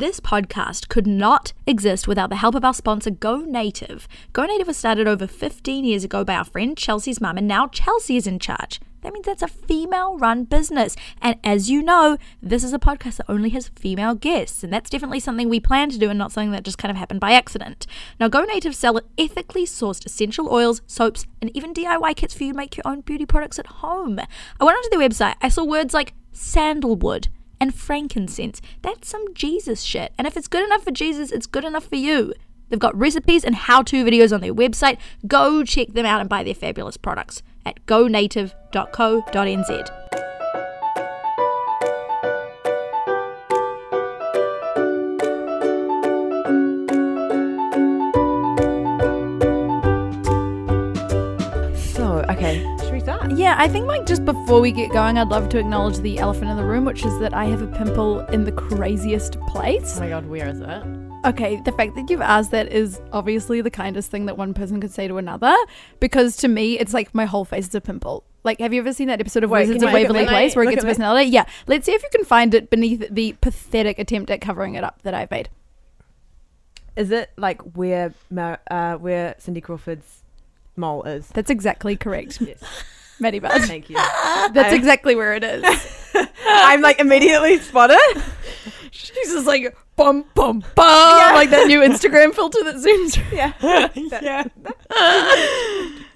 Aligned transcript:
This 0.00 0.18
podcast 0.18 0.88
could 0.88 1.06
not 1.06 1.52
exist 1.66 2.08
without 2.08 2.30
the 2.30 2.36
help 2.36 2.54
of 2.54 2.64
our 2.64 2.72
sponsor, 2.72 3.10
Go 3.10 3.42
Native. 3.42 4.08
Go 4.32 4.46
Native 4.46 4.66
was 4.66 4.78
started 4.78 5.06
over 5.06 5.26
15 5.26 5.84
years 5.84 6.04
ago 6.04 6.24
by 6.24 6.36
our 6.36 6.44
friend 6.46 6.74
Chelsea's 6.74 7.20
mum, 7.20 7.36
and 7.36 7.46
now 7.46 7.66
Chelsea 7.66 8.16
is 8.16 8.26
in 8.26 8.38
charge. 8.38 8.80
That 9.02 9.12
means 9.12 9.26
that's 9.26 9.42
a 9.42 9.46
female 9.46 10.16
run 10.16 10.44
business. 10.44 10.96
And 11.20 11.36
as 11.44 11.68
you 11.68 11.82
know, 11.82 12.16
this 12.40 12.64
is 12.64 12.72
a 12.72 12.78
podcast 12.78 13.18
that 13.18 13.28
only 13.28 13.50
has 13.50 13.68
female 13.68 14.14
guests. 14.14 14.64
And 14.64 14.72
that's 14.72 14.88
definitely 14.88 15.20
something 15.20 15.50
we 15.50 15.60
plan 15.60 15.90
to 15.90 15.98
do 15.98 16.08
and 16.08 16.18
not 16.18 16.32
something 16.32 16.52
that 16.52 16.64
just 16.64 16.78
kind 16.78 16.90
of 16.90 16.96
happened 16.96 17.20
by 17.20 17.32
accident. 17.32 17.86
Now, 18.18 18.28
Go 18.28 18.44
Native 18.44 18.74
sell 18.74 18.98
ethically 19.18 19.66
sourced 19.66 20.06
essential 20.06 20.48
oils, 20.48 20.80
soaps, 20.86 21.26
and 21.42 21.54
even 21.54 21.74
DIY 21.74 22.16
kits 22.16 22.32
for 22.32 22.44
you 22.44 22.52
to 22.52 22.56
make 22.56 22.74
your 22.74 22.88
own 22.88 23.02
beauty 23.02 23.26
products 23.26 23.58
at 23.58 23.66
home. 23.66 24.18
I 24.18 24.64
went 24.64 24.78
onto 24.78 24.88
their 24.88 25.06
website, 25.06 25.34
I 25.42 25.50
saw 25.50 25.62
words 25.62 25.92
like 25.92 26.14
sandalwood 26.32 27.28
and 27.60 27.74
frankincense. 27.74 28.60
That's 28.82 29.08
some 29.08 29.34
Jesus 29.34 29.82
shit. 29.82 30.12
And 30.18 30.26
if 30.26 30.36
it's 30.36 30.48
good 30.48 30.64
enough 30.64 30.84
for 30.84 30.90
Jesus, 30.90 31.30
it's 31.30 31.46
good 31.46 31.64
enough 31.64 31.86
for 31.86 31.96
you. 31.96 32.34
They've 32.68 32.78
got 32.78 32.96
recipes 32.96 33.44
and 33.44 33.54
how 33.54 33.82
to 33.82 34.04
videos 34.04 34.32
on 34.32 34.40
their 34.40 34.54
website. 34.54 34.98
Go 35.26 35.64
check 35.64 35.88
them 35.88 36.06
out 36.06 36.20
and 36.20 36.28
buy 36.28 36.42
their 36.42 36.54
fabulous 36.54 36.96
products 36.96 37.42
at 37.66 37.84
gonative.co.nz. 37.86 40.19
Yeah, 53.36 53.54
I 53.58 53.68
think 53.68 53.86
like 53.86 54.06
just 54.06 54.24
before 54.24 54.60
we 54.60 54.72
get 54.72 54.92
going, 54.92 55.18
I'd 55.18 55.28
love 55.28 55.48
to 55.50 55.58
acknowledge 55.58 55.98
the 55.98 56.18
elephant 56.18 56.50
in 56.50 56.56
the 56.56 56.64
room, 56.64 56.84
which 56.84 57.04
is 57.04 57.18
that 57.20 57.34
I 57.34 57.44
have 57.46 57.62
a 57.62 57.66
pimple 57.66 58.20
in 58.26 58.44
the 58.44 58.52
craziest 58.52 59.40
place. 59.42 59.96
Oh 59.96 60.00
my 60.00 60.08
god, 60.08 60.26
where 60.26 60.48
is 60.48 60.60
it? 60.60 60.82
Okay, 61.26 61.60
the 61.64 61.72
fact 61.72 61.94
that 61.96 62.08
you've 62.08 62.20
asked 62.22 62.50
that 62.52 62.72
is 62.72 63.00
obviously 63.12 63.60
the 63.60 63.70
kindest 63.70 64.10
thing 64.10 64.26
that 64.26 64.38
one 64.38 64.54
person 64.54 64.80
could 64.80 64.90
say 64.90 65.06
to 65.08 65.18
another, 65.18 65.54
because 65.98 66.36
to 66.38 66.48
me, 66.48 66.78
it's 66.78 66.94
like 66.94 67.14
my 67.14 67.24
whole 67.26 67.44
face 67.44 67.68
is 67.68 67.74
a 67.74 67.80
pimple. 67.80 68.24
Like, 68.42 68.58
have 68.60 68.72
you 68.72 68.80
ever 68.80 68.92
seen 68.94 69.08
that 69.08 69.20
episode 69.20 69.44
of 69.44 69.50
Wait, 69.50 69.68
Wizards 69.68 69.82
of 69.82 69.92
Waverly? 69.92 70.26
Place 70.26 70.56
where 70.56 70.64
it 70.64 70.70
gets 70.70 70.82
at 70.82 70.86
me. 70.86 70.90
personality? 70.90 71.30
Yeah, 71.30 71.44
let's 71.66 71.84
see 71.84 71.92
if 71.92 72.02
you 72.02 72.08
can 72.10 72.24
find 72.24 72.54
it 72.54 72.70
beneath 72.70 73.06
the 73.10 73.34
pathetic 73.42 73.98
attempt 73.98 74.30
at 74.30 74.40
covering 74.40 74.76
it 74.76 74.84
up 74.84 75.02
that 75.02 75.12
I've 75.12 75.30
made. 75.30 75.50
Is 76.96 77.10
it 77.10 77.30
like 77.36 77.60
where 77.76 78.14
uh, 78.70 78.94
where 78.96 79.34
Cindy 79.38 79.60
Crawford's 79.60 80.22
mole 80.76 81.02
is? 81.04 81.28
That's 81.28 81.50
exactly 81.50 81.96
correct, 81.96 82.40
Yes. 82.40 82.62
Maddie 83.20 83.38
Bud. 83.38 83.50
Thank 83.62 83.90
you. 83.90 83.96
That's 83.96 84.72
I- 84.72 84.74
exactly 84.74 85.14
where 85.14 85.34
it 85.34 85.44
is. 85.44 85.64
I'm 86.46 86.80
like 86.80 86.98
immediately 87.00 87.58
spotted. 87.58 87.98
She's 88.90 89.32
just 89.32 89.46
like 89.46 89.76
bum 89.96 90.24
bum 90.34 90.64
bum, 90.74 91.34
like 91.34 91.50
that 91.50 91.66
new 91.68 91.80
Instagram 91.88 92.34
filter 92.34 92.62
that 92.64 92.76
zooms. 92.76 93.16
Yeah. 93.32 93.52
yeah. 94.20 94.44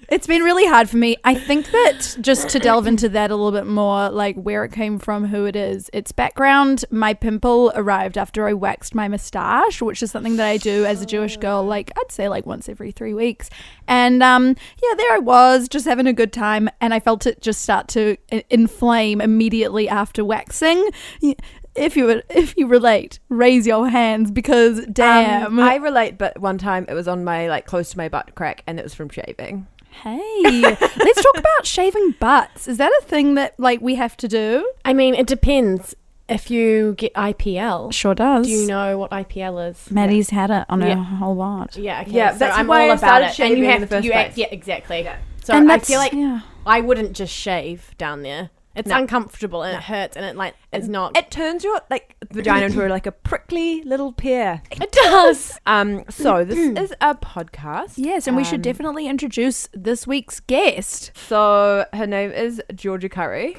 It's 0.09 0.27
been 0.27 0.43
really 0.43 0.67
hard 0.67 0.89
for 0.89 0.97
me. 0.97 1.17
I 1.23 1.33
think 1.35 1.71
that 1.71 2.17
just 2.21 2.49
to 2.49 2.59
delve 2.59 2.85
into 2.87 3.09
that 3.09 3.31
a 3.31 3.35
little 3.35 3.51
bit 3.51 3.67
more, 3.67 4.09
like 4.09 4.35
where 4.35 4.63
it 4.63 4.71
came 4.71 4.99
from, 4.99 5.25
who 5.25 5.45
it 5.45 5.55
is, 5.55 5.89
its 5.93 6.11
background, 6.11 6.85
my 6.91 7.13
pimple 7.13 7.71
arrived 7.75 8.17
after 8.17 8.47
I 8.47 8.53
waxed 8.53 8.93
my 8.93 9.07
mustache, 9.07 9.81
which 9.81 10.03
is 10.03 10.11
something 10.11 10.37
that 10.37 10.47
I 10.47 10.57
do 10.57 10.85
as 10.85 11.01
a 11.01 11.05
Jewish 11.05 11.37
girl, 11.37 11.63
like 11.63 11.91
I'd 11.97 12.11
say 12.11 12.29
like 12.29 12.45
once 12.45 12.69
every 12.69 12.91
three 12.91 13.13
weeks. 13.13 13.49
And 13.87 14.21
um, 14.21 14.55
yeah, 14.81 14.95
there 14.95 15.13
I 15.13 15.19
was 15.19 15.67
just 15.67 15.85
having 15.85 16.07
a 16.07 16.13
good 16.13 16.33
time, 16.33 16.69
and 16.81 16.93
I 16.93 16.99
felt 16.99 17.25
it 17.25 17.41
just 17.41 17.61
start 17.61 17.87
to 17.89 18.17
inflame 18.49 19.21
immediately 19.21 19.89
after 19.89 20.23
waxing. 20.23 20.89
If 21.75 21.97
you 21.97 22.21
if 22.29 22.55
you 22.55 22.67
relate, 22.67 23.19
raise 23.27 23.67
your 23.67 23.89
hands 23.89 24.31
because 24.31 24.85
damn. 24.85 25.45
Um, 25.45 25.59
I 25.59 25.75
relate, 25.75 26.17
but 26.17 26.39
one 26.39 26.57
time 26.57 26.85
it 26.87 26.93
was 26.93 27.07
on 27.07 27.23
my 27.23 27.49
like 27.49 27.65
close 27.65 27.89
to 27.91 27.97
my 27.97 28.07
butt 28.07 28.33
crack, 28.35 28.63
and 28.65 28.79
it 28.79 28.83
was 28.83 28.93
from 28.93 29.09
shaving. 29.09 29.67
Hey, 30.03 30.61
let's 30.61 31.23
talk 31.23 31.37
about 31.37 31.65
shaving 31.65 32.11
butts. 32.19 32.67
Is 32.67 32.77
that 32.77 32.91
a 33.01 33.05
thing 33.05 33.35
that 33.35 33.59
like 33.59 33.81
we 33.81 33.95
have 33.95 34.15
to 34.17 34.27
do? 34.27 34.69
I 34.83 34.93
mean, 34.93 35.15
it 35.15 35.27
depends. 35.27 35.95
If 36.27 36.49
you 36.49 36.95
get 36.97 37.13
IPL, 37.13 37.93
Sure 37.93 38.15
does. 38.15 38.47
do 38.47 38.51
you 38.51 38.65
know 38.67 38.97
what 38.97 39.11
IPL 39.11 39.69
is? 39.69 39.91
Maddie's 39.91 40.31
had 40.31 40.49
it 40.49 40.65
on 40.69 40.81
Yeah. 40.81 40.95
her 40.95 41.15
whole 41.17 41.35
lot. 41.35 41.77
Yeah, 41.77 42.01
okay. 42.01 42.11
Yeah, 42.11 42.31
so 42.33 42.39
that's 42.39 42.57
I'm 42.57 42.65
why 42.65 42.85
all 42.85 42.91
I 42.91 42.95
about 42.95 42.99
started 42.99 43.25
it. 43.25 43.27
And 43.27 43.35
shaving 43.35 43.57
you 43.59 43.65
in 43.65 43.69
have 43.71 43.81
the 43.81 43.87
first 43.87 44.05
you 44.05 44.11
place. 44.11 44.25
act, 44.29 44.37
yeah, 44.37 44.47
exactly. 44.49 45.01
Yeah. 45.03 45.17
So 45.43 45.53
and 45.53 45.71
I 45.71 45.75
that's, 45.77 45.87
feel 45.87 45.99
like 45.99 46.13
yeah. 46.13 46.39
I 46.65 46.81
wouldn't 46.81 47.13
just 47.13 47.31
shave 47.31 47.93
down 47.99 48.23
there. 48.23 48.49
It's 48.75 48.89
No. 48.89 48.97
uncomfortable 48.97 49.63
and 49.63 49.77
it 49.77 49.83
hurts 49.83 50.17
and 50.17 50.25
it 50.25 50.35
like 50.35 50.53
it's 50.73 50.87
not. 50.87 51.15
It 51.17 51.31
turns 51.31 51.63
your 51.63 51.79
like 51.89 52.15
vagina 52.31 52.65
into 52.65 52.87
like 52.87 53.05
a 53.07 53.11
prickly 53.11 53.81
little 53.83 54.11
pear. 54.11 54.61
It 54.71 54.91
does. 54.91 55.57
Um. 55.65 56.03
So 56.09 56.43
this 56.49 56.57
is 56.77 56.93
a 57.01 57.15
podcast. 57.15 57.93
Yes, 57.95 58.27
and 58.27 58.35
we 58.35 58.43
should 58.43 58.55
Um, 58.59 58.61
definitely 58.63 59.07
introduce 59.07 59.69
this 59.73 60.05
week's 60.05 60.39
guest. 60.41 61.11
So 61.15 61.85
her 61.93 62.05
name 62.07 62.31
is 62.31 62.61
Georgia 62.73 63.09
Curry. 63.09 63.57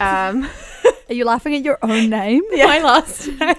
Um. 0.00 0.48
Are 1.08 1.14
you 1.14 1.24
laughing 1.24 1.54
at 1.54 1.64
your 1.64 1.78
own 1.80 2.10
name? 2.10 2.42
My 2.52 2.80
last 2.82 3.26
name. 3.40 3.56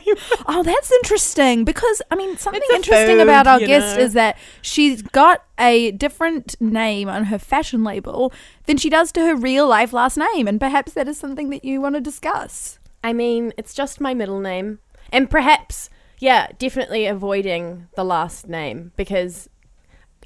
Oh, 0.48 0.62
that's 0.64 0.92
interesting 0.92 1.66
because 1.66 2.02
I 2.12 2.16
mean 2.16 2.38
something 2.38 2.62
interesting 2.74 3.18
food, 3.18 3.24
about 3.24 3.48
our 3.48 3.60
guest 3.60 3.98
know. 3.98 4.04
is 4.04 4.14
that 4.14 4.38
she's 4.62 5.02
got 5.02 5.44
a 5.58 5.92
different 5.92 6.60
name 6.62 7.10
on 7.10 7.26
her 7.26 7.40
fashion 7.40 7.84
label 7.84 8.32
than 8.68 8.78
she 8.78 8.90
does 8.90 9.12
to 9.14 9.22
her 9.22 9.36
real 9.36 9.68
life 9.68 9.94
last 9.94 10.18
name, 10.18 10.48
and 10.48 10.60
perhaps 10.60 10.94
that 10.94 11.08
is 11.08 11.18
something 11.18 11.50
that 11.50 11.66
you 11.66 11.82
want 11.82 11.96
to 11.96 12.02
discuss. 12.02 12.78
I 13.04 13.14
mean, 13.14 13.52
it's 13.58 13.74
just 13.74 14.00
my 14.00 14.14
middle 14.14 14.40
name, 14.40 14.80
and 15.12 15.28
perhaps 15.30 15.90
yeah, 16.20 16.48
definitely 16.60 17.08
avoiding 17.08 17.88
the 17.96 18.04
last 18.04 18.48
name 18.48 18.92
because 18.96 19.50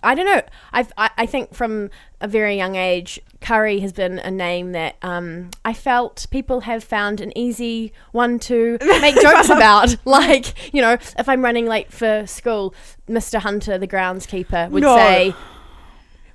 I 0.03 0.15
don't 0.15 0.25
know. 0.25 0.41
I've, 0.71 0.91
I 0.97 1.09
I 1.17 1.25
think 1.25 1.53
from 1.53 1.89
a 2.21 2.27
very 2.27 2.55
young 2.55 2.75
age, 2.75 3.19
Curry 3.41 3.79
has 3.79 3.93
been 3.93 4.19
a 4.19 4.29
name 4.31 4.71
that 4.73 4.95
um, 5.01 5.49
I 5.65 5.73
felt 5.73 6.27
people 6.31 6.61
have 6.61 6.83
found 6.83 7.21
an 7.21 7.35
easy 7.37 7.93
one 8.11 8.39
to 8.39 8.77
make 9.01 9.15
jokes 9.19 9.49
about. 9.49 9.95
Like 10.05 10.73
you 10.73 10.81
know, 10.81 10.93
if 10.93 11.27
I'm 11.29 11.43
running 11.43 11.65
late 11.65 11.91
for 11.91 12.25
school, 12.27 12.73
Mr. 13.09 13.39
Hunter, 13.39 13.77
the 13.77 13.87
groundskeeper, 13.87 14.69
would 14.69 14.83
No. 14.83 14.95
say. 14.95 15.33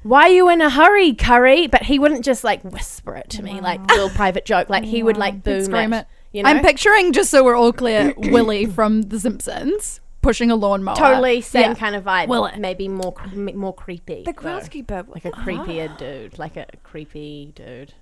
Why 0.04 0.22
are 0.22 0.28
you 0.28 0.48
in 0.48 0.60
a 0.60 0.70
hurry, 0.70 1.12
Curry? 1.12 1.66
But 1.66 1.82
he 1.82 1.98
wouldn't 1.98 2.24
just 2.24 2.44
like 2.44 2.62
whisper 2.62 3.16
it 3.16 3.28
to 3.30 3.42
me, 3.42 3.60
like 3.60 3.80
a 3.90 3.94
little 3.94 4.10
private 4.10 4.44
joke. 4.44 4.70
Like 4.70 4.84
he 4.84 5.02
would 5.02 5.16
like 5.16 5.34
He'd 5.34 5.42
boom 5.42 5.64
scream 5.64 5.92
it. 5.92 6.00
it. 6.00 6.06
You 6.32 6.42
know? 6.44 6.50
I'm 6.50 6.62
picturing, 6.62 7.12
just 7.12 7.30
so 7.30 7.42
we're 7.42 7.56
all 7.56 7.72
clear, 7.72 8.14
Willie 8.18 8.66
from 8.66 9.02
The 9.02 9.18
Simpsons 9.18 10.00
pushing 10.28 10.50
a 10.50 10.56
lawnmower. 10.56 10.94
totally 10.94 11.41
same 11.41 11.71
Yeah. 11.71 11.75
kind 11.75 11.97
of 11.97 12.05
vibe. 12.05 12.28
Will 12.28 12.44
it? 12.44 12.59
Maybe 12.59 12.87
more 12.87 13.12
cr- 13.12 13.28
m- 13.33 13.56
more 13.56 13.75
creepy. 13.75 14.25
The 14.25 14.34
groundskeeper. 14.34 15.09
like 15.09 15.25
a 15.25 15.33
ah. 15.33 15.43
creepier 15.43 15.89
dude, 15.97 16.39
like 16.39 16.56
a 16.56 16.66
creepy 16.83 17.53
dude. 17.55 17.94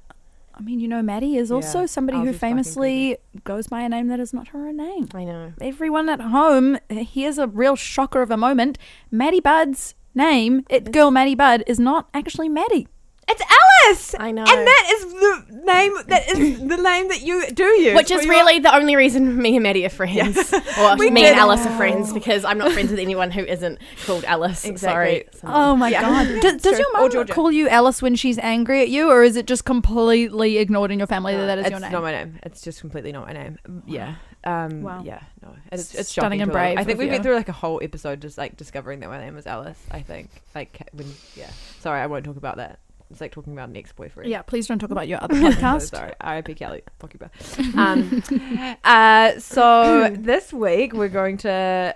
I 0.53 0.61
mean, 0.63 0.81
you 0.81 0.89
know, 0.89 1.03
Maddie 1.03 1.37
is 1.37 1.53
also 1.53 1.81
Yeah, 1.81 1.87
somebody 1.87 2.19
who 2.19 2.33
famously 2.33 3.19
goes 3.45 3.69
by 3.69 3.83
a 3.83 3.89
name 3.89 4.09
that 4.09 4.19
is 4.19 4.33
not 4.33 4.49
her 4.49 4.67
own 4.67 4.79
name. 4.79 5.07
I 5.15 5.23
know. 5.23 5.53
Everyone 5.61 6.09
at 6.09 6.21
home, 6.21 6.79
here's 6.89 7.39
a 7.39 7.47
real 7.47 7.77
shocker 7.77 8.23
of 8.23 8.31
a 8.31 8.39
moment. 8.39 8.79
Maddie 9.11 9.41
Bud's 9.41 9.95
name, 10.15 10.65
it 10.71 10.93
girl 10.93 11.11
Maddie 11.11 11.35
Bud, 11.35 11.63
is 11.67 11.79
not 11.79 12.09
actually 12.15 12.49
Maddie. 12.49 12.89
It's 13.29 13.43
Alice. 13.43 14.15
I 14.21 14.31
know. 14.31 14.43
And 14.43 14.67
that 14.67 14.91
is 14.95 15.13
the 15.13 15.63
name. 15.65 15.93
That 16.07 16.29
is 16.29 16.59
the 16.69 16.77
name 16.77 17.09
that 17.09 17.23
you 17.23 17.45
do 17.51 17.65
use. 17.65 17.97
Which 17.97 18.09
for 18.09 18.15
is 18.19 18.25
your- 18.25 18.35
really 18.35 18.61
the 18.61 18.75
only 18.75 18.95
reason 18.95 19.37
me 19.41 19.57
and 19.57 19.63
Maddie 19.65 19.85
are 19.85 19.89
friends, 19.91 20.53
or 20.79 20.97
We 20.97 21.11
me 21.11 21.23
did- 21.23 21.33
and 21.33 21.41
Alice 21.41 21.67
are 21.67 21.77
friends 21.77 22.13
because 22.13 22.45
I'm 22.45 22.57
not 22.59 22.71
friends 22.73 22.91
with 22.91 23.01
anyone 23.01 23.33
who 23.33 23.43
isn't 23.43 23.81
called 24.05 24.25
Alice. 24.25 24.65
Exactly. 24.65 25.25
Sorry. 25.25 25.25
So- 25.41 25.49
Oh 25.49 25.77
my 25.77 25.89
Yeah. 25.91 26.03
god. 26.03 26.27
Does, 26.43 26.63
does 26.63 26.73
True. 26.75 26.79
your 26.79 26.89
Or 26.97 27.01
mum 27.03 27.11
Georgia. 27.11 27.33
call 27.33 27.51
you 27.51 27.69
Alice 27.69 28.01
when 28.01 28.15
she's 28.15 28.39
angry 28.39 28.81
at 28.83 28.91
you, 28.91 29.11
or 29.11 29.25
is 29.25 29.35
it 29.37 29.47
just 29.47 29.65
completely 29.65 30.59
ignored 30.59 30.93
in 30.93 30.99
your 30.99 31.09
family 31.09 31.35
that 31.35 31.47
that 31.47 31.59
is 31.59 31.71
your 31.71 31.81
name? 31.81 31.91
not 31.93 32.03
my 32.03 32.13
name. 32.13 32.39
It's 32.45 32.61
just 32.63 32.81
completely 32.81 33.11
not 33.13 33.27
my 33.27 33.33
name. 33.33 33.59
Yeah. 33.87 34.15
Um, 34.45 34.83
Wow. 34.83 35.03
Yeah. 35.05 35.21
No. 35.43 35.49
It's, 35.73 35.93
it's 35.97 36.11
Stunning 36.11 36.39
shocking 36.39 36.43
and 36.43 36.51
to 36.51 36.53
brave 36.53 36.79
I 36.79 36.85
think 36.85 36.99
we 37.01 37.07
you. 37.07 37.11
went 37.11 37.25
through 37.25 37.35
like 37.35 37.49
a 37.49 37.53
whole 37.53 37.81
episode 37.83 38.21
just 38.23 38.39
like 38.39 38.57
discovering 38.57 39.01
that 39.01 39.09
my 39.09 39.19
name 39.19 39.35
was 39.35 39.47
Alice. 39.49 39.79
I 39.91 40.01
think 40.03 40.31
like 40.55 40.89
when 40.93 41.13
yeah. 41.35 41.51
Sorry, 41.81 42.01
I 42.01 42.07
won't 42.07 42.25
talk 42.25 42.37
about 42.37 42.59
that. 42.59 42.79
It's 43.11 43.21
like 43.21 43.33
talking 43.33 43.53
about 43.53 43.69
an 43.69 43.77
ex-boyfriend. 43.77 44.29
Yeah, 44.31 44.43
please 44.43 44.67
don't 44.67 44.79
talk 44.79 44.91
about 44.91 45.07
your 45.09 45.19
other 45.23 45.35
I'm 45.35 45.53
so 45.53 45.59
podcast. 45.59 45.91
sorry. 45.91 46.13
R.I.P. 46.21 46.55
Kelly. 46.55 46.83
Fuck 46.99 47.15
you 47.15 47.21
both. 47.21 47.77
Um, 47.77 48.23
uh, 48.85 49.39
so 49.39 50.11
this 50.19 50.53
week 50.53 50.93
we're 50.93 51.09
going 51.09 51.37
to 51.39 51.51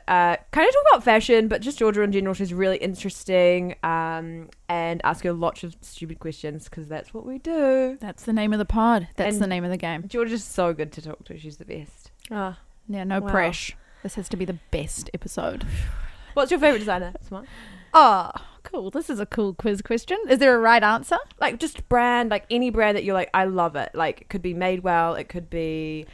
uh, 0.09 0.37
kind 0.53 0.69
of 0.69 0.75
talk 0.75 0.85
about 0.93 1.05
fashion, 1.05 1.49
but 1.49 1.61
just 1.63 1.79
Georgia 1.79 2.03
in 2.03 2.13
general. 2.13 2.35
She's 2.35 2.55
really 2.55 2.77
interesting 2.77 3.75
um, 3.83 4.49
and 4.69 5.01
ask 5.05 5.25
her 5.25 5.33
lots 5.33 5.65
of 5.65 5.77
stupid 5.81 6.21
questions 6.21 6.65
because 6.69 6.89
that's 6.89 7.13
what 7.13 7.27
we 7.27 7.39
do. 7.39 7.99
That's 8.01 8.23
the 8.25 8.33
name 8.33 8.53
of 8.53 8.59
the 8.59 8.65
pod. 8.65 9.09
That's 9.17 9.35
And- 9.35 9.43
the 9.43 9.49
name 9.49 9.65
of 9.65 9.71
the 9.71 9.77
game. 9.77 10.05
Georgia's 10.07 10.45
so 10.45 10.73
good 10.73 10.93
to 10.93 11.03
talk 11.03 11.25
to. 11.25 11.39
She's 11.39 11.57
the 11.57 11.65
best. 11.65 12.11
Ah, 12.31 12.59
Yeah, 12.89 13.05
no 13.05 13.21
Wow. 13.21 13.31
pressure. 13.31 13.75
This 14.03 14.15
has 14.15 14.29
to 14.31 14.37
be 14.37 14.45
the 14.45 14.59
best 14.71 15.11
episode. 15.13 15.67
What's 16.35 16.51
your 16.53 16.61
favorite 16.61 16.79
designer? 16.79 17.13
Smart. 17.27 17.47
Oh, 17.93 18.31
cool. 18.71 18.91
This 18.91 19.11
is 19.11 19.21
a 19.21 19.27
cool 19.27 19.55
quiz 19.55 19.83
question. 19.83 20.19
Is 20.29 20.39
there 20.39 20.55
a 20.55 20.59
right 20.59 20.83
answer? 20.83 21.19
Like 21.41 21.59
just 21.59 21.89
brand, 21.89 22.31
like 22.31 22.45
any 22.51 22.71
brand 22.71 22.97
that 22.97 23.05
you're 23.05 23.15
like, 23.15 23.31
I 23.35 23.45
love 23.45 23.77
it. 23.77 23.91
Like 23.95 24.21
it 24.23 24.29
could 24.29 24.43
be 24.43 24.55
Madewell, 24.55 25.19
It 25.19 25.29
could 25.29 25.49
be 25.51 26.07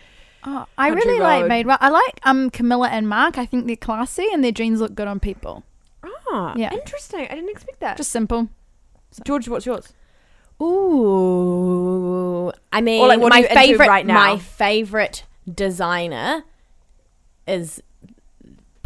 Oh, 0.49 0.64
I 0.79 0.91
Country 0.91 1.06
really 1.11 1.20
like 1.20 1.47
Made 1.49 1.67
Well. 1.67 1.79
I 1.81 1.88
like 1.88 2.20
um 2.25 2.50
Camilla 2.50 2.88
and 2.88 3.08
Marc. 3.08 3.37
I 3.38 3.47
think 3.47 3.67
they're 3.67 3.75
classy 3.76 4.26
and 4.32 4.44
their 4.44 4.53
jeans 4.53 4.81
look 4.81 4.94
good 4.94 5.08
on 5.08 5.19
people. 5.20 5.64
Ah, 6.31 6.55
Yeah. 6.56 6.73
interesting. 6.73 7.26
I 7.31 7.35
didn't 7.35 7.50
expect 7.50 7.81
that. 7.81 7.97
Just 7.97 8.11
simple. 8.12 8.49
George, 9.25 9.49
what's 9.49 9.67
yours? 9.67 9.93
Ooh, 10.62 12.52
I 12.73 12.81
mean, 12.81 13.06
like, 13.06 13.20
my 13.20 13.43
favorite, 13.43 13.88
right 13.88 14.06
now? 14.06 14.14
my 14.14 14.38
favorite 14.38 15.25
designer 15.52 16.44
is 17.47 17.82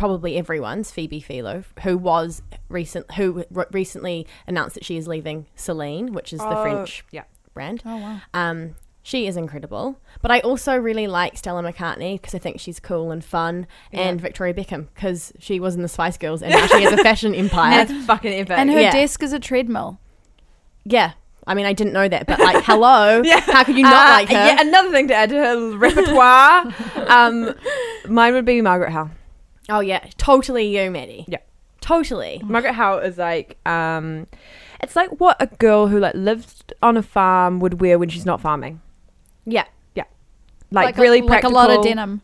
probably 0.01 0.39
everyone's 0.39 0.91
Phoebe 0.91 1.21
Philo, 1.21 1.63
who 1.83 1.99
was 1.99 2.41
recent, 2.71 3.13
who 3.13 3.45
re- 3.51 3.67
recently 3.71 4.27
announced 4.47 4.75
that 4.75 4.83
she 4.85 4.97
is 4.97 5.07
leaving 5.07 5.45
Celine, 5.55 6.15
which 6.15 6.33
is 6.33 6.39
the 6.41 6.59
Oh, 6.59 6.63
French 6.63 7.05
yeah. 7.13 7.25
brand. 7.53 7.83
Oh 7.85 7.97
wow. 7.99 8.21
Um, 8.33 8.77
she 9.03 9.27
is 9.27 9.37
incredible, 9.37 9.99
but 10.23 10.31
I 10.31 10.41
also 10.41 10.75
really 10.77 11.07
like 11.07 11.37
Stella 11.37 11.63
McCartney 11.63 12.15
because 12.21 12.35
I 12.35 12.39
think 12.39 12.61
she's 12.61 12.81
cool 12.81 13.11
and 13.11 13.23
fun, 13.23 13.67
and 13.93 14.19
Victoria 14.21 14.55
Beckham 14.55 14.89
because 14.95 15.33
she 15.39 15.61
was 15.61 15.75
in 15.75 15.83
the 15.83 15.89
Spice 15.89 16.17
Girls 16.17 16.43
and 16.43 16.51
now 16.51 16.67
she 16.67 16.83
has 16.83 16.93
a 16.95 17.03
fashion 17.03 17.35
empire. 17.35 17.85
That's 17.85 18.05
fucking 18.07 18.33
epic. 18.33 18.57
And 18.59 18.71
her 18.71 18.81
Yeah. 18.81 18.93
desk 18.93 19.23
is 19.23 19.35
a 19.35 19.39
treadmill. 19.39 19.99
Yeah. 20.85 21.13
I 21.47 21.53
mean, 21.55 21.67
I 21.67 21.73
didn't 21.75 21.93
know 21.93 22.09
that, 22.09 22.27
but 22.27 22.39
like, 22.39 22.65
hello, 22.65 23.21
Yeah. 23.25 23.41
how 23.41 23.65
could 23.65 23.77
you 23.77 23.83
not 23.83 24.07
Uh, 24.09 24.13
like 24.13 24.29
her? 24.29 24.35
Yeah, 24.35 24.61
another 24.61 24.91
thing 24.91 25.09
to 25.09 25.15
add 25.15 25.29
to 25.31 25.37
her 25.37 25.77
repertoire. 25.77 26.73
um, 27.09 27.55
mine 28.09 28.33
would 28.35 28.45
be 28.47 28.61
Margaret 28.63 28.93
Howell. 28.93 29.11
Oh 29.71 29.81
yeah, 29.81 30.05
totally 30.19 30.67
you, 30.77 30.91
Maddie. 30.91 31.25
Yeah. 31.29 31.39
totally. 31.81 32.41
Margaret 32.45 32.75
Howell 32.75 32.99
is 33.01 33.17
like, 33.19 33.57
um, 33.67 34.27
it's 34.83 34.97
like 34.97 35.11
what 35.21 35.37
a 35.41 35.47
girl 35.47 35.87
who 35.89 35.99
like 35.99 36.15
lives 36.15 36.63
on 36.83 36.97
a 36.97 37.03
farm 37.03 37.61
would 37.61 37.81
wear 37.81 37.99
when 37.99 38.09
she's 38.09 38.27
not 38.27 38.41
farming. 38.41 38.81
Yeah, 39.47 39.65
yeah, 39.95 40.05
Like, 40.71 40.99
a- 40.99 41.01
really 41.01 41.21
like 41.23 41.29
practical. 41.29 41.53
a 41.53 41.57
lot 41.57 41.71
of 41.71 41.83
denim. 41.85 42.21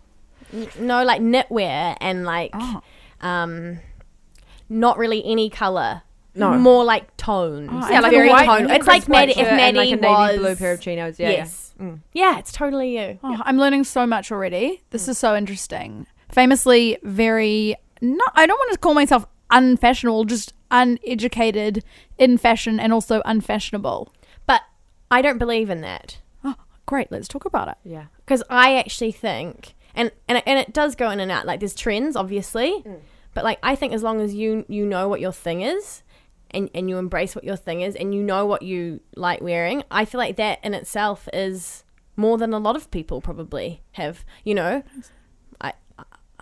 N- 0.52 0.68
no, 0.78 1.02
like 1.04 1.20
knitwear 1.20 1.96
and 2.00 2.24
like, 2.24 2.50
Oh. 2.54 2.82
um, 3.22 3.78
not 4.68 4.98
really 4.98 5.24
any 5.24 5.48
color. 5.50 6.02
No. 6.38 6.52
more 6.58 6.84
like 6.84 7.16
tones. 7.16 7.70
Oh, 7.72 7.78
yeah, 7.88 8.00
like 8.00 8.02
like 8.02 8.12
a 8.12 8.16
very 8.16 8.28
white- 8.28 8.44
tone. 8.44 8.70
It's 8.70 8.86
like 8.86 9.04
crisp 9.04 9.08
white 9.08 9.18
Maddie. 9.28 9.30
If 9.32 9.36
shirt 9.38 9.46
and, 9.48 9.56
Maddie 9.56 9.78
like 9.78 9.88
a 9.88 9.96
navy 10.02 10.06
was 10.32 10.36
blue 10.38 10.56
pair 10.56 10.72
of 10.74 10.80
chinos. 10.82 11.18
Yeah, 11.18 11.30
yes, 11.30 11.74
yeah. 11.80 11.86
Mm. 11.86 12.00
yeah, 12.12 12.38
it's 12.38 12.52
totally 12.52 12.98
you. 12.98 13.18
Oh, 13.24 13.40
I'm 13.42 13.56
learning 13.56 13.84
so 13.84 14.06
much 14.06 14.30
already. 14.30 14.82
This 14.90 15.08
is 15.08 15.16
so 15.16 15.34
interesting. 15.34 16.06
Famously, 16.36 16.98
very 17.02 17.76
not. 18.02 18.30
I 18.34 18.46
don't 18.46 18.58
want 18.58 18.72
to 18.72 18.78
call 18.78 18.92
myself 18.92 19.24
unfashionable, 19.50 20.26
just 20.26 20.52
uneducated 20.70 21.82
in 22.18 22.36
fashion 22.36 22.78
and 22.78 22.92
also 22.92 23.22
unfashionable. 23.24 24.12
But 24.46 24.60
I 25.10 25.22
don't 25.22 25.38
believe 25.38 25.70
in 25.70 25.80
that 25.80 26.18
Oh, 26.44 26.56
great. 26.84 27.10
Let's 27.10 27.26
talk 27.26 27.46
about 27.46 27.68
it. 27.68 27.76
Yeah. 27.84 28.06
because 28.16 28.42
I 28.50 28.76
actually 28.76 29.12
think, 29.12 29.72
and 29.94 30.12
and 30.28 30.42
and 30.44 30.58
it 30.58 30.74
does 30.74 30.94
go 30.94 31.08
in 31.08 31.20
and 31.20 31.32
out. 31.32 31.46
Like 31.46 31.60
there's 31.60 31.74
trends, 31.74 32.16
obviously, 32.16 32.82
mm. 32.84 33.00
but 33.32 33.42
like 33.42 33.58
I 33.62 33.74
think 33.74 33.94
as 33.94 34.02
long 34.02 34.20
as 34.20 34.34
you 34.34 34.66
you 34.68 34.84
know 34.84 35.08
what 35.08 35.22
your 35.22 35.32
thing 35.32 35.62
is. 35.62 36.02
And, 36.50 36.70
and 36.74 36.88
you 36.88 36.98
embrace 36.98 37.34
what 37.34 37.42
your 37.42 37.56
thing 37.56 37.80
is 37.80 37.96
and 37.96 38.14
you 38.14 38.22
know 38.22 38.46
what 38.46 38.62
you 38.62 39.00
like 39.16 39.40
wearing 39.42 39.82
i 39.90 40.04
feel 40.04 40.20
like 40.20 40.36
that 40.36 40.60
in 40.62 40.74
itself 40.74 41.28
is 41.32 41.82
more 42.14 42.38
than 42.38 42.54
a 42.54 42.60
lot 42.60 42.76
of 42.76 42.88
people 42.92 43.20
probably 43.20 43.82
have 43.92 44.24
you 44.44 44.54
know 44.54 44.84
i, 44.84 44.86
I 44.86 45.02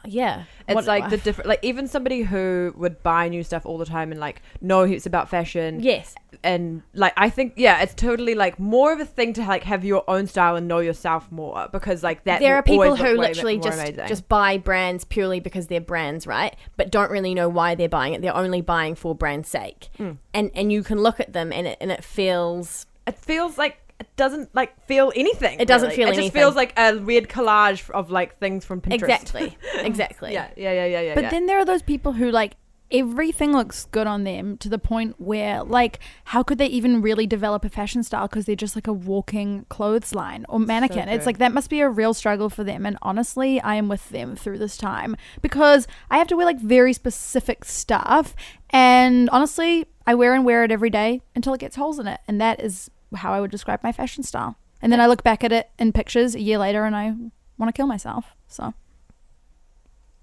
yeah 0.06 0.44
It's 0.68 0.74
What- 0.74 0.86
like 0.86 1.10
the 1.10 1.16
different, 1.18 1.48
like 1.48 1.60
even 1.62 1.86
somebody 1.88 2.22
who 2.22 2.72
would 2.76 3.02
buy 3.02 3.28
new 3.28 3.42
stuff 3.42 3.66
all 3.66 3.78
the 3.78 3.84
time 3.86 4.10
and 4.12 4.20
like 4.20 4.42
know 4.60 4.82
it's 4.82 5.06
about 5.06 5.28
fashion. 5.28 5.80
yes 5.82 6.14
And 6.42 6.82
like, 6.94 7.12
I 7.16 7.30
think, 7.30 7.54
yeah, 7.56 7.80
it's 7.82 7.94
totally 7.94 8.34
like 8.34 8.58
more 8.58 8.92
of 8.92 9.00
a 9.00 9.04
thing 9.06 9.32
to 9.34 9.40
like 9.42 9.62
have 9.64 9.84
your 9.84 10.02
own 10.08 10.26
style 10.26 10.56
and 10.56 10.66
know 10.68 10.80
yourself 10.80 11.30
more 11.32 11.68
because 11.72 12.02
like 12.02 12.24
that. 12.24 12.40
there 12.40 12.56
are 12.56 12.62
people 12.62 12.96
who 12.96 13.16
literally 13.16 13.58
just 13.58 13.78
amazing. 13.78 14.06
just 14.08 14.28
buy 14.28 14.58
brands 14.58 15.04
purely 15.04 15.40
because 15.40 15.68
they're 15.68 15.80
brands, 15.80 16.26
right? 16.26 16.54
But 16.76 16.90
don't 16.90 17.10
really 17.10 17.34
know 17.34 17.48
why 17.48 17.74
they're 17.74 17.88
buying 17.88 18.12
it. 18.14 18.20
They're 18.22 18.36
only 18.36 18.60
buying 18.60 18.94
for 18.94 19.14
brand 19.14 19.46
sake, 19.46 19.88
Mm. 19.98 20.18
and 20.34 20.50
and 20.54 20.72
you 20.72 20.82
can 20.82 20.98
look 21.02 21.18
at 21.20 21.32
them 21.32 21.52
and 21.52 21.66
it 21.66 21.78
and 21.80 21.90
it 21.92 22.02
feels 22.04 22.86
it 23.06 23.16
feels 23.16 23.56
like 23.58 23.78
it 24.00 24.08
doesn't 24.16 24.54
like 24.54 24.86
feel 24.86 25.12
anything. 25.14 25.60
It 25.60 25.68
doesn't 25.68 25.90
really. 25.90 25.96
feel 25.96 26.08
It 26.08 26.16
just 26.16 26.32
feels 26.32 26.54
like 26.54 26.72
a 26.76 26.96
weird 26.98 27.28
collage 27.28 27.88
of 27.90 28.10
like 28.10 28.38
things 28.38 28.64
from 28.64 28.80
Pinterest. 28.80 28.94
exactly 28.94 29.58
exactly. 29.76 30.32
Yeah, 30.32 30.48
yeah, 30.56 30.72
yeah, 30.72 30.86
yeah, 30.86 31.00
yeah. 31.00 31.14
But 31.14 31.24
yeah. 31.24 31.30
then 31.30 31.46
there 31.46 31.58
are 31.58 31.64
those 31.64 31.82
people 31.82 32.12
who 32.12 32.30
like 32.30 32.56
everything 32.90 33.52
looks 33.52 33.86
good 33.86 34.06
on 34.06 34.24
them 34.24 34.56
to 34.58 34.68
the 34.68 34.78
point 34.78 35.18
where 35.18 35.64
like 35.64 35.98
how 36.24 36.42
could 36.42 36.58
they 36.58 36.66
even 36.66 37.00
really 37.00 37.26
develop 37.26 37.64
a 37.64 37.68
fashion 37.68 38.02
style 38.02 38.28
because 38.28 38.44
they're 38.44 38.54
just 38.54 38.76
like 38.76 38.86
a 38.86 38.92
walking 38.92 39.64
clothes 39.68 40.14
line 40.14 40.44
or 40.48 40.60
mannequin 40.60 41.08
it's 41.08 41.24
like 41.24 41.38
that 41.38 41.52
must 41.52 41.70
be 41.70 41.80
a 41.80 41.88
real 41.88 42.12
struggle 42.12 42.50
for 42.50 42.62
them 42.62 42.84
and 42.84 42.98
honestly 43.00 43.58
i 43.62 43.74
am 43.74 43.88
with 43.88 44.10
them 44.10 44.36
through 44.36 44.58
this 44.58 44.76
time 44.76 45.16
because 45.40 45.88
i 46.10 46.18
have 46.18 46.28
to 46.28 46.36
wear 46.36 46.44
like 46.44 46.60
very 46.60 46.92
specific 46.92 47.64
stuff 47.64 48.36
and 48.70 49.30
honestly 49.30 49.86
i 50.06 50.14
wear 50.14 50.34
and 50.34 50.44
wear 50.44 50.62
it 50.62 50.70
every 50.70 50.90
day 50.90 51.22
until 51.34 51.54
it 51.54 51.60
gets 51.60 51.76
holes 51.76 51.98
in 51.98 52.06
it 52.06 52.20
and 52.28 52.38
that 52.40 52.60
is 52.60 52.90
how 53.16 53.32
i 53.32 53.40
would 53.40 53.50
describe 53.50 53.82
my 53.82 53.92
fashion 53.92 54.22
style 54.22 54.56
and 54.82 54.92
then 54.92 55.00
i 55.00 55.06
look 55.06 55.22
back 55.22 55.42
at 55.44 55.52
it 55.52 55.70
in 55.78 55.92
pictures 55.92 56.34
a 56.34 56.40
year 56.40 56.58
later 56.58 56.84
and 56.84 56.94
i 56.96 57.10
want 57.58 57.68
to 57.68 57.72
kill 57.72 57.86
myself 57.86 58.34
so 58.48 58.72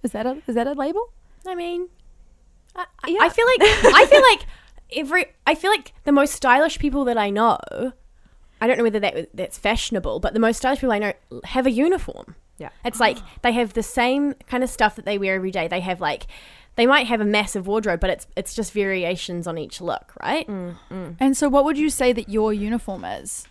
is 0.04 0.12
that 0.12 0.26
a 0.26 0.42
is 0.48 0.56
that 0.56 0.68
a 0.68 0.74
label 0.74 1.12
I 1.48 1.56
mean, 1.56 1.88
I, 2.76 2.86
I- 3.04 3.08
Yeah. 3.10 3.18
I 3.22 3.30
feel 3.30 3.46
like 3.48 3.62
I 3.96 4.06
feel 4.06 4.22
like 4.22 4.46
every 4.96 5.26
I 5.48 5.56
feel 5.56 5.72
like 5.72 5.92
the 6.04 6.12
most 6.12 6.34
stylish 6.34 6.78
people 6.78 7.04
that 7.06 7.18
I 7.18 7.32
know. 7.32 7.58
I 8.64 8.68
don't 8.68 8.78
know 8.78 8.84
whether 8.84 9.00
that 9.00 9.30
that's 9.34 9.58
fashionable, 9.58 10.20
but 10.20 10.34
the 10.36 10.40
most 10.40 10.58
stylish 10.58 10.80
people 10.82 10.92
I 10.92 11.00
know 11.00 11.14
have 11.46 11.66
a 11.66 11.72
uniform. 11.72 12.36
Yeah. 12.60 12.70
It's 12.86 13.00
like 13.00 13.18
they 13.42 13.54
have 13.54 13.74
the 13.74 13.82
same 13.82 14.36
kind 14.46 14.64
of 14.64 14.70
stuff 14.70 14.96
that 14.98 15.06
they 15.06 15.18
wear 15.18 15.34
every 15.34 15.50
day. 15.50 15.68
They 15.68 15.80
have 15.80 16.00
like 16.00 16.28
they 16.76 16.86
might 16.88 17.08
have 17.08 17.22
a 17.22 17.26
massive 17.26 17.68
wardrobe, 17.68 18.00
but 18.00 18.10
it's 18.10 18.28
it's 18.36 18.54
just 18.54 18.72
variations 18.74 19.48
on 19.48 19.58
each 19.58 19.82
look, 19.82 20.14
right? 20.22 20.48
And 21.20 21.36
so, 21.36 21.50
what 21.50 21.66
would 21.66 21.78
you 21.78 21.90
say 21.90 22.14
that 22.14 22.30
your 22.30 22.54
uniform 22.54 23.06
is? 23.06 23.48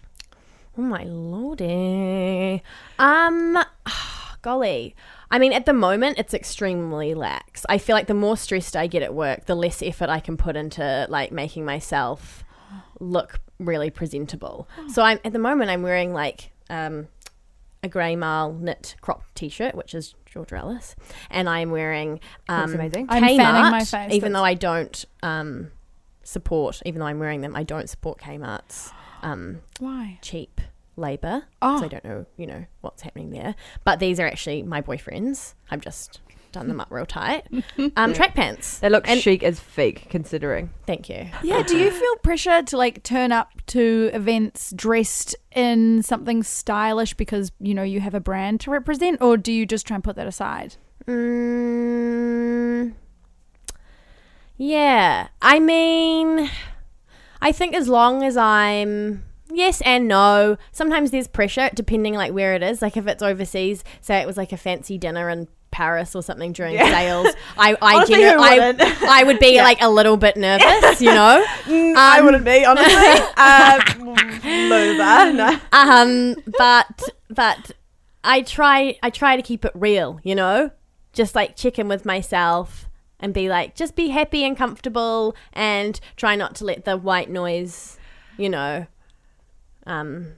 Oh 0.78 0.82
my 0.82 1.04
lordy. 1.04 2.62
Um 2.98 3.58
golly. 4.42 4.94
I 5.30 5.38
mean 5.38 5.52
at 5.52 5.66
the 5.66 5.72
moment 5.74 6.18
it's 6.18 6.32
extremely 6.32 7.12
lax. 7.14 7.66
I 7.68 7.76
feel 7.78 7.94
like 7.94 8.06
the 8.06 8.14
more 8.14 8.36
stressed 8.36 8.74
I 8.76 8.86
get 8.86 9.02
at 9.02 9.14
work, 9.14 9.46
the 9.46 9.54
less 9.54 9.82
effort 9.82 10.08
I 10.08 10.20
can 10.20 10.36
put 10.36 10.56
into 10.56 11.06
like 11.10 11.32
making 11.32 11.64
myself 11.64 12.44
look 13.00 13.40
really 13.58 13.90
presentable. 13.90 14.68
So 14.88 15.02
I'm 15.02 15.18
at 15.24 15.32
the 15.32 15.38
moment 15.38 15.70
I'm 15.70 15.82
wearing 15.82 16.14
like 16.14 16.52
um 16.70 17.08
a 17.82 17.88
grey 17.88 18.16
marl 18.16 18.52
knit 18.52 18.94
crop 19.00 19.24
t-shirt, 19.34 19.74
which 19.74 19.94
is 19.94 20.14
Georgia 20.30 20.56
Alice, 20.56 20.94
and 21.30 21.48
I'm 21.48 21.70
wearing 21.70 22.20
um, 22.48 22.72
amazing. 22.74 23.06
I'm 23.08 23.22
fanning 23.22 23.70
my 23.70 23.84
face, 23.84 24.12
even 24.12 24.32
though 24.32 24.44
I 24.44 24.54
don't 24.54 25.04
um, 25.22 25.70
support, 26.22 26.80
even 26.86 27.00
though 27.00 27.06
I'm 27.06 27.18
wearing 27.18 27.40
them, 27.40 27.56
I 27.56 27.64
don't 27.64 27.88
support 27.88 28.18
Kmart's 28.20 28.90
um, 29.22 29.60
Why? 29.78 30.18
cheap 30.22 30.60
labor. 30.96 31.44
Oh. 31.60 31.78
So 31.80 31.86
I 31.86 31.88
don't 31.88 32.04
know, 32.04 32.26
you 32.36 32.46
know, 32.46 32.64
what's 32.80 33.02
happening 33.02 33.30
there. 33.30 33.54
But 33.84 33.98
these 33.98 34.20
are 34.20 34.26
actually 34.26 34.62
my 34.62 34.80
boyfriend's. 34.80 35.54
I'm 35.70 35.80
just 35.80 36.20
done 36.52 36.68
them 36.68 36.80
up 36.80 36.88
real 36.90 37.06
tight. 37.06 37.46
Um, 37.96 38.12
track 38.12 38.34
pants. 38.34 38.78
They 38.78 38.88
look 38.88 39.08
And- 39.08 39.20
chic 39.20 39.42
as 39.42 39.58
fake, 39.60 40.06
considering. 40.10 40.70
Thank 40.86 41.08
you. 41.08 41.28
Yeah. 41.42 41.62
Do 41.62 41.76
you 41.78 41.90
feel 41.90 42.16
pressure 42.16 42.62
to 42.62 42.76
like 42.76 43.02
turn 43.02 43.32
up 43.32 43.48
to 43.68 44.10
events 44.12 44.72
dressed 44.76 45.34
in 45.54 46.02
something 46.02 46.42
stylish 46.42 47.14
because 47.14 47.52
you 47.60 47.74
know 47.74 47.82
you 47.82 48.00
have 48.00 48.14
a 48.14 48.20
brand 48.20 48.60
to 48.60 48.70
represent, 48.70 49.20
or 49.22 49.36
do 49.36 49.52
you 49.52 49.66
just 49.66 49.86
try 49.86 49.94
and 49.96 50.04
put 50.04 50.16
that 50.16 50.26
aside? 50.26 50.76
Mm, 51.06 52.92
yeah. 54.56 55.28
I 55.40 55.58
mean, 55.60 56.50
I 57.40 57.52
think 57.52 57.74
as 57.74 57.88
long 57.88 58.22
as 58.22 58.36
I'm 58.36 59.24
yes 59.52 59.80
and 59.82 60.06
no. 60.08 60.56
Sometimes 60.72 61.10
there's 61.10 61.28
pressure 61.28 61.70
depending 61.74 62.14
like 62.14 62.32
where 62.32 62.54
it 62.54 62.62
is. 62.62 62.82
Like 62.82 62.96
if 62.96 63.06
it's 63.06 63.22
overseas, 63.22 63.82
say 64.00 64.18
it 64.20 64.26
was 64.26 64.36
like 64.36 64.52
a 64.52 64.56
fancy 64.56 64.98
dinner 64.98 65.28
in 65.30 65.48
Paris 65.70 66.14
or 66.16 66.22
something 66.22 66.52
during 66.52 66.74
Yeah. 66.74 66.90
sales, 66.90 67.28
I 67.56 67.76
I, 67.82 67.94
Honestly, 67.96 68.16
gener- 68.16 68.34
who 68.34 68.42
I? 68.42 69.06
I 69.20 69.24
would 69.24 69.38
be 69.38 69.54
Yeah. 69.54 69.62
like 69.64 69.80
a 69.80 69.88
little 69.88 70.16
bit 70.16 70.36
nervous, 70.48 71.00
you 71.00 71.10
know. 71.12 71.44
I 71.66 72.16
Um, 72.18 72.24
wouldn't 72.24 72.44
be, 72.44 72.64
honestly. 72.64 73.26
uh, 73.36 73.80
loser. 74.44 75.32
No. 75.32 75.58
um 75.72 76.36
but 76.58 77.02
but 77.28 77.70
i 78.24 78.42
try 78.42 78.96
i 79.02 79.08
try 79.10 79.36
to 79.36 79.42
keep 79.42 79.64
it 79.64 79.72
real 79.74 80.20
you 80.22 80.34
know 80.34 80.70
just 81.12 81.34
like 81.34 81.56
check 81.56 81.78
in 81.78 81.88
with 81.88 82.04
myself 82.04 82.88
and 83.18 83.32
be 83.32 83.48
like 83.48 83.74
just 83.74 83.94
be 83.96 84.08
happy 84.08 84.44
and 84.44 84.56
comfortable 84.56 85.34
and 85.52 86.00
try 86.16 86.36
not 86.36 86.54
to 86.56 86.64
let 86.64 86.84
the 86.84 86.96
white 86.96 87.30
noise 87.30 87.96
you 88.36 88.48
know 88.48 88.86
um 89.86 90.32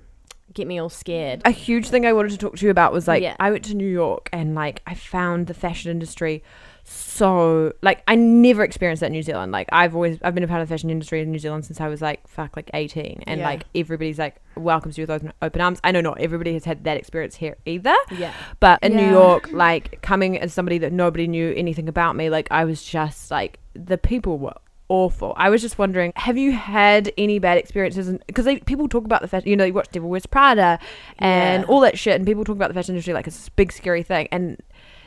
get 0.55 0.67
me 0.67 0.79
all 0.79 0.89
scared. 0.89 1.43
a 1.45 1.51
huge 1.51 1.89
thing 1.89 2.05
I 2.07 2.13
wanted 2.13 2.31
to 2.33 2.39
talk 2.39 2.57
to 2.57 2.65
you 2.65 2.71
about 2.71 2.93
was 2.93 3.07
like 3.09 3.23
Yeah. 3.23 3.37
I 3.41 3.51
went 3.51 3.65
to 3.67 3.75
New 3.75 3.87
York 3.89 4.29
and 4.33 4.55
like 4.55 4.83
I 4.87 4.95
found 4.95 5.47
the 5.47 5.55
fashion 5.55 5.91
industry 5.91 6.43
so 6.85 7.73
like 7.83 8.03
I 8.09 8.15
never 8.17 8.63
experienced 8.65 9.01
that 9.01 9.07
in 9.07 9.13
New 9.13 9.23
Zealand. 9.23 9.53
Like 9.53 9.69
I've 9.73 9.95
always 9.95 10.19
I've 10.23 10.35
been 10.35 10.43
a 10.45 10.49
part 10.49 10.61
of 10.63 10.69
the 10.69 10.73
fashion 10.75 10.91
industry 10.91 11.21
in 11.21 11.31
New 11.31 11.39
Zealand 11.39 11.65
since 11.65 11.81
I 11.81 11.89
was 11.89 12.03
like 12.03 12.27
fuck 12.29 12.57
like 12.57 12.71
18 12.75 13.25
and 13.27 13.41
Yeah. 13.41 13.47
like 13.47 13.65
everybody's 13.75 14.19
like 14.19 14.37
welcomes 14.57 14.99
you 14.99 15.03
with 15.03 15.11
open, 15.11 15.33
open 15.41 15.61
arms. 15.61 15.81
I 15.85 15.93
know 15.93 16.01
not 16.01 16.21
everybody 16.21 16.53
has 16.55 16.65
had 16.65 16.85
that 16.85 16.97
experience 16.97 17.37
here 17.37 17.57
either. 17.67 17.95
Yeah. 18.11 18.33
But 18.61 18.81
in 18.83 18.97
New 18.97 19.03
Yeah. 19.03 19.13
York, 19.13 19.51
like 19.53 20.03
coming 20.03 20.39
as 20.39 20.53
somebody 20.53 20.79
that 20.79 20.93
nobody 20.93 21.27
knew 21.27 21.53
anything 21.57 21.89
about 21.89 22.17
me, 22.17 22.29
like 22.31 22.49
I 22.51 22.65
was 22.65 22.83
just 22.83 23.31
like 23.31 23.59
the 23.75 23.97
people 23.97 24.39
were 24.39 24.55
awful. 24.93 25.33
I 25.37 25.49
was 25.49 25.63
just 25.63 25.79
wondering, 25.79 26.13
have 26.17 26.37
you 26.37 26.53
had 26.53 27.11
any 27.17 27.39
bad 27.39 27.57
experiences? 27.57 28.15
Because 28.27 28.47
people 28.67 28.89
talk 28.89 29.05
about 29.07 29.23
the 29.23 29.29
fashion, 29.29 29.49
you 29.49 29.57
know, 29.57 29.65
you 29.65 29.73
watch 29.73 29.89
Devil 29.91 30.11
Wears 30.11 30.27
Prada 30.27 30.79
and 31.19 31.63
Yeah. 31.63 31.69
all 31.69 31.81
that 31.81 31.99
shit, 31.99 32.15
and 32.17 32.27
people 32.27 32.45
talk 32.45 32.57
about 32.57 32.69
the 32.69 32.75
fashion 32.75 32.95
industry 32.95 33.15
like 33.15 33.27
it's 33.27 33.37
this 33.37 33.49
big 33.49 33.73
scary 33.73 34.03
thing. 34.03 34.29
And 34.31 34.61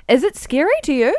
is 0.08 0.24
it 0.24 0.36
scary 0.36 0.74
to 0.84 0.94
you? 0.94 1.15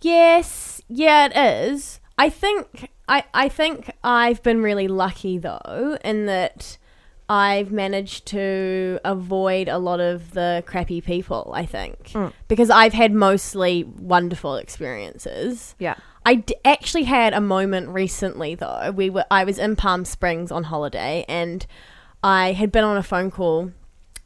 Yes, 0.00 0.80
yeah, 0.88 1.26
it 1.26 1.36
is. 1.70 2.00
I 2.18 2.28
think 2.30 2.90
I 3.08 3.24
I 3.34 3.48
think 3.48 3.90
I've 4.02 4.42
been 4.42 4.62
really 4.62 4.88
lucky 4.88 5.36
though 5.38 5.98
in 6.04 6.26
that 6.26 6.78
I've 7.28 7.72
managed 7.72 8.26
to 8.26 9.00
avoid 9.04 9.68
a 9.68 9.78
lot 9.78 9.98
of 10.00 10.32
the 10.32 10.62
crappy 10.66 11.00
people. 11.00 11.52
I 11.54 11.64
think 11.64 12.10
Mm. 12.10 12.32
because 12.48 12.68
I've 12.70 12.92
had 12.92 13.12
mostly 13.12 13.84
wonderful 13.84 14.56
experiences. 14.56 15.74
Yeah. 15.78 15.94
I 16.26 16.36
d- 16.36 16.54
actually 16.64 17.04
had 17.04 17.32
a 17.34 17.40
moment 17.40 17.88
recently 17.88 18.54
though. 18.54 18.92
We 18.94 19.10
were 19.10 19.24
I 19.30 19.44
was 19.44 19.58
in 19.58 19.76
Palm 19.76 20.04
Springs 20.04 20.50
on 20.52 20.64
holiday 20.64 21.24
and 21.28 21.66
I 22.22 22.52
had 22.52 22.70
been 22.72 22.84
on 22.84 22.96
a 22.96 23.02
phone 23.02 23.30
call 23.30 23.72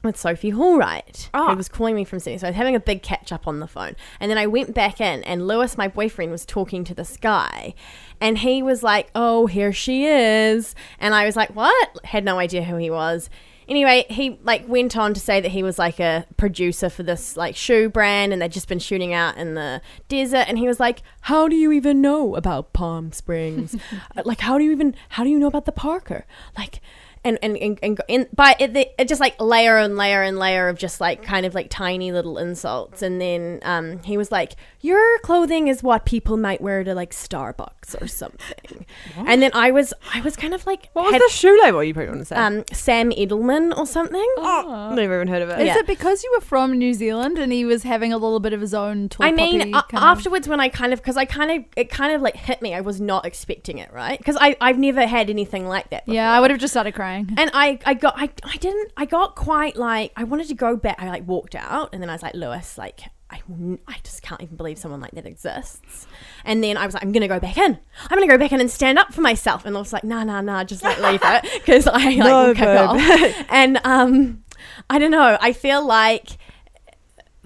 with 0.02 0.16
Sophie 0.16 0.52
Hallwright, 0.52 1.28
Ah. 1.34 1.50
who 1.50 1.56
was 1.56 1.68
calling 1.68 1.94
me 1.96 2.04
from 2.04 2.20
Sydney. 2.20 2.38
So 2.38 2.46
I 2.46 2.50
was 2.50 2.56
having 2.56 2.76
a 2.76 2.80
big 2.80 3.02
catch 3.02 3.32
up 3.32 3.48
on 3.48 3.58
the 3.60 3.66
phone. 3.66 3.96
And 4.20 4.30
then 4.30 4.38
I 4.38 4.46
went 4.46 4.72
back 4.74 5.00
in, 5.00 5.24
and 5.24 5.46
Lewis, 5.48 5.76
my 5.76 5.88
boyfriend, 5.88 6.30
was 6.30 6.46
talking 6.46 6.84
to 6.84 6.94
this 6.94 7.16
guy. 7.16 7.74
And 8.20 8.38
he 8.38 8.62
was 8.62 8.82
like, 8.82 9.10
Oh, 9.14 9.46
here 9.46 9.72
she 9.72 10.06
is. 10.06 10.74
And 11.00 11.14
I 11.14 11.24
was 11.26 11.34
like, 11.36 11.54
What? 11.54 11.98
Had 12.04 12.24
no 12.24 12.38
idea 12.38 12.62
who 12.62 12.76
he 12.76 12.90
was. 12.90 13.28
Anyway, 13.68 14.06
he 14.08 14.38
like 14.42 14.66
went 14.66 14.96
on 14.96 15.12
to 15.12 15.20
say 15.20 15.42
that 15.42 15.50
he 15.50 15.62
was 15.62 15.78
like 15.78 16.00
a 16.00 16.24
producer 16.38 16.88
for 16.88 17.02
this 17.02 17.36
like 17.36 17.54
shoe 17.54 17.90
brand 17.90 18.32
and 18.32 18.40
they'd 18.40 18.50
just 18.50 18.66
been 18.66 18.78
shooting 18.78 19.12
out 19.12 19.36
in 19.36 19.56
the 19.56 19.82
desert 20.08 20.46
and 20.48 20.56
he 20.56 20.66
was 20.66 20.80
like, 20.80 21.02
How 21.22 21.48
do 21.48 21.54
you 21.56 21.70
even 21.72 22.00
know 22.00 22.34
about 22.34 22.72
Palm 22.72 23.12
Springs? 23.12 23.76
Like 24.24 24.40
how 24.40 24.56
do 24.56 24.64
you 24.64 24.70
even 24.72 24.94
how 25.10 25.22
do 25.24 25.28
you 25.28 25.38
know 25.38 25.48
about 25.48 25.66
the 25.66 25.72
Parker? 25.72 26.24
Like 26.56 26.80
and 27.28 27.38
and 27.42 27.56
and, 27.58 27.78
and, 27.82 28.00
and 28.08 28.26
but 28.34 28.60
it, 28.60 28.76
it, 28.76 28.94
it 28.98 29.08
just 29.08 29.20
like 29.20 29.40
layer 29.40 29.76
and 29.78 29.96
layer 29.96 30.22
and 30.22 30.38
layer 30.38 30.68
of 30.68 30.78
just 30.78 31.00
like 31.00 31.22
kind 31.22 31.46
of 31.46 31.54
like 31.54 31.68
tiny 31.70 32.10
little 32.10 32.38
insults 32.38 33.02
and 33.02 33.20
then 33.20 33.60
um 33.62 33.98
he 34.02 34.16
was 34.16 34.32
like 34.32 34.54
your 34.80 35.18
clothing 35.20 35.68
is 35.68 35.82
what 35.82 36.04
people 36.04 36.36
might 36.36 36.60
wear 36.60 36.82
to 36.82 36.94
like 36.94 37.10
starbucks 37.10 38.00
or 38.00 38.06
something 38.06 38.86
and 39.16 39.42
then 39.42 39.50
i 39.54 39.70
was 39.70 39.92
i 40.14 40.20
was 40.22 40.34
kind 40.36 40.54
of 40.54 40.64
like 40.66 40.88
What 40.94 41.04
was 41.04 41.12
had- 41.12 41.22
the 41.22 41.28
shoe 41.30 41.58
label 41.62 41.82
you 41.84 41.94
probably 41.94 42.08
want 42.08 42.20
to 42.20 42.24
say? 42.26 42.36
um 42.36 42.64
sam 42.72 43.10
edelman 43.10 43.76
or 43.76 43.86
something 43.86 44.26
oh, 44.38 44.92
never 44.94 45.16
even 45.16 45.28
heard 45.28 45.42
of 45.42 45.50
it. 45.50 45.60
Is 45.60 45.66
Yeah. 45.66 45.78
it 45.78 45.86
because 45.86 46.22
you 46.24 46.32
were 46.34 46.40
from 46.40 46.78
New 46.78 46.94
Zealand 46.94 47.38
and 47.38 47.52
he 47.52 47.64
was 47.64 47.82
having 47.82 48.12
a 48.12 48.18
little 48.18 48.40
bit 48.40 48.52
of 48.52 48.60
his 48.60 48.72
own 48.74 49.08
tall 49.08 49.26
I 49.26 49.32
mean, 49.32 49.58
poppy 49.58 49.70
a- 49.70 49.82
kind 49.82 49.84
of- 49.92 50.02
afterwards 50.18 50.48
when 50.48 50.60
I 50.60 50.68
kind 50.68 50.92
of 50.92 51.00
because 51.00 51.16
I 51.16 51.24
kind 51.24 51.50
of 51.50 51.64
it 51.76 51.90
kind 51.90 52.14
of 52.14 52.22
like 52.22 52.36
hit 52.36 52.62
me. 52.62 52.74
I 52.74 52.80
was 52.80 53.00
not 53.00 53.26
expecting 53.26 53.78
it, 53.78 53.92
right? 53.92 54.16
Because 54.18 54.36
I 54.40 54.56
I've 54.60 54.78
never 54.78 55.06
had 55.06 55.28
anything 55.30 55.66
like 55.66 55.90
that. 55.90 56.04
Before. 56.06 56.14
Yeah, 56.14 56.32
I 56.32 56.40
would 56.40 56.50
have 56.50 56.60
just 56.60 56.72
started 56.72 56.92
crying. 56.94 57.17
And 57.36 57.50
I, 57.54 57.78
I 57.84 57.94
got 57.94 58.14
I, 58.16 58.30
I 58.44 58.56
didn't 58.56 58.92
I 58.96 59.04
got 59.04 59.34
quite 59.36 59.76
like 59.76 60.12
I 60.16 60.24
wanted 60.24 60.48
to 60.48 60.54
go 60.54 60.76
back. 60.76 60.96
I 61.00 61.08
like 61.08 61.26
walked 61.26 61.54
out 61.54 61.90
and 61.92 62.02
then 62.02 62.10
I 62.10 62.14
was 62.14 62.22
like 62.22 62.34
Lewis 62.34 62.78
like 62.78 63.00
I, 63.30 63.40
I 63.86 63.96
just 64.04 64.22
can't 64.22 64.40
even 64.40 64.56
believe 64.56 64.78
someone 64.78 65.00
like 65.02 65.10
that 65.12 65.26
exists. 65.26 66.06
And 66.46 66.64
then 66.64 66.76
I 66.78 66.86
was 66.86 66.94
like 66.94 67.02
I'm 67.02 67.12
gonna 67.12 67.28
go 67.28 67.38
back 67.40 67.58
in. 67.58 67.78
I'm 68.10 68.18
gonna 68.18 68.26
go 68.26 68.38
back 68.38 68.52
in 68.52 68.60
and 68.60 68.70
stand 68.70 68.98
up 68.98 69.12
for 69.12 69.20
myself. 69.20 69.66
And 69.66 69.76
I 69.76 69.80
was 69.80 69.92
like 69.92 70.04
nah 70.04 70.24
nah 70.24 70.40
nah 70.40 70.64
just 70.64 70.82
like 70.82 70.98
leave 71.00 71.20
it 71.22 71.42
because 71.64 71.86
I 71.86 72.04
like 72.04 72.16
No, 72.18 72.46
will 72.48 72.54
kick 72.54 72.66
off. 72.68 73.46
And 73.50 73.80
um 73.84 74.44
I 74.88 74.98
don't 74.98 75.10
know. 75.10 75.36
I 75.40 75.52
feel 75.52 75.84
like 75.86 76.38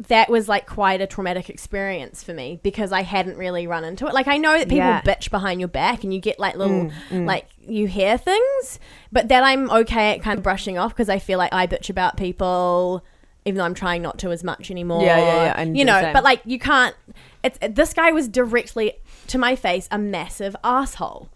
that 0.08 0.28
was 0.30 0.48
like 0.48 0.66
quite 0.66 1.00
a 1.00 1.06
traumatic 1.06 1.48
experience 1.50 2.22
for 2.24 2.32
me 2.32 2.58
because 2.62 2.92
I 2.92 3.02
hadn't 3.02 3.36
really 3.36 3.66
run 3.66 3.84
into 3.84 4.06
it. 4.06 4.14
Like 4.14 4.26
I 4.26 4.36
know 4.38 4.52
that 4.58 4.68
people 4.68 4.78
Yeah. 4.78 5.02
bitch 5.02 5.30
behind 5.30 5.60
your 5.60 5.68
back 5.68 6.02
and 6.02 6.12
you 6.12 6.20
get 6.20 6.38
like 6.40 6.56
little 6.56 6.84
Mm, 6.86 6.92
mm. 7.10 7.26
like 7.26 7.46
you 7.66 7.87
hear 7.87 8.19
things, 8.19 8.78
but 9.11 9.28
then 9.28 9.42
I'm 9.45 9.71
okay 9.71 10.12
at 10.14 10.23
kind 10.23 10.38
of 10.38 10.42
brushing 10.42 10.78
off 10.78 10.92
because 10.92 11.09
I 11.09 11.19
feel 11.19 11.38
like 11.38 11.52
I 11.52 11.66
bitch 11.66 11.90
about 11.90 12.16
people 12.16 13.04
even 13.45 13.59
though 13.59 13.64
I'm 13.64 13.75
trying 13.75 14.02
not 14.02 14.19
to 14.21 14.31
as 14.31 14.45
much 14.45 14.71
anymore. 14.71 15.02
Yeah, 15.02 15.19
yeah, 15.19 15.45
yeah, 15.47 15.54
I 15.57 15.64
do 15.64 15.73
You 15.73 15.85
know, 15.85 16.11
but 16.12 16.23
like 16.23 16.42
you 16.45 16.59
can't 16.61 16.95
it's 17.42 17.59
this 17.71 17.92
guy 17.92 18.12
was 18.12 18.28
directly 18.28 18.92
to 19.28 19.38
my 19.38 19.57
face 19.57 19.88
a 19.90 19.99
massive 19.99 20.54
asshole. 20.62 21.28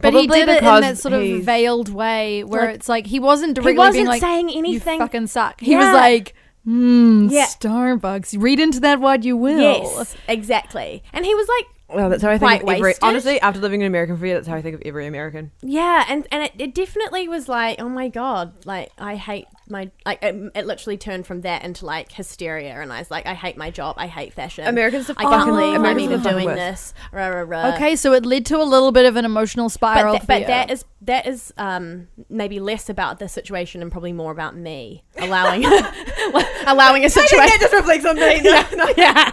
But 0.00 0.14
he 0.14 0.26
did 0.26 0.48
it 0.48 0.58
in 0.64 0.80
that 0.80 0.98
sort 0.98 1.14
of 1.14 1.22
veiled 1.44 1.88
way 1.88 2.42
where 2.42 2.66
Like- 2.66 2.74
it's 2.74 2.88
like 2.88 3.06
he 3.06 3.20
wasn't 3.20 3.54
directly 3.54 3.72
He 3.74 3.78
wasn't 3.78 3.94
being 3.94 4.06
like, 4.08 4.20
saying 4.20 4.46
anything. 4.46 4.64
"You 4.64 4.70
anything. 4.72 4.98
fucking 4.98 5.26
suck." 5.28 5.60
He 5.60 5.70
Yeah. 5.72 5.78
was 5.78 5.94
like, 5.94 6.34
"Hmm, 6.64 7.28
Yeah. 7.30 7.46
Starbucks. 7.46 8.34
Read 8.40 8.58
into 8.58 8.80
that 8.80 8.98
what 9.00 9.22
you 9.22 9.36
will." 9.36 9.60
Yes, 9.60 10.16
exactly. 10.26 11.04
And 11.12 11.24
he 11.24 11.32
was 11.36 11.46
like 11.46 11.66
Well, 11.94 12.10
that's 12.10 12.22
how 12.22 12.30
I 12.30 12.38
think 12.38 12.62
of 12.62 12.68
every. 12.68 12.82
wasted. 12.82 13.04
Honestly, 13.04 13.40
after 13.40 13.60
living 13.60 13.82
in 13.82 13.86
American 13.86 14.16
for 14.16 14.24
a 14.24 14.28
year, 14.28 14.36
that's 14.36 14.48
how 14.48 14.56
I 14.56 14.62
think 14.62 14.76
of 14.76 14.82
every 14.84 15.06
American. 15.06 15.50
Yeah, 15.62 16.04
and 16.08 16.26
and 16.30 16.44
it, 16.44 16.52
it 16.58 16.74
definitely 16.74 17.28
was 17.28 17.48
like, 17.48 17.80
oh 17.80 17.88
my 17.88 18.08
god, 18.08 18.64
like 18.64 18.90
I 18.98 19.16
hate 19.16 19.46
my 19.68 19.90
like 20.04 20.22
it, 20.22 20.52
it 20.54 20.66
literally 20.66 20.96
turned 20.96 21.26
from 21.26 21.42
that 21.42 21.64
into 21.64 21.86
like 21.86 22.12
hysteria, 22.12 22.80
and 22.80 22.92
I 22.92 22.98
was 22.98 23.10
like, 23.10 23.26
I 23.26 23.34
hate 23.34 23.56
my 23.56 23.70
job, 23.70 23.96
I 23.98 24.06
hate 24.06 24.32
fashion. 24.34 24.66
Americans 24.66 25.08
are 25.10 25.14
I 25.16 25.22
can't 25.22 25.34
fucking- 25.34 25.54
believe 25.54 25.80
I'm 25.82 25.98
even 26.00 26.22
doing 26.22 26.46
worse. 26.46 26.56
this. 26.58 26.94
Rah, 27.12 27.28
rah, 27.28 27.44
rah. 27.46 27.74
Okay, 27.74 27.96
so 27.96 28.12
it 28.12 28.26
led 28.26 28.46
to 28.46 28.56
a 28.60 28.64
little 28.64 28.92
bit 28.92 29.06
of 29.06 29.16
an 29.16 29.24
emotional 29.24 29.68
spiral. 29.68 30.14
but, 30.14 30.20
for 30.22 30.26
that, 30.26 30.40
but 30.40 30.46
that 30.46 30.70
is 30.70 30.84
that 31.04 31.26
is 31.26 31.52
um 31.58 32.06
maybe 32.28 32.60
less 32.60 32.88
about 32.88 33.18
the 33.18 33.28
situation 33.28 33.82
and 33.82 33.90
probably 33.90 34.12
more 34.12 34.30
about 34.30 34.56
me 34.56 35.02
allowing 35.18 35.64
allowing 36.66 37.04
a 37.04 37.10
situation. 37.10 37.58
just 37.60 37.72
reflects 37.72 38.04
on 38.04 38.16
me. 38.16 38.40
No, 38.42 38.64
no. 38.74 38.92
yeah. 38.96 39.30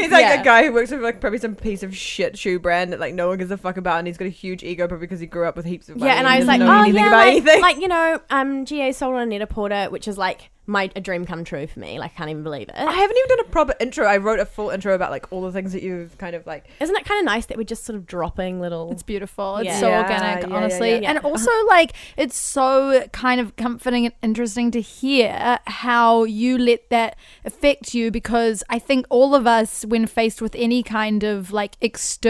He's 0.00 0.10
like 0.10 0.22
Yeah. 0.24 0.40
a 0.40 0.44
guy 0.44 0.64
who 0.64 0.72
works 0.72 0.90
with 0.90 1.02
like 1.02 1.20
probably 1.20 1.38
some 1.38 1.54
piece 1.54 1.82
of 1.82 1.96
shit 1.96 2.36
shoe 2.38 2.58
brand 2.58 2.92
that 2.92 3.00
like 3.00 3.14
no 3.14 3.28
one 3.28 3.38
gives 3.38 3.50
a 3.50 3.56
fuck 3.56 3.76
about, 3.76 3.98
and 3.98 4.06
he's 4.06 4.16
got 4.16 4.24
a 4.26 4.30
huge 4.30 4.62
ego 4.62 4.88
probably 4.88 5.06
because 5.06 5.20
he 5.20 5.26
grew 5.26 5.46
up 5.46 5.56
with 5.56 5.64
heaps 5.64 5.88
of 5.88 5.96
money. 5.96 6.10
Yeah, 6.10 6.18
and 6.18 6.26
I 6.26 6.38
was 6.38 6.46
like, 6.46 6.60
oh 6.60 6.84
yeah, 6.84 7.06
about 7.08 7.12
like, 7.12 7.28
anything. 7.28 7.60
like 7.60 7.76
you 7.78 7.88
know, 7.88 8.20
um, 8.30 8.64
GA 8.64 8.91
sold 8.92 9.16
on 9.16 9.28
Net-a-Porter, 9.28 9.86
which 9.90 10.06
is 10.06 10.18
like 10.18 10.50
my 10.66 10.90
a 10.94 11.00
dream 11.00 11.26
come 11.26 11.44
true 11.44 11.66
for 11.66 11.80
me. 11.80 11.98
Like, 11.98 12.12
I 12.12 12.14
can't 12.16 12.30
even 12.30 12.42
believe 12.42 12.68
it. 12.68 12.74
I 12.76 12.92
haven't 12.92 13.16
even 13.16 13.28
done 13.36 13.40
a 13.40 13.50
proper 13.50 13.74
intro. 13.80 14.06
I 14.06 14.18
wrote 14.18 14.38
a 14.38 14.44
full 14.46 14.70
intro 14.70 14.94
about 14.94 15.10
like 15.10 15.26
all 15.32 15.42
the 15.42 15.50
things 15.52 15.72
that 15.72 15.82
you've 15.82 16.16
kind 16.18 16.36
of 16.36 16.46
like. 16.46 16.66
Isn't 16.80 16.94
it 16.96 17.04
kind 17.04 17.18
of 17.18 17.24
nice 17.24 17.46
that 17.46 17.56
we're 17.56 17.64
just 17.64 17.84
sort 17.84 17.96
of 17.96 18.06
dropping 18.06 18.60
little? 18.60 18.90
It's 18.92 19.02
beautiful. 19.02 19.56
It's 19.56 19.66
Yeah. 19.66 19.80
so 19.80 19.88
Yeah, 19.88 20.02
organic, 20.02 20.42
yeah, 20.44 20.48
yeah, 20.48 20.56
honestly. 20.56 20.90
yeah. 21.02 21.10
And 21.10 21.18
also, 21.20 21.50
like, 21.68 21.92
it's 22.16 22.36
so 22.36 23.06
kind 23.12 23.40
of 23.40 23.56
comforting 23.56 24.06
and 24.06 24.14
interesting 24.22 24.70
to 24.70 24.80
hear 24.80 25.58
how 25.66 26.24
you 26.24 26.58
let 26.58 26.88
that 26.90 27.16
affect 27.44 27.92
you 27.94 28.10
because 28.10 28.62
I 28.70 28.78
think 28.78 29.06
all 29.10 29.34
of 29.34 29.46
us, 29.46 29.84
when 29.86 30.06
faced 30.06 30.40
with 30.40 30.54
any 30.54 30.82
kind 30.84 31.24
of 31.24 31.50
like 31.52 31.76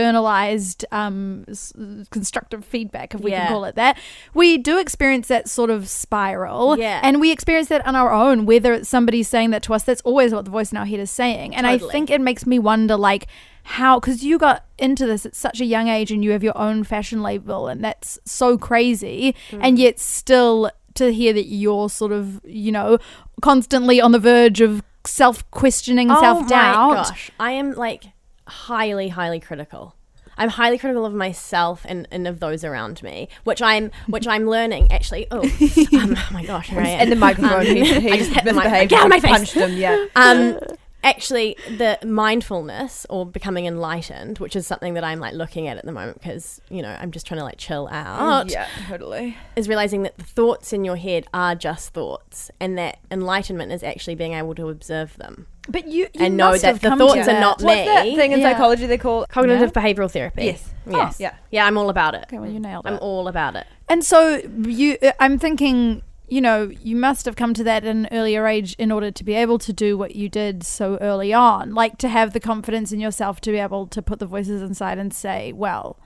externalized 0.02 0.84
um, 0.90 1.44
s- 1.48 1.72
constructive 2.10 2.64
feedback, 2.64 3.14
if 3.14 3.20
we 3.20 3.30
Yeah. 3.30 3.40
can 3.46 3.48
call 3.52 3.64
it 3.64 3.74
that, 3.76 3.98
we 4.34 4.58
do 4.58 4.78
experience 4.78 5.28
that 5.28 5.48
sort 5.48 5.70
of 5.70 5.88
spiral. 5.88 6.78
Yeah. 6.78 7.00
And 7.02 7.20
we 7.20 7.30
experience 7.30 7.68
that 7.68 7.86
on 7.86 7.94
our 7.94 8.10
own, 8.22 8.46
whether 8.46 8.72
it's 8.72 8.88
somebody 8.88 9.22
saying 9.22 9.50
that 9.50 9.62
to 9.64 9.74
us, 9.74 9.82
that's 9.84 10.00
always 10.02 10.32
what 10.34 10.44
the 10.44 10.50
voice 10.50 10.70
in 10.72 10.78
our 10.78 10.86
head 10.86 11.00
is 11.00 11.10
saying. 11.10 11.54
And 11.56 11.66
I 11.66 11.78
think 11.78 12.10
it 12.10 12.20
makes 12.20 12.46
me 12.46 12.58
wonder, 12.58 12.96
like, 12.96 13.26
how 13.64 14.00
because 14.00 14.24
you 14.24 14.38
got 14.38 14.64
into 14.78 15.06
this 15.06 15.24
at 15.24 15.34
such 15.36 15.60
a 15.60 15.64
young 15.64 15.88
age 15.88 16.10
and 16.10 16.24
you 16.24 16.32
have 16.32 16.42
your 16.42 16.56
own 16.58 16.82
fashion 16.84 17.22
label 17.22 17.68
and 17.68 17.82
that's 17.84 18.18
so 18.24 18.58
crazy 18.58 19.34
Hmm. 19.50 19.60
and 19.62 19.78
yet 19.78 20.00
still 20.00 20.68
to 20.94 21.12
hear 21.12 21.32
that 21.32 21.46
you're 21.46 21.88
sort 21.88 22.10
of 22.10 22.40
you 22.44 22.72
know 22.72 22.98
constantly 23.40 24.00
on 24.00 24.10
the 24.10 24.18
verge 24.18 24.60
of 24.60 24.82
self-questioning 25.06 26.10
oh 26.10 26.20
self-doubt 26.20 26.88
my 26.90 26.94
gosh, 26.94 27.30
I 27.38 27.52
am 27.52 27.72
like 27.74 28.04
highly, 28.48 29.08
highly 29.08 29.38
critical. 29.40 29.94
I'm 30.36 30.48
highly 30.48 30.78
critical 30.78 31.04
of 31.04 31.14
myself 31.14 31.84
and, 31.88 32.08
and 32.10 32.26
of 32.26 32.40
those 32.40 32.64
around 32.64 33.02
me, 33.02 33.28
which 33.44 33.60
I'm 33.62 33.90
which 34.06 34.26
I'm 34.26 34.46
learning 34.46 34.90
actually. 34.90 35.26
Oh, 35.30 35.40
um, 35.42 36.14
oh 36.16 36.28
my 36.32 36.44
gosh, 36.44 36.70
am. 36.72 36.78
And 36.84 37.12
the 37.12 37.16
microphone, 37.16 37.60
Um, 37.60 37.66
he's, 37.66 37.92
I 37.92 38.16
just 38.16 38.30
hit 38.32 38.44
the 38.44 38.52
mic- 38.52 38.64
misbehaved. 38.64 38.90
Get 38.90 39.00
out 39.00 39.04
of 39.06 39.10
my 39.10 39.20
face. 39.20 39.30
Punched 39.30 39.54
him. 39.54 39.76
Yeah. 39.76 40.06
um 40.16 40.58
actually 41.04 41.56
the 41.76 41.98
mindfulness 42.04 43.04
or 43.10 43.26
becoming 43.26 43.66
enlightened 43.66 44.38
which 44.38 44.54
is 44.54 44.66
something 44.66 44.94
that 44.94 45.02
i'm 45.02 45.18
like 45.18 45.34
looking 45.34 45.66
at 45.66 45.76
at 45.76 45.84
the 45.84 45.90
moment 45.90 46.16
because 46.16 46.60
you 46.70 46.80
know 46.80 46.96
i'm 47.00 47.10
just 47.10 47.26
trying 47.26 47.38
to 47.38 47.44
like 47.44 47.58
chill 47.58 47.88
out 47.90 48.48
yeah, 48.48 48.68
totally. 48.88 49.36
is 49.56 49.68
realizing 49.68 50.02
that 50.04 50.16
the 50.16 50.24
thoughts 50.24 50.72
in 50.72 50.84
your 50.84 50.94
head 50.96 51.26
are 51.34 51.56
just 51.56 51.92
thoughts 51.92 52.50
and 52.60 52.78
that 52.78 52.98
enlightenment 53.10 53.72
is 53.72 53.82
actually 53.82 54.14
being 54.14 54.32
able 54.32 54.54
to 54.54 54.68
observe 54.68 55.16
them 55.16 55.46
but 55.68 55.86
you, 55.86 56.08
you 56.14 56.26
And 56.26 56.36
know 56.36 56.56
that 56.56 56.80
the 56.80 56.96
thoughts 56.96 57.28
are 57.28 57.40
not 57.40 57.58
that. 57.58 57.64
What's 57.64 57.84
that 57.86 58.04
thing 58.16 58.32
in 58.32 58.40
Yeah. 58.40 58.52
psychology 58.52 58.86
they 58.86 58.98
call 58.98 59.26
cognitive 59.26 59.72
behavioral 59.72 60.10
therapy 60.10 60.44
Yes. 60.46 60.70
yes 60.90 61.20
Yeah. 61.20 61.34
yeah 61.50 61.66
i'm 61.66 61.76
all 61.78 61.88
about 61.90 62.14
it 62.14 62.24
okay 62.24 62.38
well 62.38 62.50
you 62.50 62.58
nailed 62.60 62.86
i'm 62.86 62.98
all 63.00 63.28
about 63.28 63.54
it 63.56 63.66
And 63.88 64.02
so 64.04 64.40
you, 64.64 64.96
uh, 65.02 65.12
I'm 65.20 65.38
thinking, 65.38 66.02
you 66.28 66.40
know, 66.40 66.70
you 66.82 66.96
must 66.96 67.26
have 67.26 67.36
come 67.36 67.52
to 67.54 67.62
that 67.64 67.84
at 67.84 67.90
an 67.94 68.08
earlier 68.10 68.46
age 68.46 68.74
in 68.78 68.90
order 68.90 69.10
to 69.10 69.22
be 69.24 69.34
able 69.34 69.58
to 69.58 69.72
do 69.72 69.98
what 69.98 70.16
you 70.16 70.30
did 70.30 70.64
so 70.64 70.96
early 71.02 71.30
on. 71.34 71.74
Like 71.74 71.98
to 71.98 72.08
have 72.08 72.32
the 72.32 72.40
confidence 72.40 72.90
in 72.90 73.00
yourself 73.00 73.40
to 73.42 73.50
be 73.52 73.58
able 73.58 73.86
to 73.88 74.00
put 74.00 74.18
the 74.18 74.24
voices 74.26 74.62
inside 74.62 74.96
and 74.98 75.12
say, 75.12 75.52
well, 75.52 75.98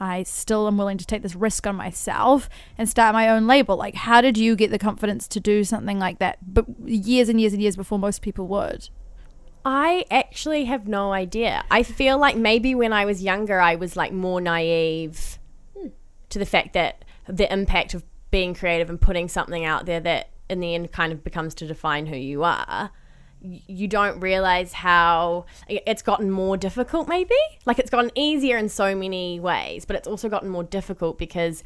I 0.00 0.22
still 0.22 0.66
am 0.66 0.78
willing 0.78 0.98
to 0.98 1.06
take 1.06 1.22
this 1.22 1.34
risk 1.34 1.66
on 1.66 1.76
myself 1.76 2.48
and 2.78 2.88
start 2.88 3.12
my 3.12 3.28
own 3.28 3.46
label. 3.46 3.76
Like, 3.76 3.94
how 3.94 4.20
did 4.20 4.38
you 4.38 4.56
get 4.56 4.70
the 4.70 4.78
confidence 4.78 5.28
to 5.28 5.40
do 5.40 5.62
something 5.62 5.98
like 5.98 6.18
that? 6.20 6.38
But 6.42 6.66
years 6.84 7.28
and 7.28 7.40
years 7.40 7.52
and 7.52 7.60
years 7.60 7.76
before 7.76 7.98
most 7.98 8.22
people 8.22 8.46
would. 8.48 8.88
I 9.64 10.06
actually 10.10 10.64
have 10.64 10.88
no 10.88 11.12
idea. 11.12 11.64
I 11.70 11.82
feel 11.82 12.18
like 12.18 12.36
maybe 12.36 12.74
when 12.74 12.94
I 12.94 13.04
was 13.04 13.22
younger, 13.22 13.60
I 13.60 13.74
was 13.74 13.94
like 13.94 14.12
more 14.12 14.40
naive 14.40 15.38
hmm, 15.76 15.88
to 16.30 16.38
the 16.38 16.46
fact 16.46 16.72
that 16.72 17.04
the 17.26 17.52
impact 17.52 17.92
of 17.92 18.02
being 18.30 18.54
creative 18.54 18.88
and 18.88 19.00
putting 19.00 19.28
something 19.28 19.64
out 19.64 19.84
there 19.84 20.00
that 20.00 20.30
in 20.48 20.60
the 20.60 20.74
end 20.74 20.92
kind 20.92 21.12
of 21.12 21.22
becomes 21.22 21.54
to 21.56 21.66
define 21.66 22.06
who 22.06 22.16
you 22.16 22.42
are. 22.42 22.90
You 23.42 23.88
don't 23.88 24.20
realize 24.20 24.72
how 24.72 25.46
it's 25.68 26.02
gotten 26.02 26.30
more 26.30 26.56
difficult, 26.56 27.08
maybe? 27.08 27.34
Like 27.64 27.78
it's 27.78 27.90
gotten 27.90 28.10
easier 28.14 28.56
in 28.56 28.68
so 28.68 28.94
many 28.94 29.40
ways, 29.40 29.84
but 29.84 29.96
it's 29.96 30.08
also 30.08 30.28
gotten 30.28 30.48
more 30.48 30.64
difficult 30.64 31.18
because 31.18 31.62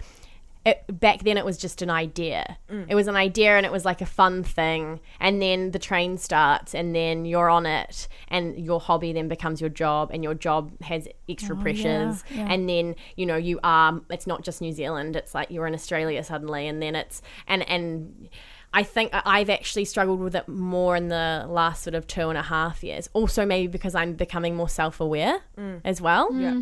it, 0.67 0.83
back 0.89 1.25
then 1.25 1.37
it 1.37 1.45
was 1.45 1.59
just 1.59 1.83
an 1.83 1.91
idea. 1.91 2.57
Mm. 2.71 2.87
It 2.89 2.95
was 2.95 3.07
an 3.07 3.17
idea 3.17 3.57
and 3.57 3.67
it 3.67 3.73
was 3.73 3.85
like 3.85 4.01
a 4.01 4.07
fun 4.07 4.43
thing. 4.43 5.01
And 5.21 5.41
then 5.43 5.73
the 5.73 5.79
train 5.79 6.17
starts 6.17 6.75
and 6.75 6.95
then 6.95 7.27
you're 7.27 7.51
on 7.51 7.67
it 7.67 8.09
and 8.29 8.59
your 8.59 8.81
hobby 8.81 9.13
then 9.13 9.29
becomes 9.29 9.61
your 9.61 9.71
job 9.71 10.11
and 10.13 10.25
your 10.25 10.35
job 10.35 10.81
has 10.83 11.07
extra 11.29 11.55
oh, 11.55 11.61
pressures. 11.61 12.25
yeah. 12.31 12.47
And 12.51 12.69
then, 12.69 12.97
you 13.17 13.27
know, 13.27 13.37
you 13.37 13.61
are, 13.63 14.01
it's 14.11 14.27
not 14.27 14.43
just 14.43 14.63
New 14.63 14.73
Zealand, 14.73 15.17
it's 15.17 15.35
like 15.35 15.51
you're 15.51 15.67
in 15.67 15.75
Australia 15.75 16.25
suddenly. 16.25 16.67
And 16.67 16.81
then 16.81 16.95
it's, 16.95 17.21
and, 17.47 17.69
and, 17.69 18.29
I 18.75 18.83
think 18.83 19.15
I- 19.15 19.23
I've 19.25 19.49
actually 19.51 19.85
struggled 19.87 20.21
with 20.21 20.35
it 20.35 20.47
more 20.49 20.97
in 20.97 21.09
the 21.09 21.47
last 21.49 21.83
sort 21.85 21.95
of 21.95 22.07
two 22.07 22.29
and 22.29 22.37
a 22.37 22.43
half 22.43 22.83
years. 22.85 23.09
Also, 23.15 23.47
maybe 23.47 23.69
because 23.69 23.95
I'm 23.95 24.13
becoming 24.15 24.57
more 24.57 24.69
self 24.69 25.01
aware 25.01 25.39
mm. 25.57 25.81
as 25.85 26.01
well 26.01 26.29
Yeah. 26.35 26.61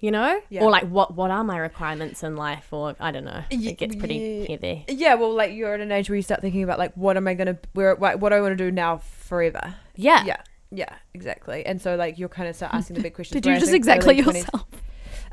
you 0.00 0.10
know 0.10 0.40
Yeah. 0.50 0.62
or 0.64 0.70
like 0.70 0.84
what 0.88 1.14
what 1.14 1.30
are 1.30 1.44
my 1.44 1.56
requirements 1.58 2.22
in 2.22 2.36
life 2.36 2.66
or 2.72 2.94
i 3.00 3.10
don't 3.10 3.24
know 3.24 3.42
it 3.50 3.78
gets 3.78 3.94
pretty 3.96 4.16
ye- 4.16 4.46
heavy 4.50 4.84
Yeah, 4.88 5.14
well, 5.14 5.32
like 5.32 5.52
you're 5.54 5.72
at 5.74 5.80
an 5.80 5.92
age 5.92 6.10
where 6.10 6.16
you 6.16 6.22
start 6.22 6.40
thinking 6.42 6.62
about 6.64 6.78
like 6.78 6.92
what 6.94 7.16
am 7.16 7.26
I 7.28 7.34
gonna 7.34 7.56
where 7.72 7.94
what, 7.94 8.18
what 8.20 8.28
do 8.30 8.34
I 8.36 8.40
want 8.40 8.52
to 8.58 8.62
do 8.66 8.70
now 8.70 8.98
forever? 8.98 9.76
yeah 9.96 10.24
Yeah, 10.24 10.40
yeah, 10.70 10.92
exactly. 11.14 11.64
And 11.64 11.80
so 11.80 11.94
like 11.96 12.18
you're 12.18 12.28
kind 12.28 12.48
of 12.48 12.56
start 12.56 12.74
asking 12.74 12.96
the 12.96 13.02
big 13.02 13.14
questions. 13.18 13.40
Did 13.40 13.46
you 13.50 13.58
just 13.60 13.72
exactly 13.72 14.14
early 14.20 14.22
20s 14.24 14.34
yourself? 14.42 14.66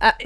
Uh, 0.01 0.11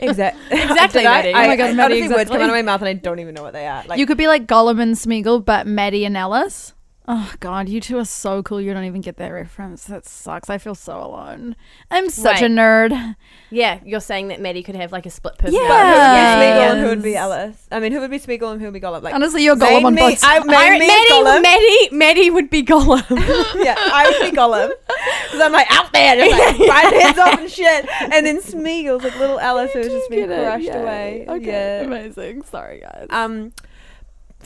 exact, 0.00 0.36
Exactly, 0.50 1.02
Did 1.02 1.06
I? 1.06 1.22
Maddie. 1.22 1.32
Oh 1.34 1.46
my 1.46 1.56
God, 1.56 1.70
I, 1.70 1.72
Maddie, 1.72 1.94
honestly, 1.98 2.16
words 2.16 2.30
come 2.30 2.40
exactly. 2.40 2.42
out 2.42 2.42
of 2.42 2.50
my 2.50 2.62
mouth 2.62 2.80
and 2.82 2.88
I 2.88 2.92
don't 2.94 3.20
even 3.20 3.34
know 3.34 3.42
what 3.42 3.52
they 3.52 3.66
are. 3.66 3.84
Like 3.86 3.98
you 3.98 4.06
could 4.06 4.18
be 4.18 4.26
like 4.26 4.46
Gollum 4.46 4.80
and 4.80 4.96
Smeagol, 4.96 5.44
but 5.44 5.66
Maddie 5.66 6.04
and 6.04 6.16
Alice. 6.16 6.74
Oh 7.08 7.32
god, 7.38 7.68
you 7.68 7.80
two 7.80 7.98
are 7.98 8.04
so 8.04 8.42
cool. 8.42 8.60
You 8.60 8.74
don't 8.74 8.84
even 8.84 9.00
get 9.00 9.16
that 9.18 9.28
reference. 9.28 9.84
That 9.84 10.04
sucks. 10.06 10.50
I 10.50 10.58
feel 10.58 10.74
so 10.74 11.00
alone. 11.00 11.54
I'm 11.90 12.08
such 12.10 12.42
a 12.42 12.46
nerd. 12.46 13.14
yeah 13.48 13.78
you're 13.84 14.00
saying 14.00 14.26
that 14.28 14.40
maddie 14.40 14.62
could 14.64 14.74
have 14.74 14.90
like 14.90 15.06
a 15.06 15.10
split 15.10 15.34
Yeah. 15.44 15.50
But 15.52 15.52
personality 15.52 15.60
who 15.60 15.68
would 15.68 16.02
be 16.02 16.16
Yes. 16.16 16.66
Smeagol 16.66 16.72
and 16.72 16.80
who 16.80 16.86
would 16.88 17.02
be 17.02 17.16
Alice? 17.16 17.66
I 17.70 17.78
mean, 17.80 17.92
who 17.92 18.00
would 18.00 18.10
be 18.10 18.18
Smeagol 18.18 18.50
and 18.52 18.60
who 18.60 18.66
would 18.66 18.74
be 18.74 18.80
Gollum? 18.80 19.02
Like 19.02 19.14
Honestly, 19.14 19.44
you're 19.44 19.54
Gollum 19.56 19.84
on 19.84 19.94
me, 19.94 20.00
both 20.00 20.24
I, 20.24 20.38
sides. 20.38 20.46
main 20.46 20.56
I, 20.56 20.78
me 20.80 20.86
maddie, 20.88 21.10
Gollum. 21.12 21.42
maddie 21.42 21.88
maddie 21.92 22.30
would 22.30 22.50
be 22.50 22.62
gollum 22.64 23.04
yeah, 23.64 23.76
I 23.78 24.10
would 24.20 24.30
be 24.30 24.36
Gollum 24.36 24.70
because 25.26 25.40
I'm 25.40 25.52
like 25.52 25.70
out 25.70 25.92
there, 25.92 26.16
just 26.16 26.58
like 26.58 26.68
biting 26.68 27.00
heads 27.00 27.18
off 27.18 27.38
and 27.38 27.50
shit. 27.50 27.86
And 28.12 28.26
then 28.26 28.40
Smeagol's 28.42 29.04
like 29.04 29.16
little 29.18 29.38
Alice 29.38 29.70
who's 29.72 29.86
just 29.86 30.10
been 30.10 30.28
Get 30.28 30.30
it? 30.30 30.42
crushed 30.44 30.64
Yay. 30.64 30.72
away. 30.82 31.24
Okay, 31.28 31.46
Yeah. 31.46 31.86
amazing. 31.86 32.42
Sorry, 32.42 32.80
guys. 32.80 33.06
Um, 33.10 33.52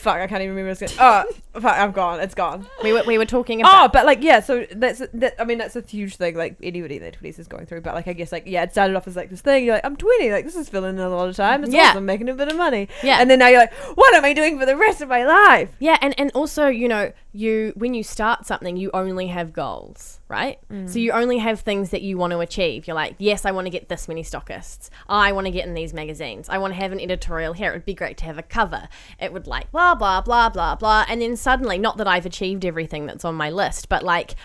fuck, 0.01 0.17
I 0.17 0.27
can't 0.27 0.41
even 0.41 0.55
remember. 0.55 0.71
What 0.71 0.81
I 0.81 0.85
was 0.85 0.95
gonna, 0.95 1.35
oh, 1.55 1.59
fuck, 1.61 1.77
I'm 1.77 1.91
gone. 1.91 2.19
It's 2.19 2.35
gone. 2.35 2.67
we 2.83 2.93
were, 2.93 3.03
we 3.05 3.17
were 3.17 3.25
talking 3.25 3.59
oh, 3.59 3.67
about. 3.67 3.89
Oh, 3.89 3.91
but 3.93 4.05
like, 4.05 4.23
yeah. 4.23 4.39
So 4.39 4.65
that's 4.71 5.01
that. 5.13 5.35
I 5.39 5.45
mean, 5.45 5.57
that's 5.57 5.75
a 5.75 5.81
huge 5.81 6.15
thing. 6.15 6.35
Like 6.35 6.57
anybody 6.63 6.95
in 6.95 7.01
their 7.01 7.11
twenties 7.11 7.39
is 7.39 7.47
going 7.47 7.65
through. 7.65 7.81
But 7.81 7.95
like, 7.95 8.07
I 8.07 8.13
guess 8.13 8.31
like, 8.31 8.43
yeah, 8.45 8.63
it 8.63 8.71
started 8.71 8.95
off 8.95 9.07
as 9.07 9.15
like 9.15 9.29
this 9.29 9.41
thing. 9.41 9.65
You're 9.65 9.75
like, 9.75 9.85
I'm 9.85 9.95
20. 9.95 10.31
Like 10.31 10.45
this 10.45 10.55
is 10.55 10.69
filling 10.69 10.95
in 10.95 11.01
a 11.01 11.09
lot 11.09 11.29
of 11.29 11.35
time. 11.35 11.63
It's 11.63 11.73
Yeah. 11.73 11.91
awesome, 11.91 12.05
making 12.05 12.29
a 12.29 12.33
bit 12.33 12.47
of 12.49 12.57
money. 12.57 12.87
Yeah. 13.03 13.17
And 13.19 13.29
then 13.29 13.39
now 13.39 13.47
you're 13.47 13.59
like, 13.59 13.73
what 13.95 14.13
am 14.15 14.25
I 14.25 14.33
doing 14.33 14.59
for 14.59 14.65
the 14.65 14.77
rest 14.77 15.01
of 15.01 15.09
my 15.09 15.25
life? 15.25 15.69
yeah 15.79 15.97
and, 16.01 16.17
and 16.19 16.31
also 16.33 16.67
you 16.67 16.87
know 16.87 17.11
you 17.33 17.73
when 17.75 17.93
you 17.93 18.03
start 18.03 18.45
something 18.45 18.77
you 18.77 18.89
only 18.93 19.27
have 19.27 19.53
goals 19.53 20.19
right 20.27 20.59
so 20.69 20.75
mm. 20.75 21.01
you 21.01 21.11
only 21.11 21.37
have 21.37 21.59
things 21.59 21.89
that 21.89 22.01
you 22.01 22.17
want 22.17 22.31
to 22.31 22.39
achieve 22.39 22.87
you're 22.87 22.95
like 22.95 23.15
yes 23.17 23.45
i 23.45 23.51
want 23.51 23.65
to 23.65 23.69
get 23.69 23.89
this 23.89 24.07
many 24.07 24.23
stockists 24.23 24.89
i 25.09 25.31
want 25.31 25.45
to 25.45 25.51
get 25.51 25.65
in 25.65 25.73
these 25.73 25.93
magazines 25.93 26.49
i 26.49 26.57
want 26.57 26.73
to 26.73 26.79
have 26.79 26.91
an 26.91 26.99
editorial 26.99 27.53
here 27.53 27.71
it 27.71 27.73
would 27.73 27.85
be 27.85 27.93
great 27.93 28.17
to 28.17 28.25
have 28.25 28.37
a 28.37 28.43
cover 28.43 28.87
it 29.19 29.31
would 29.33 29.47
like 29.47 29.71
blah 29.71 29.90
blah 29.95 30.21
blah 30.21 30.49
blah 30.49 30.49
blah 30.49 30.75
blah. 30.75 31.05
and 31.07 31.21
then 31.21 31.35
suddenly 31.35 31.77
not 31.77 31.97
that 31.97 32.07
i've 32.07 32.25
achieved 32.25 32.65
everything 32.65 33.05
that's 33.05 33.25
on 33.25 33.35
my 33.35 33.49
list 33.49 33.89
but 33.89 34.03
like 34.03 34.35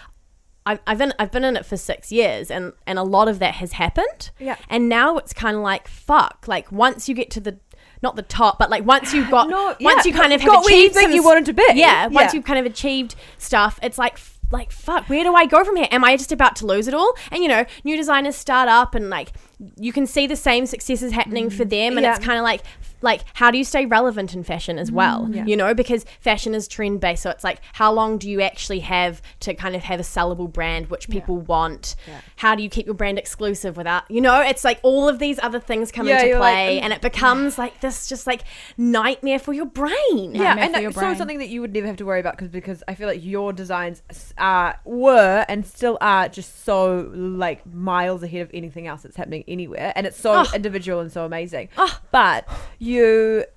I've, 0.69 0.81
I've 0.85 0.99
been 0.99 1.15
I've 1.19 1.31
been 1.31 1.45
in 1.45 1.57
it 1.57 1.65
for 1.65 1.77
six 1.77 2.11
years 2.11 2.51
and 2.51 2.73
and 2.89 2.99
a 2.99 3.05
lot 3.05 3.29
of 3.29 3.39
that 3.39 3.55
has 3.55 3.71
happened. 3.73 4.33
Yeah. 4.41 4.57
And 4.69 4.89
now 4.89 5.17
it's 5.17 5.33
kind 5.33 5.57
of 5.57 5.63
like 5.63 5.87
fuck. 5.87 6.47
Like 6.49 6.73
once 6.73 7.09
you 7.09 7.15
get 7.15 7.31
to 7.31 7.41
the 7.41 7.61
not 8.03 8.17
the 8.17 8.23
top, 8.23 8.59
but 8.59 8.69
like 8.69 8.85
once 8.85 9.15
you've 9.15 9.31
got 9.31 9.49
No, 9.49 9.77
once 9.81 10.05
yeah, 10.05 10.11
you 10.11 10.13
kind 10.13 10.33
of 10.33 10.41
have 10.41 10.53
you 10.53 10.61
achieved 10.61 10.95
think 10.95 11.05
some 11.05 11.13
you 11.13 11.23
wanted 11.23 11.45
to 11.45 11.53
be. 11.53 11.65
Yeah. 11.75 12.09
Once 12.09 12.33
Yeah. 12.33 12.39
you've 12.39 12.45
kind 12.45 12.59
of 12.59 12.67
achieved 12.67 13.15
stuff, 13.39 13.79
it's 13.81 13.97
like 13.97 14.19
like 14.51 14.73
fuck. 14.73 15.09
Where 15.09 15.23
do 15.23 15.35
I 15.37 15.47
go 15.47 15.65
from 15.65 15.77
here? 15.77 15.87
Am 15.93 16.03
I 16.05 16.17
just 16.17 16.33
about 16.33 16.57
to 16.57 16.67
lose 16.67 16.89
it 16.89 16.95
all? 16.95 17.15
And 17.31 17.45
you 17.45 17.49
know, 17.49 17.65
new 17.85 17.97
designers 17.97 18.35
start 18.35 18.69
up 18.69 18.97
and 18.97 19.09
like 19.09 19.35
you 19.77 19.93
can 19.93 20.05
see 20.07 20.27
the 20.27 20.35
same 20.37 20.67
successes 20.67 21.13
happening 21.13 21.49
for 21.49 21.65
mm, 21.65 21.71
them, 21.71 21.97
and 21.97 22.03
Yeah. 22.03 22.17
it's 22.17 22.25
kind 22.25 22.39
of 22.39 22.43
like 22.43 22.63
like 23.07 23.23
how 23.33 23.51
do 23.51 23.57
you 23.57 23.65
stay 23.65 23.87
relevant 23.87 24.35
in 24.35 24.43
fashion 24.45 24.79
as 24.79 24.93
well? 24.93 25.29
Yeah. 25.33 25.47
You 25.47 25.57
know, 25.57 25.73
because 25.73 26.05
fashion 26.21 26.55
is 26.55 26.69
trend 26.69 27.01
based, 27.01 27.23
so 27.23 27.31
it's 27.31 27.43
like 27.45 27.61
how 27.73 27.91
long 27.93 28.19
do 28.19 28.29
you 28.29 28.43
actually 28.43 28.81
have 28.81 29.23
to 29.41 29.55
kind 29.55 29.75
of 29.75 29.83
have 29.85 29.99
a 30.01 30.03
sellable 30.03 30.53
brand 30.53 30.91
which 30.91 31.09
people 31.09 31.39
want? 31.39 31.97
How 32.37 32.55
do 32.55 32.63
you 32.63 32.69
keep 32.69 32.85
your 32.85 32.95
brand 32.95 33.19
exclusive 33.19 33.77
without 33.79 34.11
you 34.11 34.21
know? 34.21 34.41
It's 34.43 34.65
like 34.65 34.79
all 34.83 35.09
of 35.09 35.19
these 35.19 35.39
other 35.43 35.61
things 35.61 35.91
come 35.91 36.07
Yeah, 36.07 36.17
into 36.17 36.29
you're 36.29 36.39
like, 36.41 36.55
play, 36.55 36.79
mm. 36.79 36.83
and 36.85 36.93
it 36.93 37.01
becomes 37.01 37.57
like 37.57 37.81
this 37.81 38.09
just 38.09 38.27
like 38.27 38.43
nightmare 38.77 39.39
for 39.39 39.53
your 39.53 39.67
brain. 39.67 40.35
Yeah, 40.35 40.55
Nightmare 40.55 40.65
and 40.65 40.75
for 40.75 40.81
your 40.83 40.91
that- 40.93 41.01
so 41.01 41.15
something 41.19 41.39
that 41.39 41.49
you 41.49 41.61
would 41.61 41.73
never 41.73 41.87
have 41.87 41.97
to 41.97 42.05
worry 42.05 42.21
about 42.21 42.37
because 42.37 42.51
because 42.51 42.83
I 42.89 42.95
feel 42.95 43.07
like 43.09 43.25
your 43.25 43.53
designs 43.53 44.03
are 44.37 44.79
were 44.85 45.45
and 45.49 45.65
still 45.67 45.97
are 46.01 46.29
just 46.29 46.65
so 46.65 47.11
like 47.15 47.65
miles 47.73 48.23
ahead 48.23 48.43
of 48.43 48.51
anything 48.53 48.87
else 48.87 49.03
that's 49.03 49.17
happening 49.17 49.45
anywhere, 49.49 49.93
and 49.95 50.07
it's 50.07 50.19
so 50.21 50.33
Oh. 50.37 50.45
individual 50.55 51.01
and 51.01 51.11
so 51.13 51.25
amazing. 51.25 51.69
Oh. 51.79 52.01
But 52.11 52.47
you, 52.79 52.96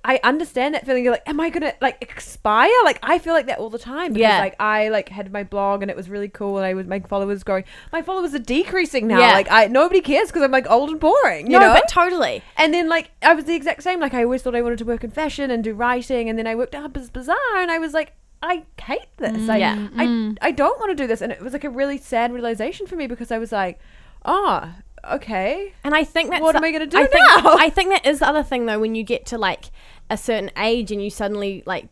I 0.04 0.20
understand 0.24 0.74
that 0.74 0.86
feeling. 0.86 1.04
You're 1.04 1.12
like, 1.12 1.28
am 1.28 1.40
I 1.40 1.50
gonna 1.50 1.74
like 1.80 2.02
expire? 2.02 2.70
Like 2.84 2.98
I 3.02 3.18
feel 3.18 3.32
like 3.32 3.46
that 3.46 3.58
all 3.58 3.70
the 3.70 3.78
time. 3.78 4.12
Because, 4.12 4.28
Yeah. 4.28 4.38
like 4.38 4.56
I 4.60 4.88
like 4.88 5.08
had 5.08 5.32
my 5.32 5.44
blog 5.44 5.82
and 5.82 5.90
it 5.90 5.96
was 5.96 6.08
really 6.08 6.28
cool, 6.28 6.56
and 6.56 6.66
I 6.66 6.74
was 6.74 6.86
my 6.86 7.00
followers 7.00 7.42
growing. 7.42 7.64
My 7.92 8.02
followers 8.02 8.34
are 8.34 8.38
decreasing 8.38 9.06
now. 9.06 9.18
Yeah. 9.20 9.32
Like 9.32 9.48
I 9.50 9.66
nobody 9.66 10.00
cares 10.00 10.28
because 10.28 10.42
I'm 10.42 10.50
like 10.50 10.70
old 10.70 10.90
and 10.90 11.00
boring. 11.00 11.46
You 11.46 11.58
no, 11.58 11.68
know? 11.68 11.74
but 11.74 11.88
totally. 11.88 12.42
And 12.56 12.72
then 12.74 12.88
like 12.88 13.10
I 13.22 13.34
was 13.34 13.44
the 13.44 13.54
exact 13.54 13.82
same. 13.82 14.00
Like 14.00 14.14
I 14.14 14.24
always 14.24 14.42
thought 14.42 14.54
I 14.54 14.62
wanted 14.62 14.78
to 14.78 14.84
work 14.84 15.04
in 15.04 15.10
fashion 15.10 15.50
and 15.50 15.62
do 15.62 15.74
writing, 15.74 16.28
and 16.28 16.38
then 16.38 16.46
I 16.46 16.54
worked 16.54 16.74
at 16.74 16.80
Harper's 16.80 17.10
Bazaar, 17.10 17.36
and 17.56 17.70
I 17.70 17.78
was 17.78 17.92
like, 17.94 18.12
I 18.42 18.64
hate 18.80 19.08
this. 19.18 19.36
Mm, 19.36 19.48
I, 19.50 19.56
Yeah. 19.58 19.88
I 19.96 20.06
mm. 20.06 20.38
I 20.40 20.50
don't 20.50 20.78
want 20.78 20.90
to 20.90 20.94
do 20.96 21.06
this, 21.06 21.20
and 21.20 21.32
it 21.32 21.40
was 21.40 21.52
like 21.52 21.64
a 21.64 21.70
really 21.70 21.98
sad 21.98 22.32
realization 22.32 22.86
for 22.86 22.96
me 22.96 23.06
because 23.06 23.30
I 23.30 23.38
was 23.38 23.52
like, 23.52 23.78
oh, 24.24 24.72
okay. 25.04 25.72
And 25.84 25.94
I 25.94 26.04
think 26.04 26.30
that's 26.30 26.42
What 26.42 26.52
the- 26.52 26.58
am 26.58 26.64
I 26.64 26.72
gonna 26.72 26.86
do 26.86 26.98
I 26.98 27.06
think, 27.06 27.24
now? 27.44 27.56
I 27.58 27.70
think 27.70 27.90
that 27.90 28.06
is 28.06 28.18
the 28.20 28.28
other 28.28 28.42
thing 28.42 28.66
though 28.66 28.78
when 28.78 28.94
you 28.94 29.02
get 29.02 29.26
to 29.26 29.38
like 29.38 29.66
a 30.08 30.16
certain 30.16 30.50
age 30.56 30.90
and 30.90 31.02
you 31.02 31.10
suddenly 31.10 31.62
like 31.66 31.88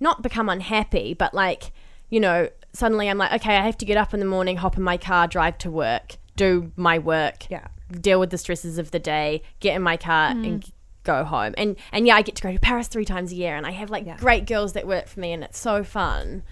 not 0.00 0.22
become 0.22 0.48
unhappy, 0.48 1.14
but 1.14 1.34
like 1.34 1.72
you 2.10 2.20
know 2.20 2.48
suddenly 2.72 3.08
I'm 3.08 3.18
like 3.18 3.32
okay 3.32 3.56
I 3.56 3.64
have 3.64 3.78
to 3.78 3.84
get 3.84 3.96
up 3.96 4.12
in 4.14 4.20
the 4.20 4.26
morning, 4.26 4.56
hop 4.58 4.76
in 4.76 4.82
my 4.82 4.96
car, 4.96 5.26
drive 5.26 5.58
to 5.58 5.70
work, 5.70 6.16
do 6.36 6.72
my 6.76 6.98
work, 6.98 7.48
Yeah. 7.50 7.66
deal 8.00 8.20
with 8.20 8.30
the 8.30 8.38
stresses 8.38 8.78
of 8.78 8.90
the 8.90 8.98
day, 8.98 9.42
get 9.60 9.74
in 9.74 9.82
my 9.82 9.96
car 9.96 10.30
and 10.30 10.62
mm. 10.62 10.70
go 11.04 11.24
home. 11.24 11.54
And 11.56 11.76
and 11.92 12.06
yeah, 12.06 12.16
I 12.16 12.22
get 12.22 12.36
to 12.36 12.42
go 12.42 12.52
to 12.52 12.58
Paris 12.58 12.88
three 12.88 13.04
times 13.04 13.32
a 13.32 13.36
year, 13.36 13.56
and 13.56 13.66
I 13.66 13.70
have 13.72 13.90
like 13.90 14.06
Yeah. 14.06 14.16
great 14.18 14.46
girls 14.46 14.72
that 14.74 14.86
work 14.86 15.06
for 15.08 15.20
me, 15.20 15.32
and 15.32 15.42
it's 15.42 15.58
so 15.58 15.82
fun, 15.84 16.42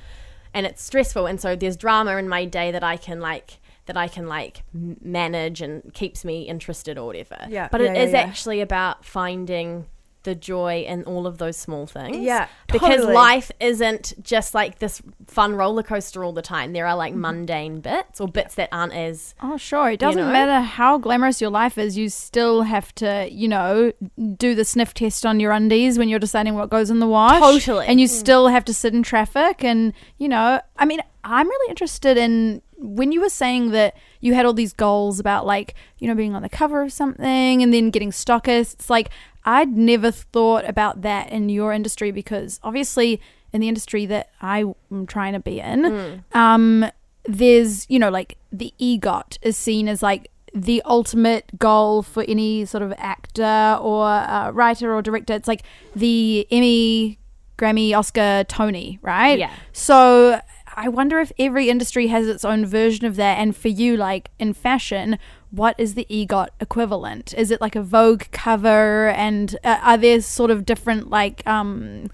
and 0.52 0.64
it's 0.66 0.82
stressful, 0.82 1.26
and 1.26 1.40
so 1.40 1.54
there's 1.56 1.76
drama 1.76 2.16
in 2.16 2.28
my 2.28 2.44
day 2.44 2.70
that 2.70 2.82
I 2.84 2.96
can 2.96 3.20
like 3.20 3.58
that 3.86 3.96
I 3.96 4.08
can 4.08 4.26
like 4.26 4.62
manage 4.72 5.60
and 5.60 5.92
keeps 5.92 6.24
me 6.24 6.42
interested 6.42 6.98
or 6.98 7.06
whatever. 7.06 7.38
Yeah, 7.48 7.68
but 7.70 7.80
it 7.80 7.94
yeah, 7.96 8.02
is 8.02 8.12
yeah, 8.12 8.20
yeah. 8.20 8.26
actually 8.26 8.60
about 8.60 9.04
finding 9.04 9.86
the 10.24 10.34
joy 10.34 10.86
in 10.88 11.04
all 11.04 11.26
of 11.26 11.36
those 11.36 11.54
small 11.54 11.86
things. 11.86 12.16
Yeah, 12.16 12.48
because 12.72 12.96
totally. 12.96 13.12
life 13.12 13.50
isn't 13.60 14.14
just 14.22 14.54
like 14.54 14.78
this 14.78 15.02
fun 15.26 15.54
roller 15.54 15.82
coaster 15.82 16.24
all 16.24 16.32
the 16.32 16.40
time. 16.40 16.72
There 16.72 16.86
are 16.86 16.96
like 16.96 17.12
Mm-hmm. 17.12 17.20
mundane 17.20 17.80
bits 17.80 18.22
or 18.22 18.28
bits 18.28 18.54
that 18.54 18.70
aren't 18.72 18.94
as 18.94 19.34
Oh, 19.42 19.58
sure. 19.58 19.90
It 19.90 20.00
doesn't 20.00 20.18
know? 20.18 20.32
matter 20.32 20.64
how 20.64 20.96
glamorous 20.96 21.42
your 21.42 21.50
life 21.50 21.76
is. 21.76 21.98
You 21.98 22.08
still 22.08 22.62
have 22.62 22.94
to, 22.94 23.28
you 23.30 23.48
know, 23.48 23.92
do 24.38 24.54
the 24.54 24.64
sniff 24.64 24.94
test 24.94 25.26
on 25.26 25.40
your 25.40 25.52
undies 25.52 25.98
when 25.98 26.08
you're 26.08 26.18
deciding 26.18 26.54
what 26.54 26.70
goes 26.70 26.88
in 26.88 27.00
the 27.00 27.06
wash. 27.06 27.38
Totally. 27.38 27.86
And 27.86 28.00
you 28.00 28.06
still 28.08 28.48
have 28.48 28.64
to 28.64 28.72
sit 28.72 28.94
in 28.94 29.02
traffic. 29.02 29.62
And, 29.62 29.92
you 30.16 30.28
know, 30.28 30.58
I 30.78 30.86
mean, 30.86 31.00
I'm 31.22 31.46
really 31.48 31.70
interested 31.70 32.16
in 32.16 32.62
when 32.78 33.12
you 33.12 33.20
were 33.20 33.28
saying 33.28 33.70
that 33.70 33.96
you 34.20 34.34
had 34.34 34.46
all 34.46 34.52
these 34.52 34.72
goals 34.72 35.18
about, 35.20 35.46
like, 35.46 35.74
you 35.98 36.08
know, 36.08 36.14
being 36.14 36.34
on 36.34 36.42
the 36.42 36.48
cover 36.48 36.82
of 36.82 36.92
something 36.92 37.62
and 37.62 37.72
then 37.72 37.90
getting 37.90 38.10
stockists. 38.10 38.90
Like, 38.90 39.10
I'd 39.44 39.76
never 39.76 40.10
thought 40.10 40.68
about 40.68 41.02
that 41.02 41.30
in 41.30 41.48
your 41.48 41.72
industry 41.72 42.10
because 42.10 42.60
obviously 42.62 43.20
in 43.52 43.60
the 43.60 43.68
industry 43.68 44.06
that 44.06 44.30
I'm 44.40 44.74
trying 45.06 45.34
to 45.34 45.40
be 45.40 45.60
in, 45.60 46.24
um, 46.32 46.90
there's 47.26 47.88
you 47.88 47.98
know 47.98 48.10
like 48.10 48.36
the 48.52 48.74
EGOT 48.78 49.38
is 49.40 49.56
seen 49.56 49.88
as 49.88 50.02
like 50.02 50.30
the 50.54 50.82
ultimate 50.84 51.58
goal 51.58 52.02
for 52.02 52.22
any 52.28 52.64
sort 52.64 52.82
of 52.82 52.92
actor 52.96 53.78
or 53.80 54.06
uh, 54.06 54.50
writer 54.50 54.94
or 54.94 55.02
director. 55.02 55.34
It's 55.34 55.48
like 55.48 55.62
the 55.96 56.46
Emmy, 56.50 57.18
Grammy, 57.58 57.96
Oscar, 57.96 58.44
Tony, 58.48 58.98
right? 59.02 59.38
Yeah. 59.38 59.52
So 59.72 60.40
I 60.76 60.88
wonder 60.88 61.20
if 61.20 61.32
every 61.38 61.68
industry 61.68 62.08
has 62.08 62.26
its 62.28 62.44
own 62.44 62.66
version 62.66 63.04
of 63.06 63.16
that. 63.16 63.38
And 63.38 63.56
for 63.56 63.68
you, 63.68 63.96
like 63.96 64.30
in 64.38 64.52
fashion, 64.52 65.18
what 65.50 65.74
is 65.78 65.94
the 65.94 66.06
EGOT 66.10 66.48
equivalent? 66.60 67.34
Is 67.34 67.50
it 67.50 67.60
like 67.60 67.76
a 67.76 67.82
Vogue 67.82 68.24
cover? 68.32 69.08
And 69.08 69.56
uh, 69.64 69.78
are 69.82 69.96
there 69.96 70.20
sort 70.20 70.50
of 70.50 70.66
different 70.66 71.10
like 71.10 71.46
um, 71.46 72.10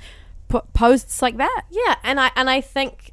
p- 0.48 0.60
posts 0.74 1.22
like 1.22 1.36
that? 1.38 1.62
Yeah, 1.70 1.96
and 2.04 2.20
I 2.20 2.30
and 2.36 2.50
I 2.50 2.60
think 2.60 3.12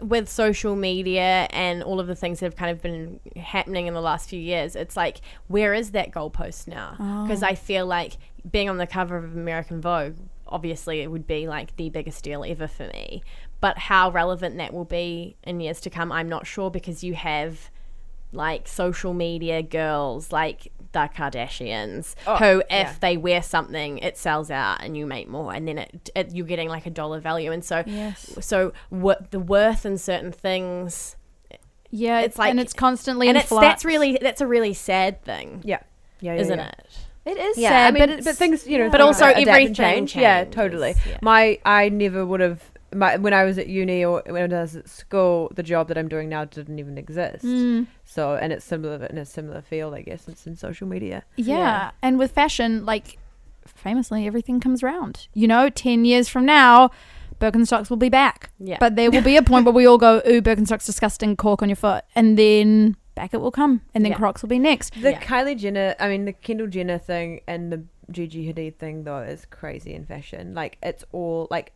with 0.00 0.28
social 0.30 0.76
media 0.76 1.46
and 1.50 1.82
all 1.82 2.00
of 2.00 2.06
the 2.06 2.14
things 2.14 2.40
that 2.40 2.46
have 2.46 2.56
kind 2.56 2.70
of 2.70 2.80
been 2.80 3.20
happening 3.36 3.86
in 3.86 3.94
the 3.94 4.00
last 4.00 4.30
few 4.30 4.40
years, 4.40 4.74
it's 4.74 4.96
like 4.96 5.20
where 5.48 5.74
is 5.74 5.90
that 5.90 6.10
goalpost 6.10 6.66
now? 6.68 7.24
Because 7.26 7.42
I 7.42 7.54
feel 7.54 7.86
like 7.86 8.16
being 8.50 8.70
on 8.70 8.78
the 8.78 8.86
cover 8.86 9.16
of 9.16 9.36
American 9.36 9.80
Vogue, 9.80 10.16
obviously 10.46 11.00
it 11.00 11.10
would 11.10 11.26
be 11.26 11.46
like 11.46 11.76
the 11.76 11.90
biggest 11.90 12.24
deal 12.24 12.44
ever 12.44 12.66
for 12.66 12.86
me. 12.88 13.22
But 13.60 13.76
how 13.78 14.10
relevant 14.10 14.56
that 14.58 14.72
will 14.72 14.84
be 14.86 15.36
in 15.44 15.60
years 15.60 15.80
to 15.82 15.90
come, 15.90 16.10
I'm 16.10 16.28
not 16.28 16.46
sure 16.46 16.70
because 16.70 17.04
you 17.04 17.14
have 17.14 17.70
like 18.32 18.68
social 18.68 19.12
media 19.12 19.62
girls 19.62 20.30
like 20.32 20.72
the 20.92 21.08
Kardashians 21.14 22.14
oh, 22.26 22.36
who 22.36 22.58
if 22.60 22.64
yeah. 22.70 22.94
they 23.00 23.16
wear 23.16 23.42
something 23.42 23.98
it 23.98 24.16
sells 24.16 24.50
out 24.52 24.82
and 24.82 24.96
you 24.96 25.04
make 25.06 25.28
more 25.28 25.52
and 25.52 25.66
then 25.66 25.78
it, 25.78 26.10
it 26.14 26.32
you're 26.32 26.46
getting 26.46 26.68
like 26.68 26.86
a 26.86 26.90
dollar 26.90 27.18
value 27.20 27.50
and 27.52 27.64
so 27.64 27.82
Yes. 27.86 28.36
so 28.40 28.72
what 28.88 29.30
the 29.32 29.40
worth 29.40 29.84
in 29.84 29.98
certain 29.98 30.30
things 30.32 31.16
Yeah, 31.90 32.20
It's 32.20 32.26
it's 32.28 32.38
like- 32.38 32.44
like 32.46 32.50
and 32.52 32.60
it's 32.60 32.72
constantly 32.72 33.28
and 33.28 33.36
in 33.36 33.40
it's 33.40 33.48
flux. 33.48 33.64
that's 33.66 33.84
really 33.84 34.16
that's 34.20 34.40
a 34.40 34.46
really 34.46 34.74
sad 34.74 35.22
thing 35.24 35.62
Yeah. 35.64 35.80
Yeah, 36.20 36.34
yeah, 36.34 36.40
isn't 36.40 36.58
yeah. 36.58 36.68
it 36.68 36.86
it 37.26 37.36
is 37.38 37.58
Yeah, 37.58 37.68
sad, 37.70 37.86
I 37.88 37.90
mean, 38.06 38.16
but 38.16 38.24
but, 38.24 38.36
things, 38.36 38.66
you 38.66 38.78
know, 38.78 38.90
But 38.90 39.00
also 39.00 39.24
adapt 39.26 39.38
and 39.38 39.48
everything 39.48 39.74
change. 39.74 40.16
Yeah, 40.16 40.44
totally. 40.44 40.94
yeah. 41.06 41.18
My, 41.20 41.58
I 41.66 41.90
never 41.90 42.24
would 42.24 42.40
have. 42.40 42.62
My, 42.92 43.16
when 43.16 43.32
I 43.32 43.44
was 43.44 43.56
at 43.58 43.68
uni 43.68 44.04
or 44.04 44.22
when 44.26 44.52
I 44.52 44.60
was 44.62 44.76
at 44.76 44.88
school, 44.88 45.52
the 45.54 45.62
job 45.62 45.88
that 45.88 45.98
I'm 45.98 46.08
doing 46.08 46.28
now 46.28 46.44
didn't 46.44 46.78
even 46.78 46.98
exist. 46.98 47.44
Mm. 47.44 47.86
So, 48.04 48.34
and 48.34 48.52
it's 48.52 48.64
similar 48.64 49.06
in 49.06 49.18
a 49.18 49.24
similar 49.24 49.62
field, 49.62 49.94
I 49.94 50.02
guess. 50.02 50.26
It's 50.26 50.46
in 50.46 50.56
social 50.56 50.88
media. 50.88 51.24
Yeah. 51.36 51.56
Yeah. 51.56 51.90
And 52.02 52.18
with 52.18 52.32
fashion, 52.32 52.84
like 52.84 53.18
famously, 53.64 54.26
everything 54.26 54.60
comes 54.60 54.82
round. 54.82 55.28
You 55.34 55.46
know, 55.46 55.68
10 55.68 56.04
years 56.04 56.28
from 56.28 56.44
now, 56.44 56.90
Birkenstocks 57.40 57.90
will 57.90 57.96
be 57.96 58.08
back. 58.08 58.50
Yeah. 58.58 58.76
But 58.80 58.96
there 58.96 59.10
will 59.10 59.22
be 59.22 59.36
a 59.36 59.42
point 59.42 59.64
where 59.64 59.72
we 59.72 59.86
all 59.86 59.98
go, 59.98 60.20
ooh, 60.26 60.42
Birkenstocks 60.42 60.84
disgusting, 60.84 61.36
cork 61.36 61.62
on 61.62 61.68
your 61.68 61.76
foot. 61.76 62.04
And 62.14 62.38
then 62.38 62.96
back 63.14 63.32
it 63.34 63.40
will 63.40 63.50
come. 63.50 63.82
And 63.94 64.04
then 64.04 64.12
Yeah. 64.12 64.18
Crocs 64.18 64.42
will 64.42 64.48
be 64.48 64.58
next. 64.58 65.00
The 65.00 65.12
Yeah. 65.12 65.20
Kylie 65.20 65.56
Jenner, 65.56 65.94
I 65.98 66.08
mean, 66.08 66.24
the 66.24 66.32
Kendall 66.32 66.66
Jenner 66.66 66.98
thing 66.98 67.40
and 67.46 67.72
the 67.72 67.84
Gigi 68.10 68.52
Hadid 68.52 68.76
thing, 68.76 69.04
though, 69.04 69.20
is 69.20 69.46
crazy 69.46 69.94
in 69.94 70.04
fashion. 70.04 70.52
Like, 70.54 70.78
it's 70.82 71.04
all 71.12 71.46
like 71.50 71.72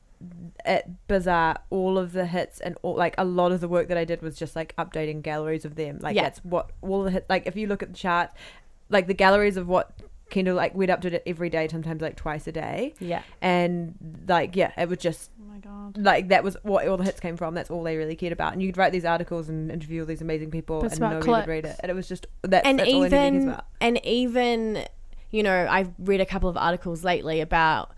at 0.64 1.06
Bazaar, 1.08 1.58
all 1.70 1.98
of 1.98 2.12
the 2.12 2.26
hits 2.26 2.60
and 2.60 2.76
all 2.82 2.94
like 2.96 3.14
a 3.18 3.24
lot 3.24 3.52
of 3.52 3.60
the 3.60 3.68
work 3.68 3.88
that 3.88 3.98
I 3.98 4.04
did 4.04 4.22
was 4.22 4.36
just 4.36 4.56
like 4.56 4.74
updating 4.76 5.22
galleries 5.22 5.64
of 5.64 5.74
them. 5.76 5.98
Like, 6.00 6.16
Yeah. 6.16 6.22
that's 6.24 6.38
what 6.44 6.70
all 6.82 7.02
the 7.04 7.10
hits. 7.10 7.26
Like, 7.28 7.46
if 7.46 7.56
you 7.56 7.66
look 7.66 7.82
at 7.82 7.90
the 7.92 7.98
chart, 7.98 8.30
like 8.88 9.06
the 9.06 9.14
galleries 9.14 9.56
of 9.56 9.68
what 9.68 9.92
Kendall 10.30 10.56
like 10.56 10.74
we'd 10.74 10.88
update 10.88 11.12
it 11.12 11.22
every 11.26 11.50
day, 11.50 11.68
sometimes 11.68 12.00
like 12.00 12.16
twice 12.16 12.46
a 12.46 12.52
day, 12.52 12.94
yeah 12.98 13.22
and 13.42 13.94
like 14.26 14.56
yeah, 14.56 14.72
it 14.78 14.88
was 14.88 14.98
just 14.98 15.30
Oh 15.40 15.44
my 15.52 15.58
God. 15.58 15.98
like 15.98 16.28
that 16.28 16.42
was 16.42 16.56
what 16.62 16.88
all 16.88 16.96
the 16.96 17.04
hits 17.04 17.20
came 17.20 17.36
from. 17.36 17.54
That's 17.54 17.70
all 17.70 17.82
they 17.82 17.96
really 17.96 18.16
cared 18.16 18.32
about. 18.32 18.54
And 18.54 18.62
you'd 18.62 18.76
write 18.78 18.90
these 18.92 19.04
articles 19.04 19.48
and 19.50 19.70
interview 19.70 20.00
all 20.00 20.06
these 20.06 20.22
amazing 20.22 20.50
people, 20.50 20.80
But 20.80 20.86
it's 20.86 20.94
and 20.96 21.04
about 21.04 21.12
nobody 21.26 21.30
would 21.30 21.46
read 21.46 21.64
it. 21.66 21.76
And 21.80 21.90
it 21.90 21.94
was 21.94 22.08
just 22.08 22.26
that's, 22.42 22.66
and 22.66 22.78
that's 22.78 22.88
all 22.88 23.04
anybody 23.04 23.10
cares 23.20 23.34
even 23.34 23.48
about. 23.50 23.66
and 23.82 24.04
even 24.06 24.84
you 25.30 25.42
know 25.42 25.66
I've 25.70 25.90
read 25.98 26.20
a 26.22 26.26
couple 26.26 26.48
of 26.48 26.56
articles 26.56 27.04
lately 27.04 27.40
about 27.42 27.92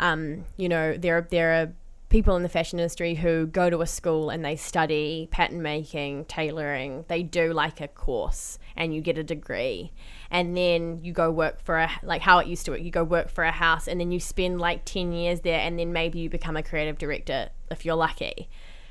um 0.00 0.44
you 0.56 0.68
know 0.68 0.96
there 0.96 1.18
are 1.18 1.26
there 1.30 1.62
are 1.62 1.72
people 2.08 2.36
in 2.36 2.42
the 2.42 2.48
fashion 2.48 2.78
industry 2.78 3.14
who 3.14 3.46
go 3.46 3.68
to 3.68 3.82
a 3.82 3.86
school 3.86 4.30
and 4.30 4.44
they 4.44 4.56
study 4.56 5.28
pattern 5.30 5.60
making 5.60 6.24
tailoring. 6.24 7.04
They 7.08 7.22
do 7.22 7.52
like 7.52 7.80
a 7.80 7.88
course 7.88 8.58
and 8.76 8.94
you 8.94 9.00
get 9.00 9.18
a 9.18 9.22
degree. 9.22 9.92
And 10.30 10.56
then 10.56 11.00
you 11.02 11.12
go 11.12 11.30
work 11.30 11.62
for 11.62 11.78
a 11.78 11.90
like 12.02 12.22
how 12.22 12.38
it 12.38 12.46
used 12.46 12.64
to 12.66 12.72
work 12.72 12.80
you 12.80 12.90
go 12.90 13.04
work 13.04 13.28
for 13.28 13.44
a 13.44 13.52
house 13.52 13.88
and 13.88 14.00
then 14.00 14.10
you 14.10 14.20
spend 14.20 14.60
like 14.60 14.84
10 14.84 15.12
years 15.12 15.40
there 15.40 15.60
and 15.60 15.78
then 15.78 15.92
maybe 15.92 16.18
you 16.18 16.30
become 16.30 16.56
a 16.56 16.62
creative 16.62 16.98
director 16.98 17.50
if 17.70 17.84
you're 17.84 17.94
lucky. 17.94 18.48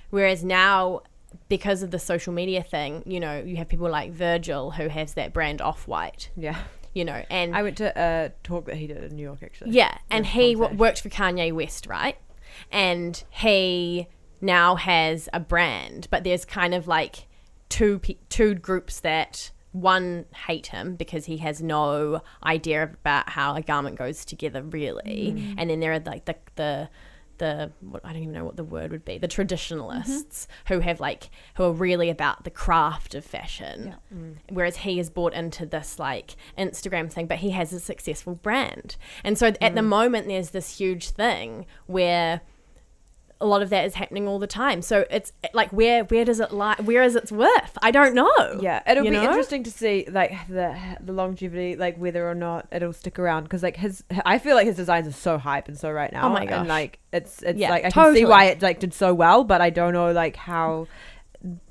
Whereas 0.10 0.44
now 0.44 1.02
because 1.50 1.84
of 1.84 1.92
the 1.92 2.00
social 2.00 2.32
media 2.34 2.64
thing 2.64 3.04
you 3.06 3.20
know 3.20 3.40
you 3.40 3.58
have 3.58 3.68
people 3.68 3.90
like 3.90 4.12
virgil 4.12 4.72
who 4.72 4.88
has 4.88 5.14
that 5.16 5.34
brand 5.34 5.62
off 5.62 5.88
white. 5.88 6.30
Yeah. 6.36 6.58
You 6.98 7.06
know 7.06 7.22
and 7.30 7.56
I 7.56 7.62
went 7.64 7.78
to 7.78 7.90
a 7.96 8.32
talk 8.44 8.66
that 8.66 8.76
he 8.78 8.88
did 8.88 9.04
in 9.04 9.16
New 9.16 9.24
York 9.24 9.40
actually. 9.44 9.72
yeah 9.72 9.94
and 10.10 10.26
he 10.26 10.56
w- 10.56 10.76
worked 10.78 11.02
for 11.02 11.10
kanye 11.10 11.52
west 11.54 11.86
right 11.88 12.18
and 12.72 13.24
he 13.30 14.08
now 14.42 14.76
has 14.76 15.30
a 15.34 15.40
brand 15.40 16.08
but 16.12 16.24
there's 16.24 16.46
kind 16.46 16.74
of 16.74 16.88
like 16.88 17.28
two 17.70 18.00
pe- 18.00 18.18
two 18.30 18.56
groups 18.56 19.00
that 19.02 19.52
one 19.74 20.26
hate 20.48 20.68
him 20.68 20.96
because 20.96 21.26
he 21.26 21.38
has 21.38 21.62
no 21.62 22.22
idea 22.44 22.84
about 22.84 23.30
how 23.30 23.56
a 23.56 23.62
garment 23.62 23.96
goes 23.98 24.26
together 24.26 24.62
really 24.64 25.34
Mm. 25.38 25.56
and 25.58 25.70
then 25.70 25.80
there 25.80 25.94
are 25.94 26.00
like 26.00 26.26
the 26.26 26.36
the 26.56 26.90
the 27.38 27.72
what, 27.82 28.04
I 28.06 28.14
don't 28.14 28.22
even 28.22 28.34
know 28.34 28.46
what 28.46 28.58
the 28.58 28.64
word 28.64 28.92
would 28.92 29.06
be 29.06 29.18
the 29.18 29.28
traditionalists 29.28 30.46
mm-hmm. 30.46 30.74
who 30.74 30.80
have 30.82 31.00
like 31.00 31.30
who 31.56 31.64
are 31.64 31.72
really 31.72 32.10
about 32.10 32.44
the 32.44 32.50
craft 32.50 33.16
of 33.16 33.26
fashion. 33.26 33.96
Mm. 34.14 34.36
Whereas 34.50 34.78
he 34.78 35.00
is 35.00 35.10
bought 35.10 35.34
into 35.34 35.66
this 35.66 36.00
like 36.00 36.36
Instagram 36.58 37.12
thing 37.12 37.28
but 37.28 37.40
he 37.40 37.52
has 37.52 37.74
a 37.74 37.80
successful 37.80 38.36
brand. 38.36 38.96
And 39.24 39.38
so 39.38 39.48
at 39.48 39.76
the 39.76 39.82
mm. 39.82 39.86
moment 39.86 40.28
there's 40.28 40.52
this 40.52 40.78
huge 40.78 41.10
thing 41.10 41.66
where 41.86 42.42
a 43.40 43.46
lot 43.46 43.62
of 43.62 43.70
that 43.70 43.86
is 43.86 43.94
happening 43.96 44.28
all 44.28 44.40
the 44.40 44.48
time 44.48 44.82
so 44.82 45.06
it's 45.12 45.32
like 45.54 45.72
where 45.72 46.04
where 46.06 46.26
does 46.26 46.40
it 46.40 46.52
lie 46.52 46.76
where 46.84 47.04
is 47.04 47.16
its 47.16 47.32
worth 47.32 47.78
I 47.82 47.92
don't 47.92 48.16
know 48.16 48.60
Yeah, 48.62 48.82
it'll 48.90 49.04
be 49.04 49.12
know? 49.12 49.24
interesting 49.24 49.64
to 49.64 49.72
see 49.72 50.06
like 50.10 50.32
the 50.48 50.76
the 51.00 51.14
longevity, 51.14 51.76
like 51.76 51.98
whether 51.98 52.28
or 52.28 52.34
not 52.36 52.68
it'll 52.72 52.94
stick 52.94 53.20
around. 53.20 53.44
Because 53.44 53.62
like 53.62 53.78
his, 53.78 54.04
I 54.26 54.40
feel 54.40 54.56
like 54.56 54.66
his 54.66 54.76
designs 54.76 55.08
are 55.08 55.12
so 55.12 55.38
hype 55.38 55.68
and 55.68 55.78
so 55.78 55.92
right 55.92 56.12
now. 56.12 56.28
Oh 56.28 56.30
my 56.30 56.46
gosh. 56.46 56.60
And 56.60 56.68
like 56.68 57.00
it's 57.14 57.44
it's 57.44 57.60
Yeah, 57.60 57.70
like 57.70 57.86
I 57.86 57.92
can 57.92 58.14
see 58.16 58.26
why 58.26 58.46
it 58.46 58.62
like 58.62 58.80
did 58.80 58.94
so 58.94 59.14
well, 59.14 59.44
but 59.44 59.62
I 59.62 59.70
don't 59.70 59.94
know 59.94 60.12
like 60.12 60.36
how 60.36 60.88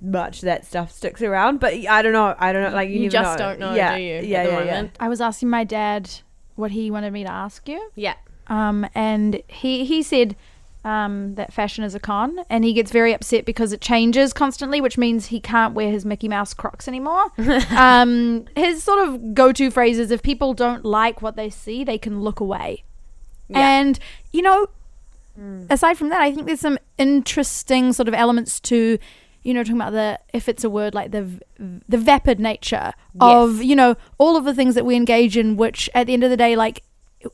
much 0.01 0.43
that 0.43 0.65
stuff 0.65 0.93
sticks 0.93 1.23
around. 1.23 1.61
But 1.61 1.75
I 1.75 2.03
don't 2.03 2.13
know. 2.13 2.35
I 2.39 2.53
don't 2.53 2.63
know. 2.63 2.77
Like 2.77 2.91
you, 2.91 3.01
You 3.01 3.11
just 3.11 3.39
know. 3.39 3.45
don't 3.47 3.59
know, 3.61 3.75
Yeah, 3.75 3.97
do 3.97 4.03
you, 4.03 4.15
at 4.17 4.27
Yeah, 4.27 4.43
the 4.47 4.51
yeah, 4.53 4.65
yeah. 4.83 4.89
I 5.01 5.09
was 5.09 5.21
asking 5.21 5.51
my 5.51 5.65
dad 5.65 6.11
what 6.55 6.71
he 6.71 6.91
wanted 6.91 7.13
me 7.13 7.25
to 7.25 7.31
ask 7.31 7.69
you. 7.69 7.91
yeah 7.95 8.15
Um, 8.47 8.87
and 8.95 9.43
he, 9.49 9.85
he 9.85 10.03
said 10.03 10.37
um, 10.87 11.35
that 11.35 11.53
fashion 11.53 11.83
is 11.83 11.97
a 11.97 12.01
con, 12.01 12.39
and 12.49 12.65
he 12.65 12.73
gets 12.73 12.93
very 12.93 13.13
upset 13.13 13.45
because 13.45 13.73
it 13.73 13.81
changes 13.81 14.33
constantly, 14.33 14.81
which 14.81 14.97
means 14.97 15.27
he 15.27 15.41
can't 15.41 15.75
wear 15.75 15.91
his 15.91 16.05
Mickey 16.05 16.29
Mouse 16.29 16.55
Crocs 16.55 16.87
anymore. 16.87 17.33
um, 17.77 18.47
his 18.55 18.85
sort 18.85 19.09
of 19.09 19.35
go 19.35 19.53
to 19.53 19.73
phrase 19.73 19.99
is 19.99 20.13
if 20.13 20.23
people 20.23 20.55
don't 20.55 20.85
like 20.85 21.21
what 21.21 21.35
they 21.35 21.51
see, 21.51 21.83
they 21.83 21.99
can 21.99 22.21
look 22.21 22.39
away. 22.39 22.85
Yeah. 23.49 23.69
And, 23.69 23.99
you 24.33 24.43
know, 24.43 24.69
aside 25.69 25.99
from 25.99 26.11
that, 26.11 26.21
I 26.21 26.33
think 26.33 26.47
there's 26.47 26.61
some 26.61 26.79
interesting 26.99 27.93
sort 27.93 28.07
of 28.07 28.15
elements 28.15 28.61
to. 28.61 28.99
You 29.43 29.55
know, 29.55 29.63
talking 29.63 29.77
about 29.77 29.93
the 29.93 30.19
if 30.33 30.49
it's 30.49 30.65
a 30.65 30.71
word 30.71 30.93
like 30.93 31.13
the 31.13 31.41
the 31.61 31.99
vapid 31.99 32.41
nature 32.41 32.93
of 33.21 33.63
you 33.63 33.77
know 33.77 33.95
all 34.19 34.37
of 34.37 34.43
the 34.43 34.53
things 34.53 34.75
that 34.75 34.85
we 34.85 34.97
engage 34.97 35.37
in, 35.37 35.57
which 35.57 35.89
at 35.95 36.09
the 36.09 36.15
end 36.15 36.25
of 36.25 36.31
the 36.31 36.37
day, 36.37 36.57
like 36.57 36.83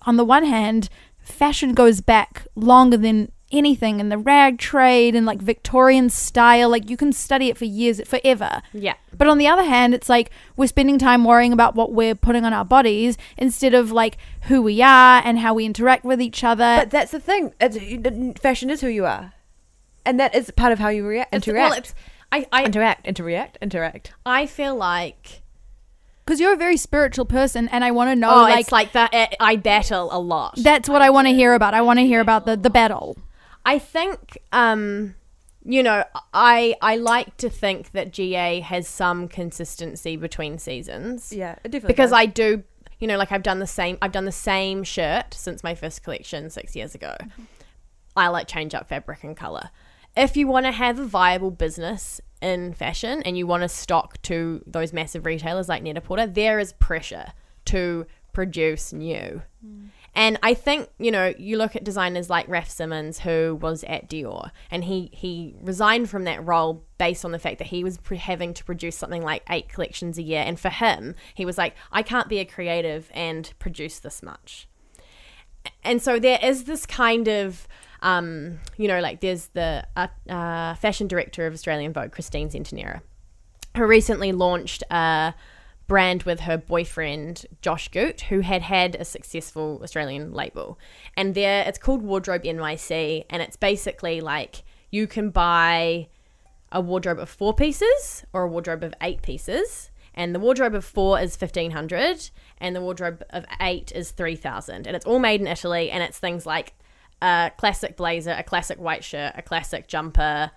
on 0.02 0.18
the 0.18 0.24
one 0.24 0.44
hand, 0.44 0.90
fashion 1.22 1.72
goes 1.72 2.02
back 2.02 2.46
longer 2.54 2.98
than 2.98 3.32
anything 3.52 4.00
in 4.00 4.08
the 4.08 4.18
rag 4.18 4.58
trade 4.58 5.14
and 5.14 5.26
like 5.26 5.40
Victorian 5.40 6.08
style. 6.10 6.68
Like 6.70 6.88
you 6.90 6.96
can 6.96 7.12
study 7.12 7.48
it 7.48 7.56
for 7.58 7.64
years, 7.66 8.00
forever. 8.06 8.62
yeah 8.72 8.94
But 9.16 9.28
on 9.28 9.38
the 9.38 9.46
other 9.46 9.62
hand, 9.64 9.94
it's 9.94 10.08
like 10.08 10.30
we're 10.56 10.66
spending 10.66 10.98
time 10.98 11.24
worrying 11.24 11.52
about 11.52 11.74
what 11.74 11.92
we're 11.92 12.14
putting 12.14 12.44
on 12.44 12.52
our 12.52 12.64
bodies 12.64 13.16
instead 13.36 13.74
of 13.74 13.92
like 13.92 14.16
who 14.42 14.62
we 14.62 14.80
are 14.82 15.22
and 15.24 15.38
how 15.38 15.54
we 15.54 15.64
interact 15.64 16.04
with 16.04 16.20
each 16.20 16.42
other. 16.42 16.76
But 16.80 16.90
that's 16.90 17.12
the 17.12 17.20
thing. 17.20 17.52
It's, 17.60 18.40
fashion 18.40 18.70
is 18.70 18.80
who 18.80 18.88
you 18.88 19.04
are, 19.06 19.32
and 20.04 20.18
that 20.18 20.34
is 20.34 20.50
part 20.50 20.72
of 20.72 20.78
how 20.78 20.88
you 20.88 21.06
react. 21.06 21.34
It's- 21.34 21.46
Interact. 21.46 21.70
well, 21.70 21.78
it's, 21.78 21.94
I, 22.32 22.46
I, 22.50 22.64
interact. 22.64 23.06
Interact. 23.06 23.58
Interact. 23.60 24.12
I 24.24 24.46
feel 24.46 24.74
like 24.74 25.42
Because 26.24 26.40
you're 26.40 26.54
a 26.54 26.56
very 26.56 26.76
spiritual 26.78 27.26
person, 27.26 27.68
and 27.68 27.84
I 27.84 27.90
want 27.90 28.08
to 28.10 28.16
know, 28.16 28.30
oh, 28.32 28.42
like, 28.42 28.60
it's 28.60 28.72
like 28.72 28.92
that. 28.92 29.10
I- 29.12 29.36
I 29.38 29.56
battle 29.56 30.08
a 30.10 30.18
lot. 30.18 30.54
that's 30.56 30.88
what 30.88 31.02
I 31.02 31.10
want 31.10 31.28
to 31.28 31.34
hear 31.34 31.52
about. 31.54 31.74
I 31.74 31.82
want 31.82 31.98
to 31.98 32.06
hear 32.06 32.20
about 32.20 32.46
the 32.46 32.56
the 32.56 32.70
battle. 32.70 33.18
I 33.64 33.78
think, 33.78 34.38
um, 34.52 35.14
you 35.64 35.82
know, 35.82 36.04
I 36.34 36.74
I 36.80 36.96
like 36.96 37.36
to 37.38 37.48
think 37.50 37.92
that 37.92 38.12
GA 38.12 38.60
has 38.60 38.88
some 38.88 39.28
consistency 39.28 40.16
between 40.16 40.58
seasons 40.58 41.32
Yeah, 41.32 41.52
it 41.64 41.70
definitely. 41.70 41.88
because 41.88 42.10
does. 42.10 42.18
I 42.18 42.26
do, 42.26 42.64
you 42.98 43.06
know, 43.06 43.16
like 43.16 43.30
I've 43.32 43.42
done 43.44 43.58
the 43.60 43.66
same. 43.66 43.98
I've 44.02 44.12
done 44.12 44.24
the 44.24 44.32
same 44.32 44.82
shirt 44.82 45.34
since 45.34 45.62
my 45.62 45.74
first 45.74 46.02
collection 46.02 46.50
six 46.50 46.74
years 46.74 46.94
ago. 46.94 47.16
I 48.16 48.28
like 48.28 48.46
change 48.48 48.74
up 48.74 48.88
fabric 48.88 49.22
and 49.24 49.36
color. 49.36 49.70
If 50.16 50.36
you 50.36 50.46
want 50.46 50.66
to 50.66 50.72
have 50.72 50.98
a 50.98 51.06
viable 51.06 51.50
business 51.50 52.20
in 52.42 52.74
fashion 52.74 53.22
and 53.22 53.38
you 53.38 53.46
want 53.46 53.62
to 53.62 53.68
stock 53.68 54.20
to 54.22 54.62
those 54.66 54.92
massive 54.92 55.24
retailers 55.24 55.68
like 55.68 55.82
Net-a-Porter, 55.82 56.26
there 56.26 56.58
is 56.58 56.74
pressure 56.74 57.32
to 57.66 58.04
produce 58.32 58.92
new. 58.92 59.40
And 60.14 60.38
I 60.42 60.52
think, 60.52 60.90
you 60.98 61.10
know, 61.10 61.32
you 61.38 61.56
look 61.56 61.74
at 61.74 61.84
designers 61.84 62.28
like 62.28 62.46
Raf 62.46 62.68
Simons, 62.68 63.20
who 63.20 63.58
was 63.60 63.82
at 63.84 64.10
Dior, 64.10 64.50
and 64.70 64.84
he, 64.84 65.08
he 65.12 65.54
resigned 65.62 66.10
from 66.10 66.24
that 66.24 66.44
role 66.46 66.84
based 66.98 67.24
on 67.24 67.32
the 67.32 67.38
fact 67.38 67.58
that 67.58 67.68
he 67.68 67.82
was 67.82 67.96
pre- 67.96 68.18
having 68.18 68.52
to 68.54 68.64
produce 68.64 68.94
something 68.94 69.22
like 69.22 69.42
eight 69.48 69.70
collections 69.70 70.18
a 70.18 70.22
year. 70.22 70.42
And 70.46 70.60
for 70.60 70.68
him, 70.68 71.14
he 71.34 71.46
was 71.46 71.56
like, 71.56 71.74
I 71.90 72.02
can't 72.02 72.28
be 72.28 72.38
a 72.38 72.44
creative 72.44 73.10
and 73.14 73.50
produce 73.58 74.00
this 74.00 74.22
much. 74.22 74.68
And 75.82 76.02
so 76.02 76.18
there 76.18 76.38
is 76.42 76.64
this 76.64 76.84
kind 76.84 77.28
of, 77.28 77.66
um, 78.02 78.58
you 78.76 78.88
know, 78.88 79.00
like 79.00 79.20
there's 79.20 79.46
the 79.48 79.86
uh, 79.96 80.08
uh, 80.28 80.74
fashion 80.74 81.08
director 81.08 81.46
of 81.46 81.54
Australian 81.54 81.92
Vogue, 81.94 82.12
Christine 82.12 82.50
Centenera, 82.50 83.00
who 83.76 83.86
recently 83.86 84.32
launched 84.32 84.82
a 84.90 85.32
brand 85.86 86.22
with 86.22 86.40
her 86.40 86.56
boyfriend 86.56 87.46
Josh 87.60 87.88
Goot, 87.88 88.22
who 88.22 88.40
had 88.40 88.62
had 88.62 88.94
a 88.94 89.04
successful 89.04 89.80
Australian 89.82 90.32
label, 90.32 90.78
and 91.16 91.34
there 91.34 91.64
it's 91.66 91.78
called 91.78 92.02
Wardrobe 92.02 92.44
NYC, 92.44 93.24
and 93.28 93.42
it's 93.42 93.56
basically 93.56 94.20
like 94.20 94.62
you 94.90 95.06
can 95.06 95.30
buy 95.30 96.08
a 96.70 96.80
wardrobe 96.80 97.18
of 97.18 97.28
four 97.28 97.52
pieces 97.54 98.24
or 98.32 98.44
a 98.44 98.48
wardrobe 98.48 98.82
of 98.82 98.94
eight 99.02 99.22
pieces. 99.22 99.90
And 100.14 100.34
the 100.34 100.40
wardrobe 100.40 100.74
of 100.74 100.84
four 100.84 101.18
is 101.18 101.36
fifteen 101.36 101.70
hundred, 101.70 102.28
and 102.58 102.76
the 102.76 102.82
wardrobe 102.82 103.24
of 103.30 103.46
eight 103.60 103.92
is 103.94 104.10
three 104.10 104.36
thousand, 104.36 104.86
and 104.86 104.94
it's 104.94 105.06
all 105.06 105.18
made 105.18 105.40
in 105.40 105.46
Italy. 105.46 105.90
And 105.90 106.02
it's 106.02 106.18
things 106.18 106.44
like 106.44 106.74
a 107.22 107.50
classic 107.56 107.96
blazer, 107.96 108.34
a 108.36 108.42
classic 108.42 108.78
white 108.78 109.04
shirt, 109.04 109.32
a 109.36 109.42
classic 109.42 109.88
jumper, 109.88 110.50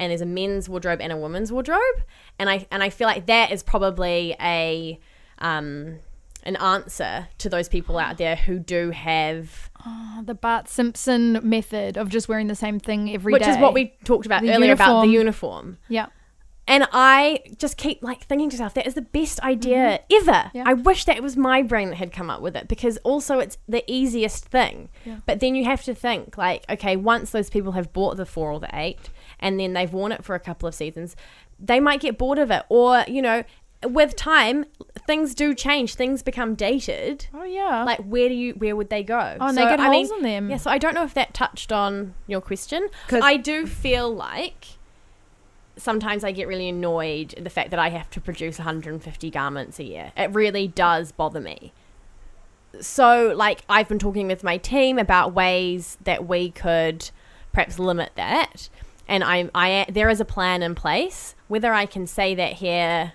and 0.00 0.10
there's 0.10 0.20
a 0.20 0.26
men's 0.26 0.68
wardrobe 0.68 1.00
and 1.00 1.12
a 1.12 1.16
women's 1.16 1.52
wardrobe. 1.52 2.02
And 2.40 2.50
I 2.50 2.66
and 2.72 2.82
I 2.82 2.90
feel 2.90 3.06
like 3.06 3.26
that 3.26 3.52
is 3.52 3.62
probably 3.62 4.34
a 4.40 4.98
um, 5.38 5.98
an 6.42 6.56
answer 6.56 7.28
to 7.38 7.48
those 7.48 7.68
people 7.68 7.98
out 7.98 8.16
there 8.16 8.34
who 8.36 8.58
do 8.58 8.90
have, 8.90 9.70
the 10.24 10.34
Bart 10.34 10.68
Simpson 10.68 11.38
method 11.42 11.96
of 11.98 12.08
just 12.08 12.28
wearing 12.28 12.46
the 12.48 12.54
same 12.54 12.80
thing 12.80 13.12
every 13.12 13.32
day, 13.34 13.38
which 13.38 13.48
is 13.48 13.58
what 13.58 13.74
we 13.74 13.94
talked 14.04 14.26
about 14.26 14.42
The 14.42 14.54
earlier 14.54 14.72
about 14.72 15.02
the 15.02 15.08
uniform. 15.08 15.66
uniform. 15.66 15.78
yeah. 15.88 16.06
And 16.68 16.86
I 16.92 17.42
just 17.58 17.76
keep 17.76 18.00
like 18.00 18.22
thinking 18.26 18.48
to 18.50 18.56
myself, 18.56 18.74
that 18.74 18.86
is 18.86 18.94
the 18.94 19.02
best 19.02 19.40
idea 19.40 20.00
ever. 20.12 20.30
Mm-hmm. 20.30 20.56
Yeah. 20.58 20.64
I 20.66 20.74
wish 20.74 21.04
that 21.06 21.16
it 21.16 21.22
was 21.22 21.36
my 21.36 21.62
brain 21.62 21.88
that 21.88 21.96
had 21.96 22.12
come 22.12 22.30
up 22.30 22.40
with 22.42 22.54
it 22.54 22.68
because 22.68 22.96
also 22.98 23.40
it's 23.40 23.58
the 23.68 23.82
easiest 23.90 24.44
thing. 24.44 24.88
Yeah. 25.04 25.16
But 25.26 25.40
then 25.40 25.56
you 25.56 25.64
have 25.64 25.82
to 25.84 25.94
think 25.96 26.38
like, 26.38 26.64
okay, 26.70 26.94
once 26.96 27.30
those 27.32 27.50
people 27.50 27.72
have 27.72 27.92
bought 27.92 28.18
the 28.18 28.26
four 28.26 28.52
or 28.52 28.60
the 28.60 28.70
eight 28.72 29.10
and 29.40 29.58
then 29.58 29.72
they've 29.72 29.92
worn 29.92 30.12
it 30.12 30.24
for 30.24 30.34
a 30.34 30.40
couple 30.40 30.68
of 30.68 30.74
seasons, 30.74 31.16
they 31.58 31.80
might 31.80 32.00
get 32.00 32.16
bored 32.16 32.38
of 32.38 32.50
it. 32.50 32.62
Or, 32.68 33.04
you 33.08 33.20
know, 33.20 33.42
with 33.82 34.14
time, 34.14 34.66
things 35.06 35.34
do 35.34 35.54
change. 35.54 35.94
Things 35.94 36.22
become 36.22 36.54
dated. 36.54 37.26
Oh 37.34 37.44
yeah. 37.44 37.84
Like 37.84 38.00
where 38.00 38.28
do 38.28 38.34
you 38.34 38.52
where 38.54 38.76
would 38.76 38.90
they 38.90 39.02
go? 39.02 39.36
oh, 39.40 39.48
and 39.48 39.56
they 39.56 39.62
get 39.62 39.80
I 39.80 39.88
mean, 39.88 40.06
holes 40.06 40.18
in 40.18 40.22
them. 40.22 40.50
yeah, 40.50 40.58
so 40.58 40.70
I 40.70 40.78
don't 40.78 40.94
know 40.94 41.04
if 41.04 41.14
that 41.14 41.34
touched 41.34 41.72
on 41.72 42.14
your 42.26 42.40
question. 42.40 42.88
I 43.10 43.36
do 43.36 43.66
feel 43.66 44.14
like 44.14 44.66
sometimes 45.76 46.24
I 46.24 46.32
get 46.32 46.46
really 46.46 46.68
annoyed 46.68 47.34
at 47.34 47.44
the 47.44 47.50
fact 47.50 47.70
that 47.70 47.78
I 47.78 47.88
have 47.88 48.10
to 48.10 48.20
produce 48.20 48.58
150 48.58 49.30
garments 49.30 49.78
a 49.78 49.84
year. 49.84 50.12
It 50.16 50.32
really 50.32 50.68
does 50.68 51.10
bother 51.12 51.40
me. 51.40 51.72
So, 52.80 53.32
like, 53.34 53.62
I've 53.68 53.88
been 53.88 53.98
talking 53.98 54.28
with 54.28 54.44
my 54.44 54.56
team 54.56 54.98
about 54.98 55.32
ways 55.32 55.98
that 56.04 56.28
we 56.28 56.50
could 56.50 57.10
perhaps 57.52 57.78
limit 57.78 58.12
that, 58.14 58.68
and 59.10 59.22
I'm 59.22 59.50
I 59.54 59.84
there 59.90 60.08
is 60.08 60.20
a 60.20 60.24
plan 60.24 60.62
in 60.62 60.74
place. 60.74 61.34
Whether 61.48 61.74
I 61.74 61.84
can 61.84 62.06
say 62.06 62.34
that 62.36 62.54
here, 62.54 63.12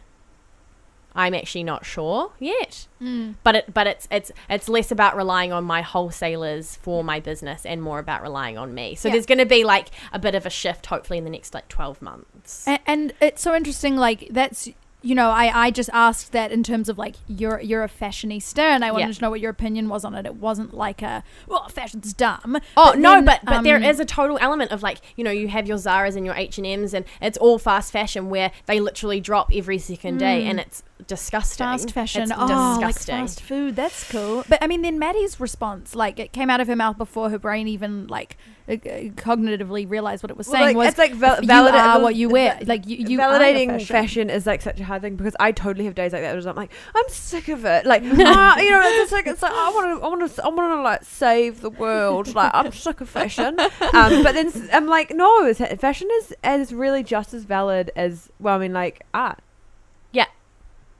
I'm 1.15 1.34
actually 1.34 1.63
not 1.63 1.86
sure 1.86 2.31
yet 2.39 2.88
Mm. 3.01 3.36
but 3.43 3.55
it 3.55 3.73
but 3.73 3.88
it's 3.88 4.08
it's 4.12 4.31
it's 4.49 4.67
less 4.69 4.91
about 4.91 5.15
relying 5.15 5.51
on 5.53 5.63
my 5.63 5.81
wholesalers 5.81 6.75
for 6.77 7.03
my 7.03 7.19
business 7.19 7.65
and 7.65 7.81
more 7.81 7.99
about 7.99 8.21
relying 8.21 8.58
on 8.58 8.73
me 8.73 8.95
so 8.95 9.08
Yeah. 9.08 9.13
there's 9.13 9.25
going 9.25 9.38
to 9.38 9.45
be 9.45 9.63
like 9.63 9.88
a 10.13 10.19
bit 10.19 10.34
of 10.36 10.45
a 10.45 10.49
shift 10.49 10.86
hopefully 10.88 11.17
in 11.17 11.23
the 11.23 11.29
next 11.29 11.53
like 11.53 11.67
12 11.69 12.01
months 12.01 12.67
And, 12.67 12.79
and 12.86 13.13
it's 13.21 13.41
so 13.41 13.53
interesting. 13.55 13.95
Like 13.97 14.27
that's 14.31 14.69
you 15.05 15.13
know, 15.15 15.29
I, 15.29 15.65
I 15.67 15.71
just 15.71 15.89
asked 15.93 16.31
that 16.31 16.51
in 16.51 16.63
terms 16.63 16.89
of 16.89 16.97
like 16.97 17.15
you're 17.27 17.61
you're 17.61 17.83
a 17.83 17.87
fashionista, 17.89 18.59
and 18.59 18.83
I 18.83 18.91
wanted 18.91 19.05
Yeah. 19.07 19.11
to 19.13 19.21
know 19.21 19.29
what 19.29 19.39
your 19.39 19.51
opinion 19.51 19.87
was 19.87 20.03
on 20.03 20.15
it. 20.15 20.25
It 20.25 20.35
wasn't 20.35 20.73
like 20.73 21.01
a 21.01 21.23
well, 21.47 21.69
fashion's 21.69 22.11
dumb. 22.13 22.57
Oh 22.75 22.91
But 22.91 22.99
no, 22.99 23.11
then, 23.15 23.25
but 23.25 23.39
but 23.45 23.61
there 23.63 23.75
um, 23.77 23.83
is 23.83 23.99
a 23.99 24.05
total 24.05 24.37
element 24.41 24.71
of 24.71 24.81
like 24.81 24.97
you 25.15 25.23
know 25.23 25.31
you 25.31 25.47
have 25.49 25.67
your 25.67 25.77
Zara's 25.77 26.15
and 26.15 26.25
your 26.25 26.35
H 26.35 26.57
and 26.57 26.65
M's 26.65 26.93
and 26.93 27.05
it's 27.21 27.37
all 27.37 27.59
fast 27.59 27.91
fashion 27.93 28.29
where 28.29 28.51
they 28.65 28.79
literally 28.79 29.19
drop 29.21 29.51
every 29.53 29.77
second 29.77 30.17
day 30.17 30.43
Mm. 30.43 30.49
and 30.49 30.59
it's 30.59 30.83
disgusting. 31.08 31.65
fast 31.65 31.91
fashion. 31.91 32.23
It's 32.23 32.31
oh, 32.36 32.45
like 32.45 32.93
disgusting. 32.93 33.15
fast 33.15 33.41
food. 33.41 33.75
That's 33.75 34.10
cool. 34.10 34.43
But 34.47 34.63
I 34.63 34.67
mean, 34.67 34.81
then 34.81 34.97
Maddie's 34.99 35.39
response, 35.39 35.95
like 35.95 36.19
it 36.19 36.31
came 36.31 36.49
out 36.49 36.62
of 36.62 36.67
her 36.67 36.75
mouth 36.75 36.97
before 36.97 37.29
her 37.29 37.39
brain 37.39 37.67
even 37.67 38.08
like 38.08 38.38
uh, 38.67 38.73
uh, 38.73 38.75
cognitively 39.15 39.89
realized 39.89 40.23
what 40.23 40.31
it 40.31 40.38
was 40.38 40.47
Well, 40.47 40.55
saying. 40.55 40.65
like, 40.67 40.75
was 40.77 40.88
it's 40.89 40.97
like 40.97 41.13
val- 41.13 41.43
you 41.43 41.51
are 41.51 42.01
what 42.01 42.15
you 42.15 42.29
wear. 42.29 42.58
va- 42.60 42.65
Like 42.65 42.88
you, 42.88 42.97
you 42.97 43.17
validating 43.19 43.71
fashion. 43.71 43.88
fashion. 43.88 44.29
is 44.29 44.45
like 44.45 44.62
such 44.62 44.79
a 44.79 44.84
hard 44.84 45.01
thing 45.01 45.15
because 45.15 45.36
I 45.39 45.51
totally 45.51 45.86
have 45.86 45.95
days 45.95 46.13
like 46.13 46.21
that. 46.21 46.36
Where 46.36 46.49
I'm 46.49 46.55
like, 46.55 46.71
I'm 46.95 47.10
sick 47.10 47.47
of 47.49 47.65
it. 47.65 47.86
Like, 47.86 48.01
ah, 48.05 48.58
you 48.60 48.71
know, 48.71 48.81
it's 48.84 49.12
like 49.12 49.27
it's 49.27 49.41
like 49.41 49.51
I 49.53 49.69
want 49.71 49.99
to, 49.99 50.05
I 50.05 50.10
want 50.10 50.36
to, 50.36 50.43
I 50.43 50.47
want 50.47 50.71
to 50.71 50.81
like 50.81 51.03
save 51.03 51.62
the 51.62 51.69
world. 51.69 52.34
Like, 52.34 52.51
I'm 52.53 52.71
sick 52.71 53.01
of 53.01 53.10
fashion. 53.10 53.58
Um, 53.95 54.23
but 54.23 54.34
then 54.34 54.51
I'm 54.73 54.88
like, 54.88 55.12
no, 55.12 55.53
fashion 55.53 56.08
is 56.19 56.34
is 56.43 56.73
really 56.73 57.03
just 57.03 57.34
as 57.34 57.43
valid 57.43 57.91
as 57.95 58.29
well. 58.39 58.55
I 58.55 58.60
mean, 58.60 58.73
like 58.73 59.05
art. 59.13 59.39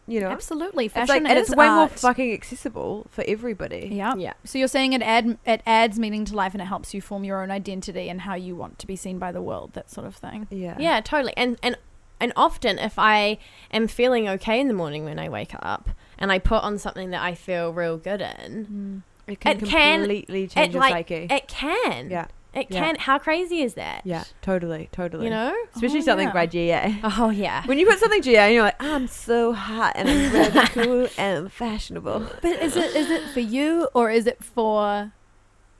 Yeah. 0.07 0.13
You 0.13 0.19
know, 0.21 0.29
Absolutely, 0.29 0.85
it's 0.85 0.93
fashion 0.93 1.23
like, 1.23 1.31
and 1.31 1.39
is 1.39 1.47
it's 1.49 1.55
way 1.55 1.67
more 1.67 1.87
fucking 1.87 2.31
accessible 2.33 3.07
for 3.09 3.23
everybody. 3.27 3.89
Yeah. 3.91 4.13
Yeah. 4.15 4.33
So 4.43 4.57
you're 4.59 4.67
saying 4.67 4.93
it 4.93 5.01
add 5.01 5.37
it 5.45 5.61
adds 5.65 5.97
meaning 5.97 6.25
to 6.25 6.35
life 6.35 6.53
and 6.53 6.61
it 6.61 6.65
helps 6.65 6.93
you 6.93 7.01
form 7.01 7.23
your 7.23 7.41
own 7.41 7.49
identity 7.51 8.07
and 8.09 8.21
how 8.21 8.35
you 8.35 8.55
want 8.55 8.77
to 8.79 8.87
be 8.87 8.95
seen 8.95 9.17
by 9.17 9.31
the 9.31 9.41
world, 9.41 9.73
that 9.73 9.89
sort 9.89 10.05
of 10.05 10.15
thing. 10.15 10.47
Yeah. 10.51 10.75
Yeah, 10.79 11.01
totally. 11.01 11.33
And 11.35 11.57
and 11.63 11.75
and 12.19 12.31
often 12.35 12.77
if 12.79 12.99
I 12.99 13.39
am 13.71 13.87
feeling 13.87 14.29
okay 14.29 14.59
in 14.59 14.67
the 14.67 14.73
morning 14.73 15.05
when 15.05 15.17
I 15.19 15.27
wake 15.27 15.53
up 15.59 15.89
and 16.19 16.31
I 16.31 16.39
put 16.39 16.61
on 16.63 16.77
something 16.77 17.09
that 17.09 17.21
I 17.23 17.33
feel 17.35 17.73
real 17.73 17.97
good 17.97 18.21
in, 18.21 18.65
mm. 18.65 19.01
It 19.27 19.39
can 19.39 19.57
It 19.57 19.65
can- 19.65 19.99
completely 20.01 20.47
change 20.47 20.69
it 20.69 20.73
your 20.73 20.81
like 20.81 20.93
psyche. 21.09 21.27
it 21.31 21.47
can. 21.47 22.11
yeah. 22.11 22.27
It 22.55 22.67
Yeah. 22.69 22.79
can. 22.85 22.95
How 22.95 23.19
crazy 23.19 23.61
is 23.61 23.73
that? 23.73 24.01
Yeah. 24.05 24.23
Totally. 24.41 24.89
Totally. 24.91 25.25
You 25.25 25.29
know? 25.29 25.55
Especially 25.75 25.99
Oh, 25.99 26.03
something 26.03 26.27
yeah. 26.29 26.33
by 26.33 26.45
GA. 26.45 26.99
Oh 27.03 27.29
yeah. 27.29 27.63
When 27.65 27.77
you 27.77 27.85
put 27.85 27.99
something 27.99 28.21
GA 28.21 28.37
and 28.45 28.53
you're 28.53 28.63
like, 28.63 28.81
I'm 28.81 29.07
so 29.07 29.51
hot 29.53 29.93
and 29.95 30.09
I'm 30.09 30.31
really 30.31 30.67
cool 30.69 31.07
and 31.17 31.51
fashionable. 31.51 32.27
But 32.41 32.61
is 32.61 32.75
it 32.77 32.95
is 32.95 33.09
it 33.09 33.23
for 33.29 33.41
you 33.41 33.89
or 33.93 34.09
is 34.09 34.25
it 34.25 34.43
for 34.43 35.11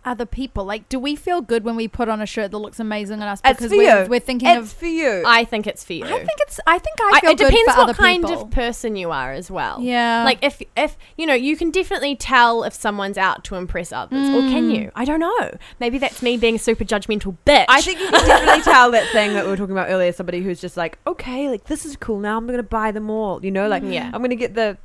other 0.06 0.26
people? 0.26 0.64
Like, 0.66 0.88
do 0.90 1.00
we 1.00 1.16
feel 1.16 1.42
good 1.42 1.64
when 1.64 1.76
we 1.76 1.88
put 1.88 2.08
on 2.10 2.22
a 2.22 2.26
shirt 2.26 2.52
that 2.52 2.58
looks 2.58 2.80
amazing 2.80 3.22
on 3.22 3.28
us 3.28 3.42
It's 3.44 3.58
because 3.60 3.72
for 3.72 3.78
we're, 3.78 4.04
you. 4.04 4.10
we're 4.10 4.20
thinking 4.20 4.48
It's 4.50 4.72
of? 4.72 4.78
for 4.78 4.86
you. 4.86 5.24
I 5.26 5.44
think 5.44 5.68
it's 5.68 5.84
for 5.84 5.94
you. 5.94 6.06
I 6.06 6.10
think 6.20 6.40
it's. 6.40 6.60
I 6.68 6.78
think 6.80 6.96
I 7.02 7.12
I- 7.16 7.20
feel 7.22 7.30
it 7.32 7.38
good 7.38 7.46
depends 7.50 7.72
for 7.74 7.78
what 7.80 7.90
other 7.90 7.94
kind 7.94 8.24
people. 8.24 8.44
of 8.44 8.52
person 8.52 8.96
you 8.96 9.12
are 9.12 9.32
as 9.34 9.50
well. 9.52 9.82
yeah. 9.82 10.24
Like 10.24 10.40
if 10.42 10.62
if 10.78 10.98
you 11.18 11.26
know 11.26 11.34
you 11.34 11.58
can 11.58 11.72
definitely 11.72 12.16
tell 12.16 12.64
if 12.64 12.74
someone's 12.74 13.18
out 13.18 13.44
to 13.46 13.56
impress 13.56 13.92
others, 13.92 14.30
or 14.30 14.42
can 14.42 14.70
Mm. 14.70 14.76
you? 14.78 14.92
I 14.96 15.06
don't 15.06 15.20
know. 15.20 15.58
Maybe 15.80 15.98
that's 15.98 16.22
me 16.22 16.38
being 16.38 16.56
a 16.56 16.60
super 16.60 16.84
judgmental 16.84 17.36
bitch. 17.46 17.66
I 17.68 17.82
think 17.82 18.00
you 18.00 18.08
can 18.10 18.26
definitely 18.28 18.62
tell 18.64 18.92
that 18.92 19.08
thing 19.12 19.34
that 19.34 19.44
we 19.46 19.52
were 19.52 19.58
talking 19.58 19.72
about 19.74 19.90
earlier. 19.90 20.12
Somebody 20.12 20.42
who's 20.42 20.62
just 20.62 20.78
like, 20.78 20.98
okay, 21.08 21.50
like 21.50 21.66
this 21.66 21.86
is 21.86 21.96
cool. 21.98 22.20
Now 22.20 22.38
I'm 22.38 22.46
gonna 22.48 22.64
buy 22.64 22.92
them 22.92 23.10
all. 23.10 23.44
You 23.44 23.52
know, 23.52 23.68
like 23.68 23.84
Yeah. 23.86 24.12
I'm 24.14 24.22
gonna 24.22 24.36
get 24.36 24.54
the 24.56 24.78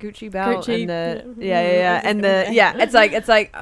Gucci 0.00 0.30
belt 0.30 0.66
Gucci, 0.66 0.80
and 0.80 0.90
the 0.90 1.44
yeah. 1.44 1.60
yeah, 1.60 1.72
yeah, 1.72 2.00
and 2.04 2.24
the 2.24 2.48
yeah. 2.50 2.76
It's 2.76 2.94
like 2.94 3.12
it's 3.12 3.28
like, 3.28 3.54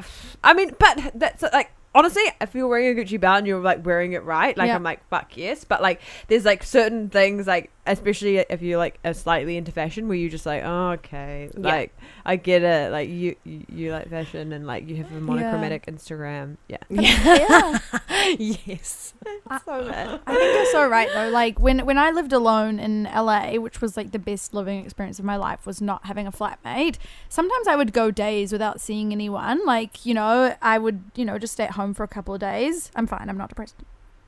I 0.44 0.54
mean, 0.54 0.74
but 0.78 1.12
that's 1.14 1.42
like. 1.42 1.70
Honestly, 1.94 2.24
if 2.42 2.54
you're 2.54 2.68
wearing 2.68 2.98
a 2.98 3.02
Gucci 3.02 3.18
belt 3.18 3.38
and 3.38 3.46
you're 3.46 3.58
like 3.58 3.86
wearing 3.86 4.12
it 4.12 4.22
right, 4.22 4.54
like 4.54 4.68
Yeah. 4.68 4.74
I'm 4.74 4.82
like 4.82 5.08
fuck 5.08 5.34
yes. 5.34 5.64
But 5.64 5.80
like, 5.80 6.02
there's 6.28 6.44
like 6.44 6.62
certain 6.62 7.08
things 7.08 7.46
like, 7.46 7.70
especially 7.86 8.38
if 8.38 8.62
you're 8.62 8.78
like 8.78 8.98
are 9.04 9.14
slightly 9.14 9.56
into 9.56 9.72
fashion, 9.72 10.08
where 10.08 10.16
you 10.16 10.28
just 10.28 10.46
like, 10.46 10.62
oh 10.64 10.90
okay, 10.92 11.50
Yeah. 11.54 11.60
like 11.68 11.96
I 12.24 12.36
get 12.36 12.62
it. 12.62 12.90
Like 12.92 13.08
you, 13.08 13.36
you, 13.44 13.64
you 13.68 13.92
like 13.92 14.08
fashion 14.10 14.52
and 14.52 14.66
like 14.66 14.88
you 14.88 14.96
have 14.96 15.10
a 15.12 15.20
monochromatic 15.20 15.86
Instagram. 15.86 16.56
Yeah, 16.68 16.78
yeah. 16.90 17.78
yes. 18.38 19.14
so 19.64 19.88
bad. 19.88 20.20
I 20.26 20.34
think 20.34 20.54
you're 20.54 20.66
so 20.72 20.88
right 20.88 21.08
though. 21.14 21.28
Like 21.28 21.58
when 21.60 21.84
when 21.86 21.98
I 21.98 22.10
lived 22.10 22.32
alone 22.32 22.78
in 22.78 23.04
LA, 23.04 23.52
which 23.54 23.80
was 23.80 23.96
like 23.96 24.12
the 24.12 24.18
best 24.18 24.54
living 24.54 24.84
experience 24.84 25.18
of 25.18 25.24
my 25.24 25.36
life, 25.36 25.66
was 25.66 25.80
not 25.80 26.06
having 26.06 26.26
a 26.26 26.32
flatmate. 26.32 26.96
Sometimes 27.28 27.68
I 27.68 27.76
would 27.76 27.92
go 27.92 28.10
days 28.10 28.52
without 28.52 28.80
seeing 28.80 29.12
anyone. 29.12 29.64
Like 29.64 30.04
you 30.04 30.14
know, 30.14 30.54
I 30.60 30.78
would 30.78 31.02
you 31.14 31.24
know 31.24 31.38
just 31.38 31.52
stay 31.54 31.64
at 31.64 31.72
home 31.72 31.94
for 31.94 32.02
a 32.02 32.08
couple 32.08 32.34
of 32.34 32.40
days. 32.40 32.90
I'm 32.96 33.06
fine. 33.06 33.28
I'm 33.28 33.38
not 33.38 33.48
depressed. 33.48 33.76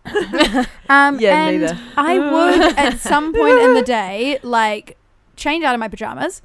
um, 0.88 1.20
Yeah, 1.20 1.46
and 1.48 1.60
neither. 1.60 1.78
I 1.96 2.18
would 2.18 2.78
at 2.78 2.98
some 2.98 3.32
point 3.34 3.58
in 3.58 3.74
the 3.74 3.82
day 3.82 4.38
like 4.42 4.96
change 5.36 5.64
out 5.64 5.74
of 5.74 5.80
my 5.80 5.88
pajamas. 5.88 6.42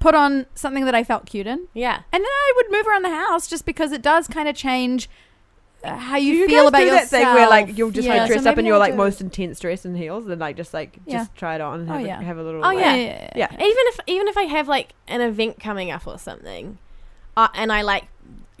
put 0.00 0.14
on 0.14 0.46
something 0.54 0.84
that 0.84 0.94
I 0.94 1.04
felt 1.04 1.26
cute 1.26 1.46
in, 1.46 1.68
Yeah. 1.74 1.96
and 2.12 2.22
then 2.24 2.24
I 2.24 2.52
would 2.56 2.72
move 2.72 2.86
around 2.88 3.02
the 3.02 3.10
house 3.14 3.46
just 3.46 3.64
because 3.64 3.92
it 3.92 4.02
does 4.02 4.26
kind 4.26 4.48
of 4.48 4.56
change 4.56 5.08
uh, 5.84 5.96
how 5.96 6.16
you, 6.16 6.34
you 6.34 6.46
feel 6.48 6.62
guys 6.64 6.68
about 6.68 6.78
do 6.78 6.84
yourself. 6.86 7.10
that 7.10 7.18
thing 7.18 7.34
where 7.34 7.48
like 7.48 7.76
you'll 7.78 7.90
just 7.90 8.06
Yeah, 8.06 8.26
get 8.28 8.40
so 8.42 8.50
up 8.50 8.56
in 8.58 8.64
maybe 8.64 8.68
your 8.68 8.78
like 8.78 8.92
do- 8.92 8.96
most 8.98 9.20
intense 9.20 9.58
dress 9.60 9.84
and 9.84 9.96
heels 9.96 10.26
and 10.28 10.40
like 10.40 10.56
just 10.56 10.72
like 10.74 10.96
Yeah. 11.06 11.18
just 11.18 11.34
try 11.34 11.56
it 11.56 11.60
on 11.60 11.80
and 11.80 11.90
Oh, 11.90 11.94
have, 11.94 12.06
yeah. 12.06 12.20
a, 12.20 12.24
have 12.24 12.38
a 12.38 12.42
little 12.42 12.60
Oh, 12.64 12.68
like- 12.68 12.78
yeah. 12.78 12.94
yeah, 12.94 13.30
yeah 13.36 13.52
Even 13.52 13.62
if 13.66 14.00
even 14.06 14.28
if 14.28 14.36
I 14.36 14.42
have 14.44 14.68
like 14.68 14.94
an 15.08 15.20
event 15.20 15.58
coming 15.60 15.90
up 15.90 16.06
or 16.06 16.18
something, 16.18 16.78
uh, 17.36 17.48
and 17.54 17.72
I 17.72 17.82
like 17.82 18.04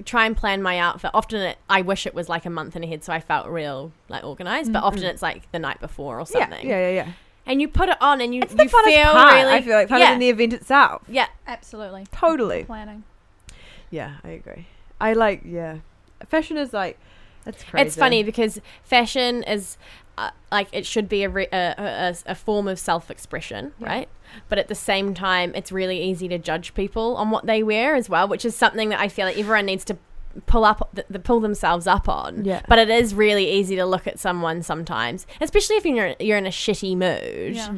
try 0.04 0.26
and 0.26 0.36
plan 0.36 0.62
my 0.62 0.78
outfit. 0.78 1.10
Often 1.14 1.40
it, 1.42 1.58
I 1.68 1.82
wish 1.82 2.06
it 2.06 2.14
was 2.14 2.28
like 2.28 2.44
a 2.46 2.50
month 2.50 2.76
in 2.76 2.84
ahead, 2.84 3.02
so 3.04 3.12
I 3.12 3.20
felt 3.20 3.46
real 3.48 3.92
like 4.08 4.24
organized. 4.24 4.72
But 4.72 4.82
often 4.82 5.04
it's 5.04 5.22
like 5.22 5.50
the 5.52 5.58
night 5.58 5.80
before 5.80 6.18
or 6.20 6.26
something. 6.26 6.66
yeah 6.68 6.88
yeah 6.88 6.90
yeah 6.90 7.12
And 7.46 7.60
you 7.60 7.68
put 7.68 7.88
it 7.88 8.00
on, 8.00 8.20
and 8.20 8.34
you 8.34 8.42
it's 8.42 8.54
the 8.54 8.64
you 8.64 8.68
funnest 8.68 8.84
feel 8.84 9.12
part 9.12 9.34
really. 9.34 9.52
I 9.52 9.62
feel 9.62 9.74
like 9.74 9.88
funner 9.88 9.98
yeah, 10.00 10.10
than 10.10 10.18
the 10.20 10.28
event 10.28 10.52
itself 10.52 11.02
yeah. 11.08 11.26
absolutely 11.46 12.06
totally 12.12 12.64
planning. 12.64 13.04
yeah 13.90 14.16
I 14.24 14.28
agree 14.30 14.66
I 15.00 15.12
like 15.14 15.42
yeah 15.44 15.78
fashion 16.28 16.56
is 16.56 16.72
like 16.72 16.98
it's 17.44 17.64
crazy 17.64 17.86
It's 17.86 17.96
funny 17.96 18.22
because 18.22 18.60
fashion 18.84 19.42
is 19.42 19.76
uh, 20.18 20.30
like 20.50 20.68
it 20.72 20.84
should 20.86 21.08
be 21.08 21.22
a, 21.24 21.28
re- 21.28 21.48
a, 21.52 21.74
a, 21.78 21.84
a- 22.10 22.32
a 22.32 22.34
form 22.34 22.68
of 22.68 22.78
self 22.78 23.10
expression, 23.10 23.72
Yeah. 23.78 23.86
right? 23.88 24.08
But 24.48 24.58
at 24.58 24.68
the 24.68 24.74
same 24.74 25.14
time, 25.14 25.54
it's 25.54 25.70
really 25.72 26.02
easy 26.02 26.26
to 26.28 26.38
judge 26.38 26.74
people 26.74 27.16
on 27.16 27.30
what 27.30 27.44
they 27.46 27.62
wear 27.62 27.94
as 27.94 28.08
well, 28.08 28.26
which 28.28 28.44
is 28.44 28.54
something 28.56 28.88
that 28.90 29.00
I 29.00 29.08
feel 29.08 29.26
like 29.26 29.38
everyone 29.38 29.66
needs 29.66 29.84
to 29.86 29.96
pull 30.46 30.64
up 30.64 30.88
the, 30.94 31.04
the 31.10 31.18
pull 31.18 31.40
themselves 31.40 31.86
up 31.86 32.08
on. 32.08 32.44
Yeah. 32.44 32.62
But 32.66 32.78
it 32.78 32.88
is 32.88 33.14
really 33.14 33.50
easy 33.50 33.76
to 33.76 33.84
look 33.84 34.06
at 34.06 34.18
someone 34.18 34.62
sometimes, 34.62 35.26
especially 35.40 35.76
if 35.76 35.84
you're 35.84 36.14
you're 36.20 36.38
in 36.38 36.46
a 36.46 36.50
shitty 36.50 36.96
mood 36.96 37.56
Yeah. 37.56 37.68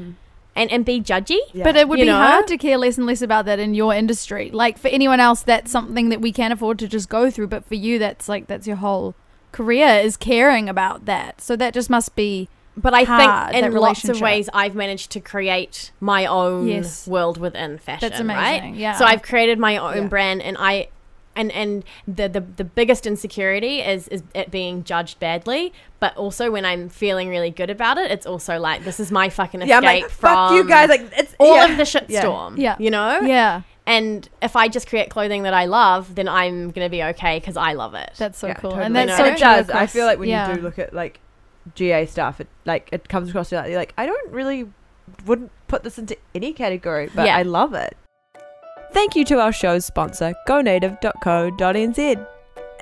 and 0.55 0.71
and 0.71 0.85
be 0.85 1.01
judgy. 1.01 1.39
Yeah. 1.53 1.65
But 1.65 1.75
it 1.77 1.89
would 1.89 1.99
You 1.99 2.05
be 2.05 2.11
know? 2.13 2.17
hard 2.19 2.47
to 2.49 2.57
care 2.57 2.79
less 2.79 2.97
and 2.99 3.07
less 3.07 3.23
about 3.23 3.45
that 3.47 3.59
in 3.59 3.75
your 3.75 3.93
industry. 3.93 4.51
Like 4.53 4.79
for 4.79 4.87
anyone 4.89 5.19
else, 5.19 5.43
that's 5.43 5.73
something 5.73 6.11
that 6.11 6.21
we 6.21 6.31
can't 6.31 6.53
afford 6.53 6.79
to 6.81 6.87
just 6.89 7.09
go 7.09 7.29
through. 7.31 7.49
But 7.49 7.65
for 7.65 7.75
you, 7.75 7.99
that's 7.99 8.29
like 8.29 8.47
that's 8.47 8.67
your 8.69 8.77
whole 8.77 9.17
career 9.55 9.89
is 10.07 10.17
caring 10.17 10.69
about 10.69 11.05
that. 11.07 11.41
So 11.41 11.57
that 11.57 11.73
just 11.75 11.89
must 11.89 12.15
be 12.17 12.49
But 12.77 12.93
I 12.93 13.05
hard, 13.05 13.53
think 13.53 13.65
in 13.65 13.73
lots 13.73 14.09
of 14.09 14.21
ways, 14.21 14.49
I've 14.53 14.75
managed 14.75 15.11
to 15.13 15.21
create 15.21 15.93
my 16.01 16.27
own 16.27 16.67
Yes. 16.67 17.07
world 17.07 17.37
within 17.39 17.79
fashion. 17.79 18.09
that's 18.11 18.21
right? 18.23 18.57
amazing. 18.59 18.75
Yeah. 18.75 18.95
So 18.99 19.05
I've 19.05 19.23
created 19.23 19.59
my 19.59 19.77
own 19.77 19.97
Yeah. 20.03 20.09
brand, 20.09 20.43
and 20.43 20.57
I, 20.59 20.89
and 21.37 21.51
and 21.53 21.85
the, 22.07 22.29
the 22.29 22.41
the 22.41 22.65
biggest 22.65 23.07
insecurity 23.07 23.81
is 23.81 24.07
is 24.09 24.23
it 24.35 24.51
being 24.51 24.85
judged 24.85 25.19
badly. 25.21 25.73
But 26.01 26.17
also 26.17 26.51
when 26.51 26.65
I'm 26.65 26.89
feeling 26.89 27.29
really 27.29 27.51
good 27.51 27.71
about 27.71 27.97
it, 27.99 28.11
it's 28.11 28.27
also 28.27 28.59
like 28.59 28.85
this 28.85 28.99
is 29.01 29.11
my 29.11 29.29
fucking 29.29 29.61
escape 29.63 29.71
yeah 29.71 29.79
I'm 29.79 29.85
like 29.85 30.11
from 30.11 30.35
fuck 30.35 30.53
you 30.55 30.65
guys 30.69 30.89
like 30.89 31.05
it's 31.17 31.35
all 31.41 31.57
yeah. 31.57 31.67
of 31.71 31.77
the 31.77 32.03
Yeah. 32.09 32.23
shitstorm. 32.23 32.59
Yeah. 32.59 32.77
you 32.79 32.91
know. 32.91 33.21
yeah, 33.21 33.63
And 33.87 34.27
if 34.41 34.57
I 34.57 34.69
just 34.69 34.89
create 34.89 35.11
clothing 35.11 35.43
that 35.43 35.53
I 35.55 35.67
love, 35.67 36.15
then 36.15 36.27
I'm 36.29 36.71
gonna 36.71 36.89
be 36.89 37.03
okay 37.03 37.39
because 37.39 37.57
I 37.57 37.75
love 37.75 37.95
it. 37.95 38.13
that's 38.17 38.39
so 38.39 38.47
Yeah, 38.47 38.55
cool. 38.55 38.71
totally. 38.71 38.87
And 38.87 38.97
that's 38.97 39.17
so 39.17 39.25
And 39.25 39.35
it 39.35 39.39
true 39.39 39.47
does 39.47 39.71
I 39.71 39.87
feel 39.87 40.07
like 40.07 40.19
when 40.19 40.29
yeah. 40.29 40.49
you 40.51 40.57
do 40.57 40.63
look 40.63 40.79
at 40.79 40.95
like 40.95 41.21
GA 41.75 42.07
stuff 42.07 42.41
it 42.41 42.49
like 42.65 42.89
it 42.93 43.09
comes 43.09 43.29
across 43.31 43.49
to 43.51 43.57
like 43.57 43.69
you're 43.69 43.79
like 43.79 43.95
I 43.99 44.07
don't 44.07 44.31
really 44.33 44.69
wouldn't 45.27 45.51
put 45.69 45.83
this 45.83 45.99
into 45.99 46.17
any 46.35 46.53
category 46.53 47.11
but 47.15 47.27
Yeah. 47.27 47.37
I 47.37 47.43
love 47.43 47.75
it 47.75 47.97
Thank 48.93 49.17
you 49.17 49.25
to 49.25 49.41
our 49.41 49.51
show's 49.53 49.85
sponsor, 49.85 50.35
gonative.co.nz. 50.47 52.27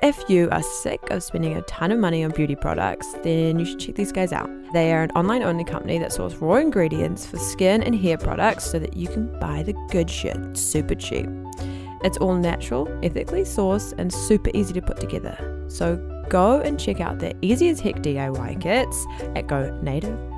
If 0.03 0.29
you 0.29 0.49
are 0.51 0.61
sick 0.61 1.11
of 1.11 1.23
spending 1.23 1.55
a 1.55 1.61
ton 1.61 1.89
of 1.89 1.97
money 1.97 2.25
on 2.25 2.31
beauty 2.31 2.57
products, 2.57 3.15
then 3.23 3.57
you 3.57 3.63
should 3.63 3.79
check 3.79 3.95
these 3.95 4.11
guys 4.11 4.33
out. 4.33 4.49
They 4.73 4.91
are 4.91 5.01
an 5.01 5.11
online 5.11 5.43
only 5.43 5.63
company 5.63 5.97
that 5.97 6.11
source 6.11 6.35
raw 6.35 6.55
ingredients 6.55 7.25
for 7.25 7.37
skin 7.37 7.81
and 7.81 7.95
hair 7.95 8.17
products 8.17 8.69
so 8.69 8.79
that 8.79 8.97
you 8.97 9.07
can 9.07 9.39
buy 9.39 9.63
the 9.63 9.71
good 9.91 10.09
shit 10.09 10.57
super 10.57 10.93
cheap. 10.93 11.29
It's 12.03 12.17
all 12.17 12.35
natural, 12.35 12.89
ethically 13.01 13.43
sourced, 13.43 13.93
and 13.97 14.11
super 14.13 14.51
easy 14.53 14.73
to 14.73 14.81
put 14.81 14.99
together. 14.99 15.37
So 15.69 15.95
go 16.27 16.59
and 16.59 16.77
check 16.77 16.99
out 16.99 17.19
their 17.19 17.31
easy 17.41 17.69
as 17.69 17.79
heck 17.79 17.95
DIY 17.95 18.59
kits 18.59 19.05
at 19.37 19.47
gonative.co.nz. 19.47 20.33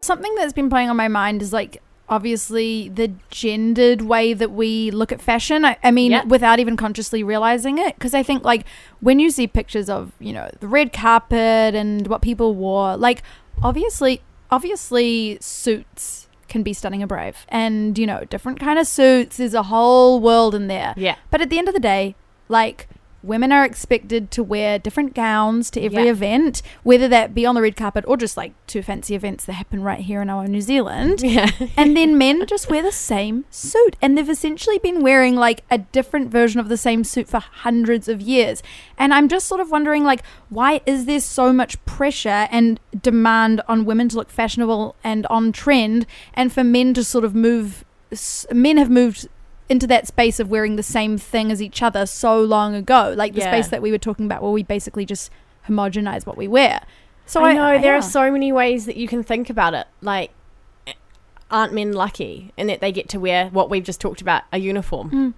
something 0.00 0.34
that's 0.36 0.52
been 0.52 0.70
playing 0.70 0.90
on 0.90 0.96
my 0.96 1.08
mind 1.08 1.42
is 1.42 1.52
like 1.52 1.82
obviously 2.08 2.88
the 2.88 3.12
gendered 3.30 4.02
way 4.02 4.34
that 4.34 4.50
we 4.50 4.90
look 4.90 5.12
at 5.12 5.20
fashion. 5.22 5.64
I, 5.64 5.76
I 5.82 5.90
mean, 5.90 6.12
Yeah. 6.12 6.24
without 6.24 6.58
even 6.60 6.76
consciously 6.76 7.22
realizing 7.22 7.78
it, 7.78 7.94
because 7.94 8.14
I 8.14 8.22
think 8.22 8.44
like 8.44 8.64
when 9.00 9.18
you 9.18 9.30
see 9.30 9.46
pictures 9.46 9.88
of 9.88 10.12
you 10.18 10.32
know 10.32 10.50
the 10.60 10.68
red 10.68 10.92
carpet 10.92 11.74
and 11.74 12.06
what 12.06 12.20
people 12.22 12.54
wore, 12.54 12.96
like 12.96 13.22
obviously, 13.62 14.20
obviously 14.50 15.38
suits 15.40 16.28
can 16.48 16.62
be 16.62 16.72
stunning 16.74 17.02
and 17.02 17.08
brave, 17.08 17.46
and 17.48 17.96
you 17.98 18.06
know 18.06 18.24
different 18.28 18.60
kind 18.60 18.78
of 18.78 18.86
suits. 18.86 19.38
There's 19.38 19.54
a 19.54 19.64
whole 19.64 20.20
world 20.20 20.54
in 20.54 20.66
there. 20.66 20.92
yeah, 20.96 21.16
But 21.30 21.40
at 21.40 21.48
the 21.50 21.58
end 21.58 21.68
of 21.68 21.74
the 21.74 21.80
day, 21.80 22.14
like 22.48 22.88
women 23.22 23.52
are 23.52 23.64
expected 23.64 24.30
to 24.32 24.42
wear 24.42 24.78
different 24.78 25.14
gowns 25.14 25.70
to 25.70 25.80
every 25.80 26.04
Yeah. 26.04 26.10
event, 26.10 26.62
whether 26.82 27.08
that 27.08 27.34
be 27.34 27.46
on 27.46 27.54
the 27.54 27.62
red 27.62 27.76
carpet 27.76 28.04
or 28.08 28.16
just 28.16 28.36
like 28.36 28.52
two 28.66 28.82
fancy 28.82 29.14
events 29.14 29.44
that 29.44 29.52
happen 29.54 29.82
right 29.82 30.00
here 30.00 30.20
in 30.22 30.28
our 30.30 30.46
New 30.46 30.60
Zealand. 30.60 31.20
yeah. 31.24 31.50
and 31.76 31.96
then 31.96 32.18
men 32.18 32.44
just 32.46 32.70
wear 32.70 32.82
the 32.82 32.92
same 32.92 33.44
suit, 33.50 33.96
and 34.02 34.16
they've 34.18 34.28
essentially 34.28 34.78
been 34.78 35.02
wearing 35.02 35.36
like 35.36 35.62
a 35.70 35.78
different 35.78 36.30
version 36.30 36.60
of 36.60 36.68
the 36.68 36.76
same 36.76 37.04
suit 37.04 37.28
for 37.28 37.38
hundreds 37.40 38.08
of 38.08 38.20
years. 38.20 38.62
And 38.98 39.14
I'm 39.14 39.28
just 39.28 39.46
sort 39.46 39.60
of 39.60 39.70
wondering, 39.70 40.04
like, 40.04 40.22
why 40.48 40.80
is 40.86 41.06
there 41.06 41.20
so 41.20 41.52
much 41.52 41.82
pressure 41.84 42.48
and 42.50 42.78
demand 43.00 43.60
on 43.68 43.84
women 43.84 44.08
to 44.10 44.16
look 44.16 44.30
fashionable 44.30 44.96
and 45.04 45.26
on 45.26 45.52
trend, 45.52 46.06
and 46.34 46.52
for 46.52 46.64
men 46.64 46.94
to 46.94 47.04
sort 47.04 47.24
of 47.24 47.34
move? 47.34 47.84
Men 48.52 48.76
have 48.76 48.90
moved 48.90 49.26
into 49.72 49.86
that 49.88 50.06
space 50.06 50.38
of 50.38 50.50
wearing 50.50 50.76
the 50.76 50.82
same 50.82 51.16
thing 51.16 51.50
as 51.50 51.60
each 51.62 51.82
other 51.82 52.04
so 52.06 52.40
long 52.40 52.74
ago, 52.74 53.14
like 53.16 53.32
the 53.32 53.40
Yeah. 53.40 53.50
space 53.50 53.68
that 53.68 53.80
we 53.80 53.90
were 53.90 53.98
talking 53.98 54.26
about, 54.26 54.42
where 54.42 54.52
we 54.52 54.62
basically 54.62 55.06
just 55.06 55.30
homogenize 55.66 56.26
what 56.26 56.36
we 56.36 56.46
wear. 56.46 56.82
So 57.24 57.42
I 57.42 57.54
know 57.54 57.72
there 57.78 57.92
yeah. 57.92 57.98
are 57.98 58.02
so 58.02 58.30
many 58.30 58.52
ways 58.52 58.84
that 58.84 58.96
you 58.96 59.08
can 59.08 59.22
think 59.22 59.48
about 59.48 59.72
it. 59.72 59.86
Like, 60.02 60.30
aren't 61.50 61.72
men 61.72 61.92
lucky 61.92 62.52
in 62.56 62.66
that 62.66 62.80
they 62.80 62.92
get 62.92 63.08
to 63.10 63.18
wear 63.18 63.48
what 63.48 63.70
we've 63.70 63.82
just 63.82 64.00
talked 64.00 64.20
about, 64.20 64.42
a 64.52 64.58
uniform? 64.58 65.10
Mm. 65.10 65.34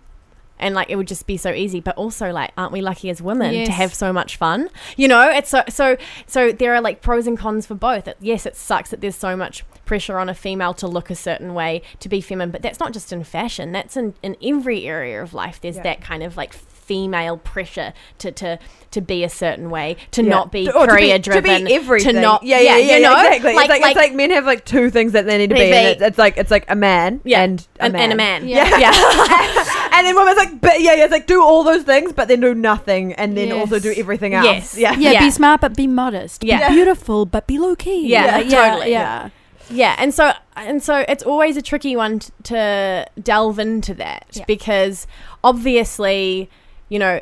And 0.59 0.75
like 0.75 0.89
it 0.89 0.97
would 0.97 1.09
just 1.09 1.27
be 1.27 1.37
so 1.37 1.51
easy, 1.53 1.81
but 1.81 1.97
also 1.97 2.31
like, 2.31 2.53
aren't 2.57 2.73
we 2.73 2.81
lucky 2.81 3.11
as 3.11 3.21
women 3.21 3.53
Yes. 3.53 3.67
to 3.67 3.73
have 3.73 3.93
so 3.93 4.13
much 4.13 4.37
fun? 4.37 4.69
You 4.97 5.09
know, 5.09 5.29
it's 5.29 5.51
so 5.51 5.63
so 5.69 5.97
so. 6.27 6.53
There 6.53 6.75
are 6.75 6.81
like 6.81 7.03
pros 7.03 7.27
and 7.27 7.37
cons 7.37 7.67
for 7.67 7.75
both. 7.75 8.07
It, 8.07 8.17
yes, 8.21 8.47
it 8.47 8.57
sucks 8.57 8.91
that 8.91 9.01
there's 9.01 9.17
so 9.17 9.37
much 9.37 9.65
pressure 9.85 10.19
on 10.19 10.29
a 10.29 10.35
female 10.35 10.73
to 10.75 10.87
look 10.87 11.11
a 11.11 11.15
certain 11.17 11.55
way 11.55 11.83
to 12.01 12.09
be 12.09 12.21
feminine, 12.21 12.51
but 12.53 12.63
that's 12.63 12.79
not 12.81 12.93
just 12.93 13.13
in 13.13 13.25
fashion. 13.25 13.73
That's 13.73 13.97
in 13.97 14.15
in 14.23 14.37
every 14.43 14.87
area 14.87 15.21
of 15.23 15.35
life. 15.35 15.61
There's 15.61 15.77
Yeah. 15.77 15.83
that 15.83 16.01
kind 16.01 16.23
of 16.23 16.37
like 16.37 16.53
female 16.55 17.39
pressure 17.39 17.93
to 18.19 18.31
to 18.31 18.59
to 18.93 19.01
be 19.01 19.25
a 19.25 19.29
certain 19.29 19.71
way, 19.71 19.97
to 20.13 20.23
Yeah. 20.23 20.29
not 20.29 20.53
be 20.53 20.71
or 20.71 20.87
career 20.87 21.19
to 21.19 21.31
driven, 21.31 21.65
be 21.65 21.75
everything. 21.75 22.21
not 22.21 22.43
yeah, 22.45 22.61
yeah, 22.61 22.77
yeah, 22.77 22.97
you 22.97 23.03
know, 23.03 23.13
exactly. 23.17 23.55
Like, 23.55 23.65
it's 23.65 23.71
like, 23.71 23.81
like 23.83 23.91
it's 23.91 23.97
like 23.97 24.15
men 24.15 24.31
have 24.31 24.45
like 24.47 24.65
two 24.65 24.89
things 24.91 25.13
that 25.13 25.27
they 25.27 25.39
need 25.39 25.49
to 25.51 25.55
be. 25.57 25.63
Be- 25.63 25.67
it's, 25.77 26.03
it's 26.03 26.19
like 26.19 26.37
it's 26.37 26.51
like 26.51 26.65
a 26.71 26.77
man 26.77 27.21
Yeah. 27.25 27.43
and 27.43 27.67
a 27.81 27.85
and, 27.85 27.93
man 27.95 28.03
and 28.03 28.13
a 28.13 28.17
man. 28.17 28.49
Yeah. 28.49 28.79
yeah. 28.79 28.93
and 29.95 30.07
then 30.07 30.15
women's 30.17 30.37
like, 30.37 30.61
but 30.61 30.81
yeah, 30.81 30.95
yeah, 30.95 31.05
it's 31.05 31.13
like 31.13 31.27
do 31.27 31.43
all 31.43 31.63
those 31.65 31.83
things, 31.85 32.13
but 32.13 32.29
then 32.29 32.41
do 32.41 32.55
nothing, 32.55 33.13
and 33.15 33.37
then 33.37 33.53
also 33.53 33.79
do 33.79 33.95
everything 33.97 34.35
else. 34.35 34.45
Yes. 34.47 34.77
Yeah. 34.79 34.93
yeah, 34.99 35.11
Yeah. 35.13 35.21
be 35.21 35.31
smart 35.31 35.61
but 35.61 35.77
be 35.77 35.87
modest. 35.87 36.43
Yeah. 36.45 36.69
Be 36.69 36.75
beautiful 36.77 37.27
but 37.27 37.47
be 37.47 37.59
low 37.59 37.75
key. 37.77 38.09
Yeah, 38.09 38.37
Like, 38.39 38.49
totally. 38.49 38.91
Yeah. 38.91 39.31
Yeah, 39.71 39.95
and 39.99 40.13
so 40.13 40.33
and 40.57 40.83
so 40.83 41.05
it's 41.09 41.23
always 41.25 41.57
a 41.57 41.63
tricky 41.63 41.97
one 41.97 42.19
t- 42.19 42.31
to 42.45 43.07
delve 43.23 43.59
into 43.59 43.95
that 43.95 44.27
Yeah. 44.33 44.45
because 44.47 45.07
obviously, 45.43 46.51
you 46.91 46.99
know, 46.99 47.21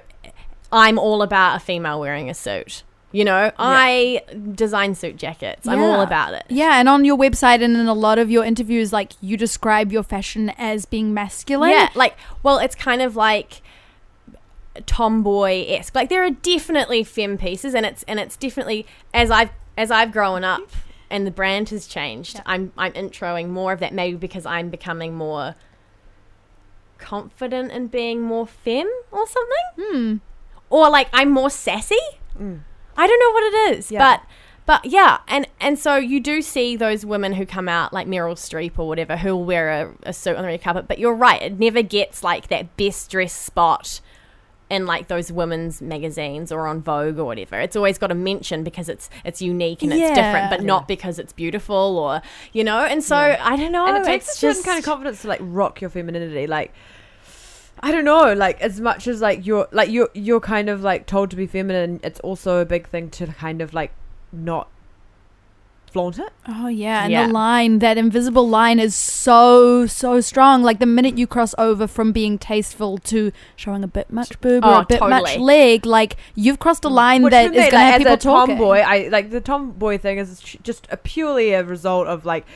I'm 0.73 0.99
all 0.99 1.23
about 1.23 1.57
a 1.57 1.61
female 1.61 2.01
wearing 2.01 2.29
a 2.29 2.35
suit. 2.35 2.83
You 3.13 3.25
know, 3.27 3.53
I 3.59 4.23
design 4.55 4.95
suit 4.95 5.17
jackets. 5.19 5.69
I'm 5.69 5.81
all 5.83 6.01
about 6.01 6.33
it. 6.33 6.45
Yeah, 6.49 6.81
and 6.81 6.89
on 6.89 7.05
your 7.05 7.17
website 7.19 7.63
and 7.63 7.77
in 7.77 7.87
a 7.87 7.93
lot 7.95 8.19
of 8.19 8.31
your 8.31 8.43
interviews, 8.45 8.93
like 8.93 9.13
you 9.21 9.37
describe 9.37 9.93
your 9.93 10.03
fashion 10.03 10.51
as 10.57 10.87
being 10.87 11.13
masculine. 11.13 11.71
Yeah, 11.71 11.91
like 11.95 12.17
well, 12.43 12.59
it's 12.59 12.75
kind 12.75 13.03
of 13.03 13.15
like 13.15 13.61
tomboy 14.87 15.67
esque. 15.69 15.95
Like 15.95 16.09
there 16.09 16.25
are 16.25 16.31
definitely 16.31 17.05
femme 17.05 17.37
pieces, 17.39 17.75
and 17.75 17.85
it's 17.85 18.03
and 18.05 18.19
it's 18.19 18.37
definitely 18.37 18.87
as 19.13 19.31
I've 19.31 19.51
as 19.77 19.91
I've 19.91 20.13
grown 20.13 20.43
up 20.45 20.71
and 21.11 21.27
the 21.27 21.31
brand 21.31 21.69
has 21.69 21.87
changed. 21.87 22.37
Yeah. 22.37 22.43
I'm 22.47 22.73
I'm 22.79 22.93
introing 22.95 23.49
more 23.49 23.73
of 23.75 23.81
that 23.81 23.93
maybe 23.93 24.17
because 24.17 24.47
I'm 24.47 24.71
becoming 24.71 25.15
more 25.15 25.55
confident 26.99 27.73
in 27.73 27.89
being 27.89 28.23
more 28.23 28.47
femme 28.47 28.91
or 29.11 29.27
something, 29.27 29.67
Hmm. 29.77 30.17
or 30.71 30.89
like 30.89 31.09
I'm 31.13 31.31
more 31.31 31.51
sassy. 31.51 31.97
Mm. 32.41 32.61
I 32.97 33.07
don't 33.07 33.21
know 33.21 33.31
what 33.33 33.45
it 33.73 33.79
is, 33.79 33.91
Yeah. 33.91 33.99
but 33.99 34.23
but 34.65 34.85
yeah, 34.85 35.19
and 35.27 35.49
and 35.61 35.79
so 35.79 35.97
you 35.97 36.21
do 36.21 36.41
see 36.41 36.77
those 36.77 37.05
women 37.05 37.33
who 37.33 37.45
come 37.45 37.69
out 37.69 37.93
like 37.93 38.07
Meryl 38.07 38.37
Streep 38.37 38.79
or 38.79 38.87
whatever 38.87 39.17
who'll 39.17 39.45
wear 39.45 39.71
a, 39.71 39.95
a 40.05 40.13
suit 40.13 40.37
on 40.37 40.43
the 40.43 40.49
red 40.49 40.63
carpet. 40.63 40.87
But 40.87 40.99
you're 40.99 41.15
right, 41.15 41.43
it 41.43 41.59
never 41.59 41.83
gets 41.83 42.23
like 42.23 42.49
that 42.49 42.77
best 42.77 43.11
dress 43.11 43.33
spot 43.33 44.01
in 44.71 44.87
like 44.87 45.09
those 45.09 45.31
women's 45.31 45.83
magazines 45.83 46.51
or 46.51 46.67
on 46.67 46.81
Vogue 46.81 47.19
or 47.19 47.25
whatever. 47.25 47.61
It's 47.61 47.77
always 47.77 47.99
got 47.99 48.11
a 48.11 48.15
mention 48.15 48.63
because 48.65 48.89
it's 48.89 49.11
it's 49.25 49.43
unique 49.43 49.83
and 49.83 49.93
it's 49.93 50.15
different, 50.15 50.49
but 50.49 50.63
not 50.63 50.87
because 50.89 51.19
it's 51.19 51.33
beautiful 51.33 51.99
or 51.99 52.23
you 52.53 52.63
know. 52.65 52.79
And 52.85 53.03
so 53.03 53.17
I 53.17 53.57
don't 53.57 53.73
know. 53.73 53.87
and 53.87 53.99
it 53.99 54.05
takes 54.05 54.29
a 54.29 54.33
certain 54.37 54.55
just 54.55 54.65
kind 54.65 54.79
of 54.79 54.85
confidence 54.85 55.23
to 55.23 55.29
like 55.29 55.41
rock 55.43 55.81
your 55.81 55.91
femininity 55.91 56.47
like 56.47 56.73
I 57.83 57.91
don't 57.91 58.05
know, 58.05 58.33
like 58.33 58.61
as 58.61 58.81
much 58.81 59.07
as 59.09 59.21
like 59.21 59.45
you're 59.45 59.69
like 59.73 59.91
you're 59.91 60.09
you're 60.15 60.41
kind 60.41 60.69
of 60.69 60.83
like 60.83 61.07
told 61.07 61.31
to 61.31 61.37
be 61.37 61.47
feminine, 61.47 62.01
it's 62.05 62.21
also 62.21 62.61
a 62.61 62.65
big 62.65 62.87
thing 62.89 63.11
to 63.11 63.27
kind 63.27 63.61
of 63.61 63.75
like 63.75 63.93
not 64.33 64.69
flaunt 65.91 66.19
it. 66.19 66.33
Oh 66.49 66.69
yeah, 66.69 67.03
and 67.03 67.13
Yeah. 67.13 67.27
the 67.27 67.33
line, 67.33 67.81
that 67.81 67.99
invisible 67.99 68.49
line 68.49 68.79
is 68.79 68.95
so 68.95 69.87
so 69.87 70.21
strong. 70.21 70.63
Like 70.63 70.79
the 70.79 70.87
minute 70.87 71.19
you 71.19 71.27
cross 71.27 71.55
over 71.59 71.87
from 71.87 72.13
being 72.13 72.39
tasteful 72.39 72.99
to 72.99 73.31
showing 73.57 73.83
a 73.85 73.89
bit 73.89 74.11
much 74.11 74.41
boob 74.41 74.65
or 74.65 74.69
Oh, 74.75 74.79
a 74.81 74.87
bit 74.87 75.01
much 75.01 75.37
leg, 75.39 75.85
like 75.85 76.17
you've 76.35 76.59
crossed 76.61 76.85
a 76.85 76.89
mm. 76.89 76.93
line 76.93 77.23
Which 77.25 77.33
that 77.33 77.47
is 77.47 77.51
going 77.51 77.71
to 77.71 77.77
like, 77.77 77.85
have 77.85 77.95
as 77.95 77.99
people 77.99 78.15
a 78.15 78.17
talking. 78.19 78.57
tomboy, 78.57 78.79
I 78.79 79.09
like 79.09 79.31
the 79.31 79.41
tomboy 79.41 79.99
thing 79.99 80.19
is 80.19 80.41
just 80.41 80.87
a 80.91 80.97
purely 80.97 81.53
a 81.53 81.63
result 81.65 82.07
of 82.07 82.25
like 82.25 82.47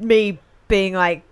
me 0.00 0.38
being 0.66 0.94
like 0.94 1.22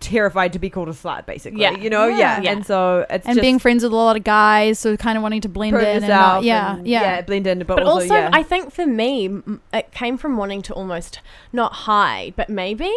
terrified 0.00 0.52
to 0.52 0.58
be 0.58 0.70
called 0.70 0.88
a 0.88 0.92
slut, 0.92 1.26
basically. 1.26 1.60
Yeah. 1.60 1.72
you 1.72 1.90
know, 1.90 2.06
yeah. 2.06 2.40
Yeah. 2.40 2.52
And 2.52 2.66
so 2.66 3.06
it's 3.10 3.26
and 3.26 3.34
just 3.36 3.42
being 3.42 3.58
friends 3.58 3.82
with 3.82 3.92
a 3.92 3.96
lot 3.96 4.16
of 4.16 4.24
guys, 4.24 4.78
so 4.78 4.96
kind 4.96 5.16
of 5.16 5.22
wanting 5.22 5.40
to 5.42 5.48
blend 5.48 5.76
in. 5.76 5.84
And 5.84 6.02
yourself 6.02 6.34
not, 6.34 6.44
yeah, 6.44 6.76
and, 6.76 6.86
yeah, 6.86 7.20
blend 7.22 7.46
in, 7.46 7.58
but, 7.60 7.68
But 7.68 7.82
also, 7.84 8.00
also, 8.02 8.14
yeah. 8.14 8.30
I 8.32 8.42
think 8.42 8.72
for 8.72 8.86
me, 8.86 9.42
it 9.72 9.92
came 9.92 10.18
from 10.18 10.36
wanting 10.36 10.62
to 10.62 10.74
almost 10.74 11.20
not 11.52 11.72
hide, 11.72 12.34
but 12.36 12.48
maybe. 12.48 12.92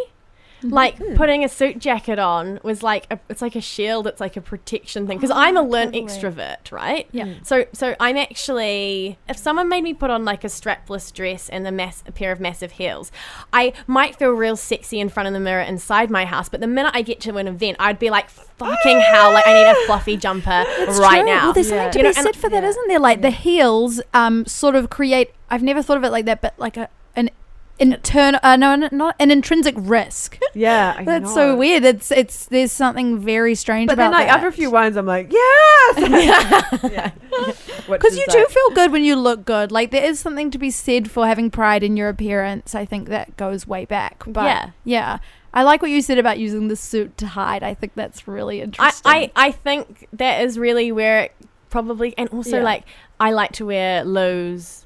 Like 0.64 0.98
Hmm. 0.98 1.16
putting 1.16 1.44
a 1.44 1.50
suit 1.50 1.80
jacket 1.80 2.20
on 2.20 2.60
was 2.64 2.84
like 2.84 3.08
a, 3.12 3.20
it's 3.30 3.42
like 3.42 3.56
a 3.56 3.62
shield. 3.62 4.08
It's 4.08 4.20
like 4.22 4.38
a 4.38 4.42
protection 4.42 5.08
thing 5.08 5.18
because 5.18 5.32
I'm 5.32 5.58
a 5.58 5.62
learned 5.62 5.94
totally. 5.94 6.10
extrovert, 6.36 6.72
right? 6.72 7.08
Yeah. 7.12 7.34
So 7.44 7.66
so 7.74 7.96
I'm 8.00 8.18
actually 8.18 9.18
if 9.28 9.38
someone 9.38 9.70
made 9.70 9.84
me 9.84 9.94
put 9.94 10.10
on 10.10 10.26
like 10.26 10.44
a 10.44 10.48
strapless 10.48 11.12
dress 11.14 11.50
and 11.50 11.68
a 11.68 11.72
mass 11.72 12.04
a 12.08 12.12
pair 12.12 12.32
of 12.32 12.40
massive 12.40 12.74
heels, 12.74 13.12
I 13.54 13.74
might 13.88 14.16
feel 14.16 14.32
real 14.32 14.56
sexy 14.56 15.00
in 15.00 15.10
front 15.10 15.28
of 15.28 15.34
the 15.34 15.40
mirror 15.40 15.62
inside 15.62 16.10
my 16.10 16.26
house. 16.26 16.50
But 16.50 16.60
the 16.62 16.68
minute 16.68 16.92
I 16.96 17.02
get 17.02 17.20
to 17.22 17.38
an 17.38 17.48
event, 17.48 17.78
I'd 17.80 18.00
be 18.00 18.10
like 18.10 18.30
fucking 18.30 19.00
hell, 19.00 19.34
like 19.34 19.48
I 19.48 19.54
need 19.54 19.66
a 19.70 19.76
fluffy 19.88 20.18
jumper 20.18 20.64
It's 20.68 21.00
right 21.00 21.22
true. 21.22 21.26
now. 21.26 21.44
Well, 21.46 21.54
there's 21.54 21.72
Yeah. 21.72 21.86
something 21.86 21.92
to 21.94 21.98
You 22.00 22.04
be 22.14 22.18
know, 22.20 22.24
said 22.24 22.36
for 22.36 22.50
that, 22.50 22.64
yeah. 22.64 22.70
not 22.70 22.88
there? 22.88 23.00
Like 23.00 23.22
the 23.22 23.32
heels, 23.32 24.02
um, 24.14 24.46
sort 24.46 24.76
of 24.76 24.90
create. 24.90 25.32
I've 25.50 25.64
never 25.64 25.82
thought 25.82 25.98
of 25.98 26.04
it 26.04 26.12
like 26.12 26.26
that, 26.26 26.42
but 26.42 26.54
like 26.58 26.78
a 26.78 26.90
an 27.16 27.30
internal, 27.82 28.40
uh, 28.44 28.56
no, 28.56 28.76
not 28.92 29.16
an 29.20 29.32
intrinsic 29.32 29.76
risk. 29.78 30.38
yeah, 30.54 30.96
I 30.98 31.04
That's 31.04 31.26
know. 31.26 31.34
so 31.36 31.56
weird. 31.58 31.84
It's 31.84 32.12
it's 32.12 32.46
there's 32.46 32.72
something 32.72 33.20
very 33.20 33.56
strange 33.56 33.88
But 33.88 33.94
about 33.94 34.12
then, 34.12 34.20
like 34.20 34.28
that. 34.28 34.36
after 34.36 34.48
a 34.48 34.52
few 34.52 34.70
wines, 34.72 34.96
I'm 34.96 35.06
like, 35.06 35.32
yes, 35.32 35.98
yeah. 36.92 37.12
Because 37.90 38.16
you 38.18 38.26
do 38.30 38.46
feel 38.46 38.70
good 38.76 38.92
when 38.92 39.04
you 39.04 39.16
look 39.16 39.44
good. 39.46 39.72
Like 39.72 39.92
there 39.92 40.04
is 40.06 40.20
something 40.20 40.52
to 40.52 40.58
be 40.58 40.70
said 40.72 41.10
for 41.12 41.26
having 41.28 41.50
pride 41.50 41.84
in 41.84 41.98
your 41.98 42.10
appearance. 42.10 42.76
I 42.76 42.86
think 42.86 43.10
that 43.10 43.36
goes 43.38 43.66
way 43.68 43.86
back. 43.86 44.24
But 44.28 44.46
Yeah. 44.46 44.70
yeah. 44.86 45.18
I 45.54 45.64
like 45.64 45.82
what 45.82 45.92
you 45.92 46.02
said 46.02 46.18
about 46.18 46.40
using 46.40 46.70
the 46.70 46.78
suit 46.78 47.18
to 47.18 47.28
hide. 47.28 47.62
I 47.62 47.74
think 47.74 47.94
that's 47.96 48.26
really 48.26 48.62
interesting. 48.62 49.12
I, 49.12 49.32
I 49.36 49.52
think 49.52 50.08
that 50.14 50.42
is 50.44 50.58
really 50.58 50.94
where 50.94 51.24
it 51.24 51.36
probably 51.70 52.14
and 52.18 52.30
also 52.30 52.58
Yeah. 52.58 52.64
like 52.64 52.84
I 53.20 53.32
like 53.32 53.52
to 53.54 53.66
wear 53.66 54.06
Lowe's 54.06 54.86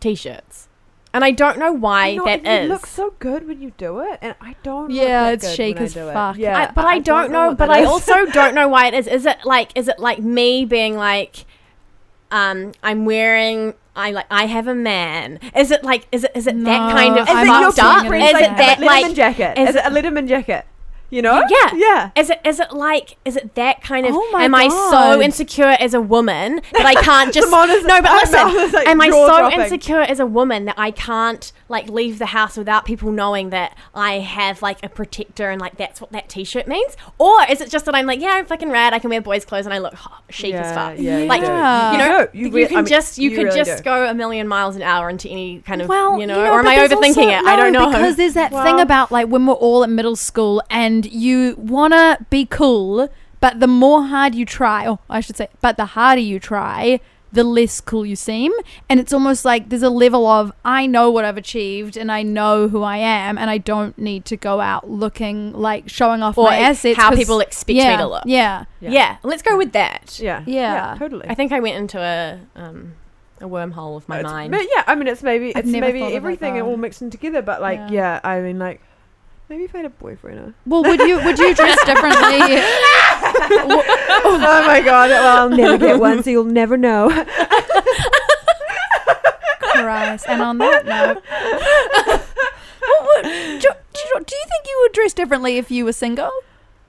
t-shirts. 0.00 0.68
And 1.16 1.24
I 1.24 1.30
don't 1.30 1.58
know 1.58 1.72
why 1.72 2.08
You 2.08 2.18
know, 2.18 2.24
that 2.26 2.44
you 2.44 2.50
is. 2.50 2.68
look 2.68 2.84
so 2.86 3.14
good 3.20 3.48
when 3.48 3.62
you 3.62 3.72
do 3.78 4.00
it, 4.00 4.18
and 4.20 4.34
I 4.38 4.54
don't. 4.62 4.90
Yeah, 4.90 5.24
that 5.24 5.32
it's 5.34 5.46
good 5.48 5.56
chic 5.56 5.74
when 5.76 5.82
I 5.82 5.86
as 5.86 5.94
do 5.94 6.08
it. 6.08 6.12
fuck. 6.12 6.36
Yeah, 6.36 6.58
I, 6.68 6.72
but 6.72 6.84
I, 6.84 6.98
don't 6.98 7.32
know, 7.32 7.48
what 7.48 7.56
but 7.56 7.70
I 7.70 7.80
is. 7.80 7.88
also 7.88 8.26
don't 8.32 8.54
know 8.54 8.68
why 8.68 8.88
it 8.88 8.92
is. 8.92 9.06
Is 9.06 9.24
it 9.24 9.38
like 9.46 9.70
is 9.74 9.88
it 9.88 9.98
like 9.98 10.18
me 10.18 10.66
being 10.66 10.94
like 10.94 11.46
um 12.30 12.72
I'm 12.82 13.06
wearing 13.06 13.72
I 13.94 14.10
like 14.10 14.26
I 14.30 14.44
have 14.44 14.66
a 14.66 14.74
man. 14.74 15.40
Is 15.56 15.70
it 15.70 15.82
like 15.84 16.06
is 16.12 16.24
it 16.24 16.32
is 16.34 16.46
it 16.46 16.62
that 16.64 16.92
kind 16.92 17.16
of 17.18 17.26
Is 17.26 17.34
I'm 17.34 17.46
it 17.48 17.60
your 17.62 17.72
fucked 17.72 17.78
up? 17.78 18.00
seeing 18.02 18.06
it 18.06 18.08
preference, 18.10 18.24
Is 18.24 18.46
it 18.46 18.48
like, 18.50 18.56
that 18.58 18.78
a 18.78 18.82
Letterman 18.82 19.14
jacket? 19.16 19.58
is- 19.58 19.68
Is, 19.70 19.76
it 19.76 19.84
a 19.86 19.88
Letterman 19.90 20.28
jacket? 20.28 20.66
You 21.08 21.22
know? 21.22 21.42
Yeah. 21.48 21.70
yeah. 21.74 22.10
Is 22.16 22.30
it 22.30 22.40
is 22.44 22.58
it 22.58 22.72
like 22.72 23.16
is 23.24 23.36
it 23.36 23.54
that 23.54 23.80
kind 23.82 24.06
of 24.06 24.12
Oh 24.14 24.30
my 24.32 24.42
am 24.44 24.54
I 24.54 24.68
so 24.68 25.20
insecure 25.20 25.76
as 25.78 25.94
a 25.94 26.00
woman 26.00 26.60
that 26.72 26.84
I 26.86 26.94
can't 27.00 27.32
just 27.32 27.48
No, 27.50 28.02
but 28.02 28.12
listen. 28.12 28.72
like 28.72 28.88
am 28.88 29.00
I 29.00 29.10
so 29.10 29.26
dropping. 29.28 29.60
insecure 29.60 30.00
as 30.00 30.18
a 30.18 30.26
woman 30.26 30.64
that 30.64 30.74
I 30.78 30.90
can't 30.90 31.52
like 31.68 31.88
leave 31.88 32.18
the 32.18 32.26
house 32.26 32.56
without 32.56 32.84
people 32.84 33.10
knowing 33.10 33.50
that 33.50 33.76
I 33.94 34.20
have 34.20 34.62
like 34.62 34.78
a 34.84 34.88
protector 34.88 35.50
and 35.50 35.60
like 35.60 35.76
that's 35.76 36.00
what 36.00 36.12
that 36.12 36.28
t-shirt 36.28 36.68
means? 36.68 36.96
Or 37.18 37.34
is 37.50 37.60
it 37.60 37.70
just 37.70 37.84
that 37.86 37.94
I'm 37.94 38.06
like, 38.06 38.20
yeah, 38.20 38.30
I'm 38.34 38.46
fucking 38.46 38.70
rad, 38.70 38.94
I 38.94 38.98
can 38.98 39.10
wear 39.10 39.20
boys 39.20 39.44
clothes 39.44 39.66
and 39.66 39.74
I 39.74 39.78
look 39.78 39.94
hot, 39.94 40.22
chic 40.30 40.54
as 40.54 40.74
fuck. 40.74 40.94
yeah, 40.98 41.18
like 41.20 41.40
do. 41.40 41.46
Yeah. 41.48 41.92
you 41.92 41.98
know, 41.98 42.28
You 42.32 42.58
you, 42.58 42.66
can 42.68 42.76
I 42.76 42.80
mean, 42.80 42.86
just 42.86 43.18
you, 43.18 43.30
you 43.30 43.36
could 43.36 43.44
really 43.46 43.56
just 43.64 43.78
do. 43.78 43.84
go 43.84 44.06
a 44.08 44.14
million 44.14 44.46
miles 44.48 44.76
an 44.76 44.82
hour 44.82 45.10
into 45.10 45.28
any 45.28 45.60
kind 45.60 45.82
of 45.82 45.88
well, 45.88 46.20
you 46.20 46.26
know, 46.26 46.40
or 46.52 46.60
am 46.60 46.66
I 46.68 46.76
overthinking 46.76 47.16
also- 47.16 47.28
it? 47.28 47.44
I 47.44 47.56
don't 47.56 47.72
know. 47.72 47.86
because 47.90 48.16
there's 48.16 48.34
that 48.34 48.52
thing 48.52 48.80
about 48.80 49.10
like 49.10 49.28
when 49.28 49.46
we're 49.46 49.54
all 49.54 49.82
at 49.82 49.90
middle 49.90 50.16
school 50.16 50.62
and 50.70 51.04
you 51.06 51.54
wanna 51.58 52.18
be 52.30 52.46
cool, 52.46 53.08
but 53.40 53.60
the 53.60 53.66
more 53.66 54.04
hard 54.04 54.34
you 54.34 54.44
try, 54.46 54.86
or 54.86 54.98
I 55.10 55.20
should 55.20 55.36
say, 55.36 55.48
but 55.60 55.76
the 55.76 55.84
harder 55.86 56.20
you 56.22 56.38
try, 56.38 57.00
the 57.32 57.44
less 57.44 57.80
cool 57.80 58.06
you 58.06 58.16
seem. 58.16 58.52
And 58.88 58.98
it's 59.00 59.12
almost 59.12 59.44
like 59.44 59.68
there's 59.68 59.82
a 59.82 59.90
level 59.90 60.26
of 60.26 60.52
I 60.64 60.86
know 60.86 61.10
what 61.10 61.24
I've 61.24 61.36
achieved 61.36 61.96
and 61.96 62.10
I 62.10 62.22
know 62.22 62.68
who 62.68 62.82
I 62.82 62.96
am, 62.98 63.36
and 63.38 63.50
I 63.50 63.58
don't 63.58 63.96
need 63.98 64.24
to 64.26 64.36
go 64.36 64.60
out 64.60 64.88
looking 64.88 65.52
like 65.52 65.88
showing 65.88 66.22
off 66.22 66.38
or 66.38 66.44
my 66.50 66.58
assets. 66.58 66.96
how 66.96 67.10
'cause- 67.10 67.18
people 67.18 67.40
expect 67.40 67.76
yeah, 67.76 67.90
me 67.96 68.02
to 68.02 68.08
look. 68.08 68.22
Yeah. 68.26 68.64
Yeah. 68.80 69.16
let's 69.22 69.42
go 69.42 69.56
with 69.56 69.72
that. 69.72 70.18
Yeah. 70.20 70.42
Yeah. 70.46 70.96
totally. 70.98 71.26
I 71.28 71.34
think 71.34 71.52
I 71.52 71.60
went 71.60 71.76
into 71.76 71.98
a 72.00 72.40
um 72.54 72.94
a 73.40 73.44
wormhole 73.46 73.96
of 73.98 74.08
my 74.08 74.20
It's- 74.20 74.32
mind. 74.32 74.50
But 74.52 74.62
yeah, 74.74 74.84
I 74.86 74.94
mean, 74.94 75.08
it's 75.08 75.22
maybe 75.22 75.54
I've 75.54 75.64
it's 75.64 75.72
maybe 75.72 75.98
thought 76.00 76.06
of 76.06 76.12
it 76.12 76.16
everything 76.16 76.60
all 76.62 76.76
mixed 76.78 77.02
in 77.02 77.10
together. 77.10 77.42
But 77.42 77.60
like, 77.60 77.78
Yeah. 77.90 77.90
yeah, 77.90 78.20
I 78.24 78.40
mean, 78.40 78.58
like, 78.58 78.80
maybe 79.48 79.64
if 79.64 79.74
I 79.74 79.78
had 79.78 79.86
a 79.86 79.90
boyfriend. 79.90 80.38
Or... 80.38 80.54
Well, 80.66 80.82
would 80.84 81.00
you 81.00 81.16
would 81.24 81.38
you 81.38 81.54
dress 81.54 81.78
differently? 81.86 82.60
oh 84.18 84.64
my 84.66 84.80
god! 84.84 85.10
Well, 85.10 85.36
I'll 85.38 85.50
never 85.50 85.78
get 85.78 85.98
one, 86.00 86.22
so 86.22 86.30
you'll 86.30 86.44
never 86.44 86.76
know. 86.76 87.08
Christ. 89.72 90.24
And 90.28 90.40
on 90.42 90.58
that 90.58 90.86
note, 90.86 91.22
What 92.80 93.04
would- 93.04 93.22
do, 93.24 93.58
do, 93.60 93.68
you- 93.68 94.24
do 94.24 94.36
you 94.36 94.44
think 94.48 94.66
you 94.66 94.78
would 94.82 94.92
dress 94.92 95.12
differently 95.12 95.58
if 95.58 95.70
you 95.70 95.84
were 95.84 95.92
single? 95.92 96.30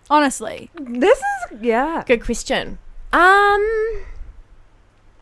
Honestly, 0.09 0.69
this 0.75 1.17
is 1.19 1.59
yeah. 1.61 2.03
Good 2.07 2.23
question. 2.23 2.77
Um, 3.11 4.03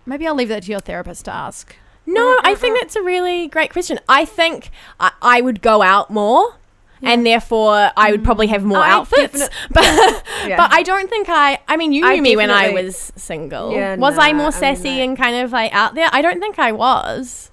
maybe 0.05 0.27
I'll 0.27 0.35
leave 0.35 0.49
that 0.49 0.63
to 0.63 0.71
your 0.71 0.79
therapist 0.79 1.25
to 1.25 1.33
ask. 1.33 1.75
no, 2.05 2.37
I 2.43 2.53
think 2.55 2.79
that's 2.79 2.95
a 2.95 3.01
really 3.01 3.47
great 3.47 3.71
question. 3.71 3.99
I 4.07 4.25
think 4.25 4.69
I, 4.99 5.11
I 5.21 5.41
would 5.41 5.61
go 5.61 5.81
out 5.81 6.11
more. 6.11 6.55
And 7.01 7.25
therefore, 7.25 7.91
I 7.97 8.11
would 8.11 8.21
mm. 8.21 8.25
probably 8.25 8.47
have 8.47 8.63
more 8.63 8.79
I 8.79 8.91
outfits. 8.91 9.33
definite- 9.39 9.53
But, 9.71 10.23
Yeah. 10.47 10.57
but 10.57 10.71
I 10.71 10.81
don't 10.83 11.09
think 11.09 11.27
I. 11.29 11.59
I 11.67 11.77
mean, 11.77 11.91
you 11.91 12.05
I 12.05 12.15
knew 12.15 12.21
me 12.21 12.35
when 12.35 12.49
I 12.49 12.69
was 12.69 13.11
single. 13.15 13.73
Yeah, 13.73 13.95
was 13.95 14.17
I 14.17 14.31
nah, 14.31 14.37
more 14.37 14.47
I 14.47 14.51
mean, 14.51 14.59
sassy 14.59 14.89
like- 14.89 14.99
and 15.01 15.17
kind 15.17 15.35
of 15.43 15.51
like 15.51 15.73
out 15.73 15.95
there? 15.95 16.09
I 16.11 16.21
don't 16.21 16.39
think 16.39 16.57
I 16.57 16.71
was. 16.71 17.51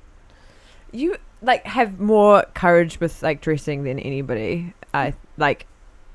you 0.92 1.16
like 1.42 1.66
have 1.66 1.98
more 1.98 2.44
courage 2.54 3.00
with 3.00 3.22
like 3.22 3.40
dressing 3.40 3.82
than 3.84 3.98
anybody. 3.98 4.74
I 4.94 5.14
like 5.36 5.66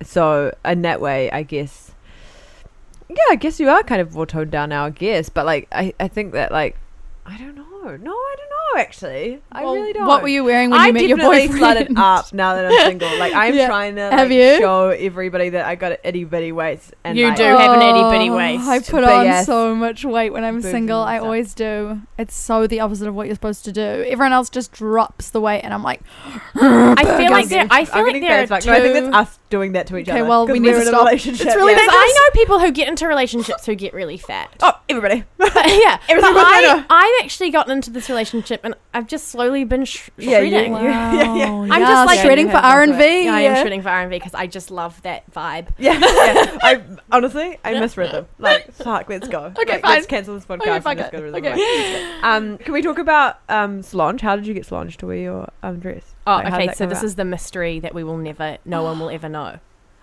so 0.01 0.55
in 0.63 0.83
that 0.83 1.01
way, 1.01 1.29
I 1.31 1.43
guess. 1.43 1.91
Yeah, 3.09 3.15
I 3.29 3.35
guess 3.35 3.59
you 3.59 3.69
are 3.69 3.83
kind 3.83 4.01
of 4.01 4.13
more 4.13 4.25
toned 4.25 4.51
down 4.51 4.69
now. 4.69 4.85
I 4.85 4.89
guess, 4.89 5.29
but 5.29 5.45
like 5.45 5.67
I, 5.71 5.93
I 5.99 6.07
think 6.07 6.33
that 6.33 6.51
like 6.51 6.77
I 7.25 7.37
don't 7.37 7.55
know. 7.55 7.63
No, 7.95 8.11
I 8.11 8.35
don't 8.37 8.49
know. 8.49 8.81
Actually, 8.81 9.41
I 9.51 9.63
Well, 9.63 9.73
really 9.75 9.93
don't. 9.93 10.05
What 10.07 10.21
were 10.21 10.27
you 10.27 10.43
wearing 10.43 10.69
when 10.71 10.79
I 10.79 10.87
you 10.87 10.93
met 10.93 11.03
your 11.07 11.17
boyfriend? 11.17 11.33
I 11.63 11.73
definitely 11.73 11.95
boyfriend? 11.95 11.97
up 11.99 12.33
now 12.33 12.53
that 12.55 12.65
I'm 12.65 12.89
single. 12.89 13.17
Like 13.17 13.33
I'm 13.33 13.55
Yeah. 13.55 13.67
trying 13.67 13.95
to 13.95 14.09
like, 14.09 14.29
show 14.59 14.89
everybody 14.89 15.49
that 15.49 15.65
I 15.65 15.75
got 15.75 15.93
an 15.93 15.97
itty 16.03 16.25
bitty 16.25 16.51
waist. 16.51 16.93
And 17.05 17.17
You 17.17 17.27
like, 17.27 17.37
do 17.37 17.43
have 17.43 17.71
an 17.71 17.81
itty 17.81 18.03
bitty 18.17 18.29
Oh, 18.29 18.35
waist. 18.35 18.67
I 18.67 18.79
put 18.79 19.01
Big 19.01 19.09
on 19.09 19.25
ass 19.27 19.45
so 19.45 19.73
much 19.73 20.03
weight 20.03 20.31
when 20.31 20.43
I'm 20.43 20.61
single. 20.61 20.99
I 20.99 21.17
always 21.19 21.53
do. 21.53 22.01
It's 22.17 22.35
so 22.35 22.67
the 22.67 22.81
opposite 22.81 23.07
of 23.07 23.15
what 23.15 23.27
you're 23.27 23.35
supposed 23.35 23.63
to 23.65 23.71
do. 23.71 23.81
Everyone 23.81 24.33
else 24.33 24.49
just 24.49 24.71
drops 24.73 25.29
the 25.29 25.39
weight, 25.41 25.61
and 25.61 25.73
I'm 25.73 25.83
like, 25.83 26.01
I 26.55 27.03
feel 27.17 27.31
like 27.31 27.47
there. 27.47 27.67
I 27.71 27.85
feel 27.85 28.03
like 28.03 28.21
there 28.21 28.43
are 28.43 28.47
fat 28.47 28.61
two. 28.63 28.69
No, 28.69 28.75
I 28.75 28.81
think 28.81 28.93
that's 29.11 29.15
us 29.29 29.39
doing 29.49 29.71
that 29.73 29.87
to 29.87 29.97
each 29.97 30.09
Okay, 30.09 30.19
other. 30.19 30.29
well, 30.29 30.45
'cause 30.45 30.53
we 30.53 30.59
need 30.59 30.71
to 30.73 30.77
a 30.81 30.85
stop. 30.85 31.05
relationship. 31.05 31.47
It's 31.47 31.55
really 31.55 31.71
yeah. 31.73 31.79
I 31.89 32.13
know 32.33 32.39
people 32.41 32.59
who 32.59 32.71
get 32.71 32.87
into 32.89 33.07
relationships 33.07 33.65
who 33.65 33.75
get 33.75 33.93
really 33.93 34.17
fat. 34.17 34.49
Oh, 34.61 34.73
everybody. 34.89 35.23
Yeah, 35.67 35.99
but. 36.07 36.23
I, 36.23 36.85
I've 36.89 37.25
actually 37.25 37.49
gotten 37.49 37.76
into 37.77 37.89
this 37.91 38.09
relationship 38.09 38.59
and 38.63 38.75
I've 38.93 39.07
just 39.07 39.29
slowly 39.29 39.63
been 39.63 39.85
sh- 39.85 40.09
Yeah, 40.17 40.39
you- 40.39 40.49
shredding. 40.49 40.73
you- 40.75 40.81
yeah, 40.83 41.35
yeah. 41.35 41.45
I'm 41.51 41.67
yeah, 41.67 41.79
just 41.79 42.07
like- 42.07 42.19
shredding 42.19 42.49
for 42.49 42.57
R 42.57 42.83
and 42.83 42.95
V. 42.95 43.23
Yeah, 43.25 43.33
I 43.33 43.41
am 43.41 43.55
shredding 43.61 43.81
for 43.81 43.89
R&B 43.89 44.15
because 44.17 44.33
I 44.33 44.47
just 44.47 44.69
love 44.69 45.01
that 45.03 45.31
vibe. 45.31 45.67
Yeah, 45.77 45.93
yeah. 45.99 46.57
I 46.61 46.81
honestly, 47.11 47.57
I 47.63 47.79
miss 47.79 47.95
rhythm. 47.95 48.27
Like, 48.39 48.71
fuck, 48.73 49.07
let's 49.09 49.27
go. 49.27 49.53
Okay, 49.57 49.73
Like, 49.73 49.81
fine. 49.81 49.91
Let's 49.95 50.07
cancel 50.07 50.35
this 50.35 50.45
podcast. 50.45 50.61
Okay, 50.61 50.71
and 50.71 50.83
fuck 50.83 50.97
just 50.97 51.11
go 51.13 51.21
to. 51.21 51.37
Okay. 51.37 51.51
Right. 51.53 52.19
Um, 52.23 52.57
can 52.57 52.73
we 52.73 52.81
talk 52.81 52.97
about 52.97 53.39
um 53.47 53.81
Solange? 53.81 54.19
How 54.21 54.35
did 54.35 54.45
you 54.47 54.53
get 54.53 54.65
Solange 54.65 54.97
to 54.97 55.07
wear 55.07 55.17
your 55.17 55.49
um 55.63 55.79
dress? 55.79 56.15
Oh, 56.25 56.35
Like, 56.35 56.53
okay. 56.53 56.73
So 56.73 56.85
this 56.85 56.99
about? 56.99 57.05
is 57.05 57.15
the 57.15 57.25
mystery 57.25 57.79
that 57.79 57.93
we 57.95 58.03
will 58.03 58.17
never, 58.17 58.57
no 58.65 58.83
one 58.83 58.99
will 58.99 59.09
ever 59.09 59.29
know. 59.29 59.59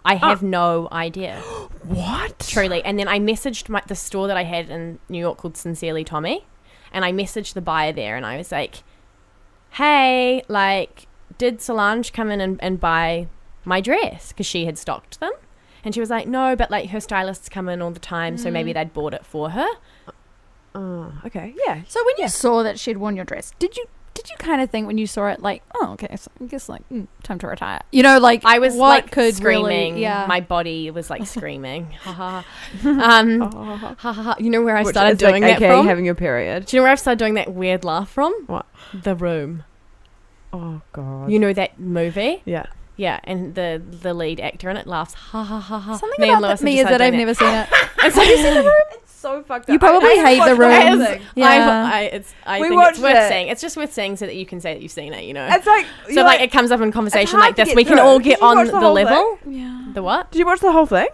I 0.07 0.15
have 0.27 0.43
no 0.43 0.89
idea. 0.93 1.43
What? 1.85 2.39
Truly. 2.39 2.83
And 2.83 2.99
then 2.99 3.09
I 3.09 3.19
messaged 3.19 3.69
my, 3.69 3.83
the 3.87 3.95
store 3.95 4.27
that 4.29 4.39
I 4.39 4.45
had 4.45 4.71
in 4.71 5.01
New 5.11 5.19
York 5.19 5.37
called 5.37 5.55
Sincerely 5.59 6.03
Tommy. 6.03 6.47
And 6.95 7.05
I 7.05 7.13
messaged 7.13 7.53
the 7.53 7.61
buyer 7.61 7.93
there 7.93 8.17
and 8.17 8.25
I 8.25 8.39
was 8.39 8.51
like, 8.51 8.85
hey, 9.73 10.43
like, 10.49 11.07
did 11.37 11.61
Solange 11.61 12.13
come 12.13 12.31
in 12.31 12.41
and, 12.41 12.59
and 12.63 12.81
buy 12.81 13.27
my 13.65 13.81
dress? 13.83 14.29
Because 14.33 14.47
she 14.47 14.65
had 14.65 14.79
stocked 14.79 15.21
them. 15.21 15.33
And 15.85 15.93
she 15.93 16.01
was 16.01 16.09
like, 16.09 16.27
no, 16.27 16.57
but 16.57 16.71
like 16.71 16.91
her 16.91 17.01
stylists 17.01 17.51
come 17.51 17.69
in 17.69 17.83
all 17.83 17.91
the 17.91 18.01
time. 18.01 18.39
So 18.39 18.51
maybe 18.51 18.71
mm. 18.71 18.75
they'd 18.75 18.95
bought 18.95 19.13
it 19.13 19.27
for 19.27 19.51
her. 19.51 19.69
Oh, 20.75 21.13
okay. 21.27 21.55
Yeah. 21.67 21.83
So 21.89 22.03
when 22.07 22.15
you 22.17 22.29
saw 22.29 22.63
that 22.63 22.79
she'd 22.79 22.97
worn 22.97 23.17
your 23.17 23.27
dress, 23.27 23.53
did 23.59 23.77
you 23.77 23.87
did 24.15 24.31
you 24.31 24.37
kind 24.39 24.61
of 24.63 24.71
think 24.71 24.87
when 24.87 24.97
you 24.97 25.07
saw 25.07 25.27
it 25.29 25.43
like, 25.43 25.63
oh, 25.75 25.91
okay, 25.95 26.15
so 26.17 26.31
I 26.41 26.45
guess 26.47 26.69
like 26.69 26.89
mm, 26.89 27.07
time 27.23 27.39
to 27.41 27.47
retire? 27.49 27.81
You 27.93 28.03
know, 28.03 28.19
like 28.19 28.43
I 28.45 28.59
was 28.61 28.75
what 28.75 29.05
like 29.05 29.11
could 29.11 29.35
screaming. 29.35 29.95
really, 29.95 30.03
yeah. 30.03 30.25
My 30.29 30.41
body 30.41 30.91
was 30.91 31.11
like 31.11 31.27
screaming. 31.27 31.91
ha 32.01 32.13
ha 32.13 32.45
ha. 32.83 32.89
Um, 33.21 33.43
Oh. 33.43 33.77
ha 33.77 33.95
ha 33.99 34.13
ha. 34.13 34.37
You 34.39 34.51
know 34.51 34.63
where 34.63 34.77
I 34.77 34.83
Which 34.83 34.95
started 34.95 35.17
is, 35.17 35.23
like, 35.23 35.33
doing 35.33 35.43
that 35.43 35.57
AKA 35.57 35.69
from? 35.69 35.87
having 35.87 36.05
your 36.05 36.15
period. 36.15 36.67
Do 36.67 36.77
you 36.77 36.81
know 36.81 36.85
where 36.85 36.93
I 36.93 36.95
started 36.95 37.19
doing 37.19 37.35
that 37.35 37.53
weird 37.53 37.85
laugh 37.85 38.09
from? 38.09 38.33
What? 38.47 38.67
The 38.95 39.15
Room. 39.17 39.65
Oh 40.53 40.81
god. 40.93 41.31
You 41.31 41.39
know 41.39 41.53
that 41.53 41.79
movie? 41.81 42.43
yeah. 42.45 42.67
Yeah, 42.97 43.19
and 43.25 43.57
the 43.57 43.83
the 43.85 44.15
lead 44.15 44.39
actor 44.39 44.71
in 44.71 44.77
it 44.77 44.87
laughs. 44.87 45.15
Ha 45.15 45.43
ha 45.43 45.59
ha 45.59 45.81
ha. 45.81 45.97
Something 45.97 46.15
Me 46.23 46.29
and 46.29 46.39
about 46.39 46.49
Lewis 46.51 46.63
me 46.63 46.79
is 46.79 46.87
decided 46.87 46.95
that 47.01 47.05
I've 47.05 47.13
doing 47.13 47.27
never 47.27 47.35
seen 47.35 47.49
it. 47.53 47.69
It's 48.05 48.17
like, 48.17 48.29
It's 48.31 49.04
so 49.25 49.43
fucked 49.43 49.69
up. 49.69 49.73
You 49.73 49.79
probably 49.79 50.11
I- 50.11 50.13
I 50.13 50.27
hate 50.27 50.37
the 50.39 50.43
whole 50.57 50.57
room. 50.57 51.05
thing. 51.05 51.23
Yeah. 51.35 51.49
I, 51.49 51.99
I, 51.99 52.01
it's, 52.17 52.35
I 52.47 52.61
We 52.61 52.69
think 52.69 52.83
it's 52.89 52.99
worth 53.01 53.17
it. 53.17 53.29
saying. 53.29 53.49
It's 53.49 53.61
just 53.61 53.77
worth 53.77 53.93
saying 53.93 54.17
so 54.19 54.27
that 54.27 54.37
you 54.37 54.47
can 54.47 54.61
say 54.61 54.75
that 54.75 54.83
you've 54.83 54.93
seen 54.93 55.13
it. 55.13 55.25
You 55.25 55.35
know. 55.35 55.47
It's 55.51 55.67
like 55.67 55.87
so 56.07 56.13
you're 56.13 56.25
like, 56.25 56.41
it 56.41 56.53
comes 56.53 56.71
up 56.71 56.81
in 56.81 56.93
conversation 56.93 57.39
like 57.41 57.57
this, 57.57 57.75
we 57.75 57.85
can 57.85 57.99
all 57.99 58.19
get 58.21 58.41
on 58.43 58.57
the, 58.65 58.71
the 58.73 58.79
whole 58.81 58.93
level. 58.95 59.39
yeah. 59.47 59.87
The 59.95 60.03
what? 60.03 60.31
Did 60.31 60.39
you 60.41 60.47
watch 60.47 60.61
the 60.61 60.73
whole 60.73 60.87
thing? 60.87 61.09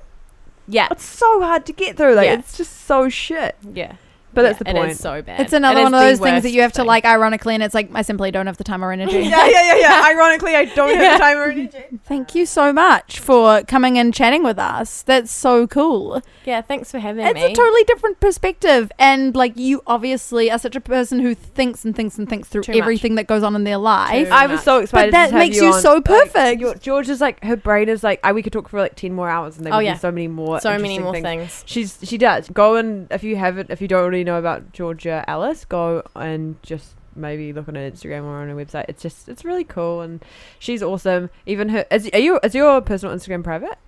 Yeah, 0.69 0.87
It's 0.91 1.05
so 1.05 1.41
hard 1.41 1.67
to 1.67 1.73
get 1.73 1.97
through. 1.97 2.15
Like 2.15 2.27
Yeah. 2.27 2.39
it's 2.39 2.57
just 2.57 2.87
so 2.87 3.09
shit. 3.09 3.57
yeah. 3.75 3.95
But 4.33 4.43
that's 4.43 4.61
Yeah, 4.65 4.73
the 4.73 4.79
point. 4.79 4.89
It 4.91 4.93
is 4.93 5.01
so 5.01 5.23
bad. 5.23 5.41
It's 5.41 5.53
another 5.53 5.81
It 5.81 5.83
is 5.83 5.85
one 5.85 5.95
of 5.95 6.01
those 6.01 6.19
things 6.21 6.43
that 6.45 6.51
you 6.51 6.63
have 6.63 6.73
to 6.73 6.79
thing. 6.81 6.87
like 6.87 7.05
ironically 7.05 7.55
and 7.55 7.63
it's 7.63 7.75
like 7.75 7.91
I 7.95 8.03
simply 8.03 8.31
don't 8.31 8.47
have 8.47 8.57
the 8.59 8.65
time 8.65 8.85
or 8.85 8.93
energy. 8.93 9.19
yeah, 9.21 9.47
yeah, 9.49 9.75
yeah, 9.75 9.77
yeah. 9.77 10.03
Ironically, 10.11 10.55
I 10.57 10.67
don't 10.67 10.95
have 10.95 11.19
the 11.19 11.25
time 11.25 11.37
or 11.39 11.45
energy. 11.51 11.99
Thank 12.05 12.35
you 12.35 12.47
so 12.47 12.73
much 12.73 13.19
for 13.19 13.63
coming 13.65 13.99
and 13.99 14.15
chatting 14.15 14.43
with 14.45 14.59
us. 14.59 15.03
That's 15.03 15.33
so 15.33 15.67
cool. 15.67 16.23
Yeah, 16.45 16.63
thanks 16.63 16.91
for 16.91 16.99
having 16.99 17.25
It's 17.27 17.35
me. 17.35 17.43
It's 17.43 17.59
a 17.59 17.63
totally 17.63 17.85
different 17.85 18.21
perspective. 18.21 18.91
And 18.99 19.35
like 19.35 19.57
you 19.57 19.83
obviously 19.87 20.51
are 20.51 20.59
such 20.59 20.77
a 20.77 20.81
person 20.81 21.21
who 21.21 21.35
thinks 21.35 21.85
and 21.85 21.95
thinks 21.95 22.19
and 22.19 22.29
thinks 22.29 22.49
through 22.49 22.63
Too 22.63 22.73
much. 22.73 22.81
everything 22.81 23.17
that 23.17 23.27
goes 23.27 23.43
on 23.43 23.55
in 23.57 23.65
their 23.65 23.79
life. 23.79 24.29
Too 24.29 24.33
I 24.33 24.47
was 24.47 24.63
so 24.63 24.79
excited. 24.79 25.11
To 25.11 25.11
see 25.11 25.13
that 25.13 25.27
to 25.29 25.33
have 25.33 25.39
makes 25.41 25.57
you 25.57 25.73
on. 25.73 25.81
so 25.81 25.95
Like, 25.95 26.05
perfect. 26.05 26.61
your- 26.61 26.75
George 26.77 27.09
is 27.09 27.21
like 27.21 27.43
her 27.45 27.57
brain 27.57 27.89
is 27.89 28.03
like. 28.05 28.21
I 28.23 28.33
we 28.33 28.43
could 28.43 28.53
talk 28.53 28.69
for 28.69 28.79
like 28.81 28.95
ten 28.97 29.13
more 29.13 29.29
hours, 29.29 29.57
and 29.57 29.67
there 29.67 29.73
Oh, 29.75 29.79
would 29.79 29.85
yeah. 29.87 29.95
be 29.95 29.99
so 29.99 30.11
many 30.11 30.29
more. 30.29 30.61
so 30.61 30.79
many 30.79 30.99
more 30.99 31.13
things. 31.13 31.25
things. 31.25 31.63
She's 31.67 31.99
she 32.03 32.17
does 32.19 32.49
go 32.49 32.77
and 32.77 33.07
if 33.11 33.23
you 33.25 33.37
haven't 33.37 33.71
if 33.71 33.81
you 33.81 33.89
don't 33.89 34.03
already 34.03 34.20
know 34.25 34.39
about 34.39 34.73
Georgia 34.73 35.25
Alice, 35.27 35.65
go 35.65 36.03
and 36.15 36.61
just 36.63 36.95
maybe 37.17 37.53
look 37.53 37.69
on 37.69 37.75
her 37.75 37.91
Instagram 37.91 38.25
or 38.25 38.41
on 38.41 38.49
her 38.49 38.55
website. 38.55 38.87
It's 38.89 39.03
just 39.03 39.29
it's 39.29 39.45
really 39.45 39.65
cool 39.65 40.01
and 40.01 40.25
she's 40.59 40.83
awesome. 40.83 41.31
Even 41.47 41.69
her 41.71 41.87
is 41.91 42.09
are 42.13 42.19
you 42.19 42.41
is 42.43 42.55
your 42.55 42.81
personal 42.81 43.15
Instagram 43.15 43.45
private? 43.45 43.79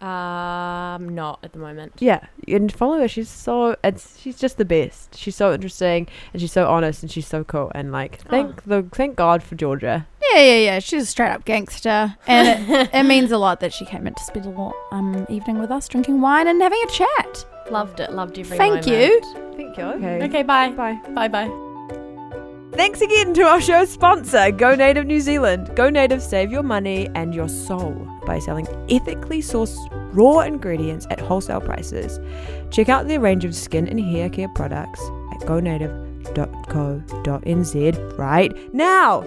Um, 0.00 1.08
not 1.08 1.40
at 1.42 1.52
the 1.52 1.58
moment. 1.58 1.94
Yeah, 1.98 2.20
and 2.46 2.72
follow 2.72 3.00
her. 3.00 3.08
She's 3.08 3.28
so 3.28 3.74
it's 3.82 4.20
she's 4.20 4.38
just 4.38 4.56
the 4.56 4.64
best. 4.64 5.16
She's 5.16 5.34
so 5.34 5.52
interesting 5.52 6.06
and 6.32 6.40
she's 6.40 6.52
so 6.52 6.68
honest 6.68 7.02
and 7.02 7.10
she's 7.10 7.26
so 7.26 7.42
cool 7.42 7.72
and 7.74 7.90
like 7.90 8.20
thank 8.22 8.62
the 8.62 8.84
thank 8.92 9.16
God 9.16 9.42
for 9.42 9.56
Georgia. 9.56 10.06
Yeah, 10.32 10.40
yeah, 10.40 10.58
yeah. 10.58 10.78
She's 10.78 11.02
a 11.02 11.06
straight 11.06 11.30
up 11.30 11.44
gangster. 11.44 12.14
And 12.28 12.70
it, 12.70 12.90
it 12.94 13.02
means 13.04 13.32
a 13.32 13.38
lot 13.38 13.58
that 13.60 13.72
she 13.72 13.84
came 13.86 14.06
in 14.06 14.14
to 14.14 14.22
spend 14.22 14.46
a 14.46 14.50
lot 14.50 14.74
um 14.92 15.26
evening 15.28 15.58
with 15.58 15.72
us 15.72 15.88
drinking 15.88 16.20
wine 16.20 16.46
and 16.46 16.62
having 16.62 16.80
a 16.86 16.90
chat. 16.90 17.44
Loved 17.70 18.00
it. 18.00 18.10
Loved 18.12 18.38
every 18.38 18.56
Thank 18.56 18.86
moment. 18.86 18.86
you. 18.86 19.20
Thank 19.56 19.76
you. 19.76 19.84
Okay. 19.84 20.24
Okay, 20.24 20.42
bye. 20.42 20.70
Bye. 20.70 20.98
Bye 21.14 21.28
bye. 21.28 21.50
Thanks 22.72 23.00
again 23.00 23.32
to 23.34 23.42
our 23.42 23.60
show 23.60 23.84
sponsor, 23.86 24.52
Go 24.52 24.74
Native 24.76 25.06
New 25.06 25.20
Zealand. 25.20 25.74
Go 25.74 25.90
Native 25.90 26.22
save 26.22 26.52
your 26.52 26.62
money 26.62 27.08
and 27.14 27.34
your 27.34 27.48
soul 27.48 27.92
by 28.24 28.38
selling 28.38 28.68
ethically 28.88 29.40
sourced 29.40 29.76
raw 30.14 30.38
ingredients 30.40 31.06
at 31.10 31.18
wholesale 31.18 31.60
prices. 31.60 32.20
Check 32.70 32.88
out 32.88 33.08
their 33.08 33.18
range 33.18 33.44
of 33.44 33.52
skin 33.54 33.88
and 33.88 33.98
hair 33.98 34.28
care 34.28 34.48
products 34.54 35.00
at 35.32 35.40
gonative.co.nz 35.40 38.18
right 38.18 38.74
now. 38.74 39.24